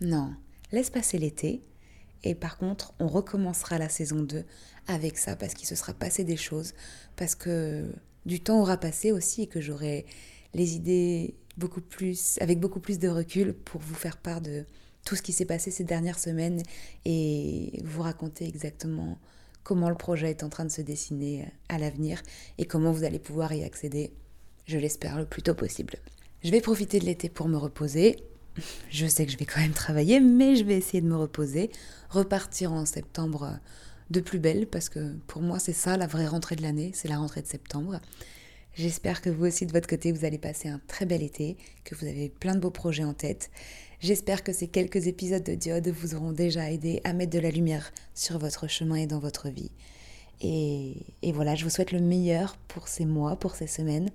[0.00, 0.34] non,
[0.72, 1.62] laisse passer l'été
[2.24, 4.44] et par contre, on recommencera la saison 2
[4.86, 6.74] avec ça parce qu'il se sera passé des choses,
[7.16, 7.92] parce que
[8.26, 10.06] du temps aura passé aussi et que j'aurai
[10.54, 14.64] les idées beaucoup plus avec beaucoup plus de recul pour vous faire part de
[15.04, 16.62] tout ce qui s'est passé ces dernières semaines
[17.04, 19.18] et vous raconter exactement
[19.62, 22.22] comment le projet est en train de se dessiner à l'avenir
[22.58, 24.12] et comment vous allez pouvoir y accéder,
[24.68, 25.94] je l'espère, le plus tôt possible.
[26.44, 28.16] Je vais profiter de l'été pour me reposer.
[28.90, 31.70] Je sais que je vais quand même travailler, mais je vais essayer de me reposer,
[32.10, 33.58] repartir en septembre
[34.10, 37.08] de plus belle, parce que pour moi c'est ça la vraie rentrée de l'année, c'est
[37.08, 38.00] la rentrée de septembre.
[38.74, 41.94] J'espère que vous aussi de votre côté, vous allez passer un très bel été, que
[41.94, 43.50] vous avez plein de beaux projets en tête.
[44.00, 47.50] J'espère que ces quelques épisodes de Diode vous auront déjà aidé à mettre de la
[47.50, 49.72] lumière sur votre chemin et dans votre vie.
[50.40, 50.94] Et,
[51.32, 54.10] voilà, je vous souhaite le meilleur pour ces mois, pour ces semaines.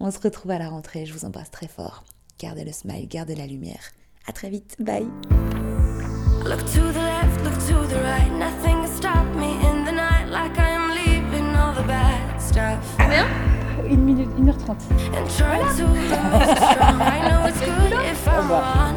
[0.00, 2.04] On se retrouve à la rentrée, je vous embrasse très fort.
[2.38, 3.80] Gardez le smile, gardez la lumière.
[4.28, 5.06] À très vite, bye
[6.44, 8.30] Look to the left, look to the right.
[8.38, 12.78] Nothing can stop me in the night, like I am leaving all the bad stuff.
[13.90, 14.76] Une minute, 1h30.
[15.16, 17.00] And try to lose strong.
[17.00, 18.96] I know it's good if I'm wrong.